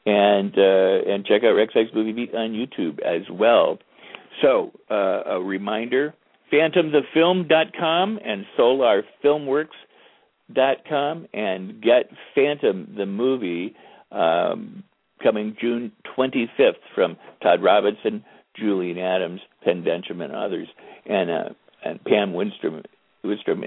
[0.07, 3.79] and uh, and check out Rex Sikes Movie Beat on YouTube as well.
[4.41, 6.15] So uh, a reminder:
[6.53, 13.77] PhantomTheFilm.com and SolarFilmworks.com, and get Phantom the movie
[14.11, 14.83] um,
[15.23, 18.25] coming June 25th from Todd Robinson,
[18.59, 20.67] Julian Adams, Pen Densham, and others,
[21.07, 21.51] and uh,
[21.85, 22.33] and Pam.
[22.33, 22.83] Winstrom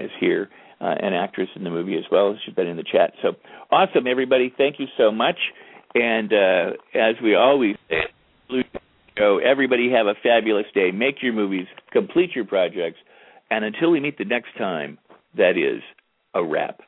[0.04, 0.50] is here,
[0.80, 2.36] uh, an actress in the movie as well.
[2.44, 3.14] She's been in the chat.
[3.22, 3.36] So
[3.70, 4.52] awesome, everybody!
[4.56, 5.36] Thank you so much.
[5.98, 8.62] And uh, as we always say,
[9.18, 10.90] everybody have a fabulous day.
[10.90, 12.98] Make your movies, complete your projects,
[13.50, 14.98] and until we meet the next time,
[15.38, 15.82] that is
[16.34, 16.80] a wrap.